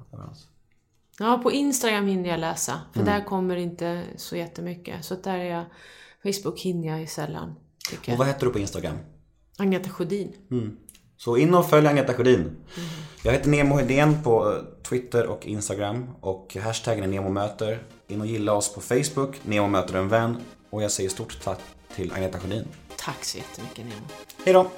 Ja, 1.20 1.40
på 1.44 1.52
Instagram 1.52 2.08
hinner 2.08 2.30
jag 2.30 2.40
läsa. 2.40 2.74
För 2.94 3.00
Mm. 3.02 3.14
där 3.14 3.26
kommer 3.26 3.56
inte 3.56 4.04
så 4.18 4.36
jättemycket. 4.36 5.06
Så 5.06 5.16
där 5.16 5.38
är 5.38 5.44
jag... 5.56 5.64
Facebook 6.24 6.60
hinner 6.60 6.88
jag 6.88 7.00
ju 7.00 7.08
sällan. 7.08 7.56
Och 8.08 8.18
vad 8.18 8.28
heter 8.28 8.46
du 8.46 8.52
på 8.52 8.60
Instagram? 8.60 8.98
Agneta 9.58 9.90
Sjödin. 9.90 10.34
Så 11.18 11.38
in 11.38 11.54
och 11.54 11.70
följ 11.70 11.88
Agneta 11.88 12.14
Sjödin. 12.14 12.40
Mm. 12.40 12.58
Jag 13.24 13.32
heter 13.32 13.50
Nemo 13.50 13.76
Hedén 13.78 14.24
på 14.24 14.52
eh, 14.52 14.84
Twitter 14.84 15.26
och 15.26 15.48
Instagram. 15.48 16.10
Och 16.22 16.58
hashtaggen 16.64 17.04
är 17.04 17.08
NEMOMÖTER. 17.08 17.84
In 18.08 18.22
och 18.22 18.28
gilla 18.28 18.54
oss 18.54 18.74
på 18.74 18.82
Facebook, 18.82 19.36
Nemo 19.44 19.68
möter 19.68 19.96
en 19.96 20.10
vän. 20.10 20.38
Och 20.70 20.84
jag 20.84 20.92
säger 20.92 21.10
stort 21.10 21.42
tack 21.44 21.60
till 21.96 22.12
Agneta 22.14 22.40
Sjödin. 22.40 22.68
Tack 22.98 23.24
så 23.24 23.38
jättemycket 23.38 23.86
Nemo. 23.86 24.06
Hej 24.46 24.54
då! 24.54 24.72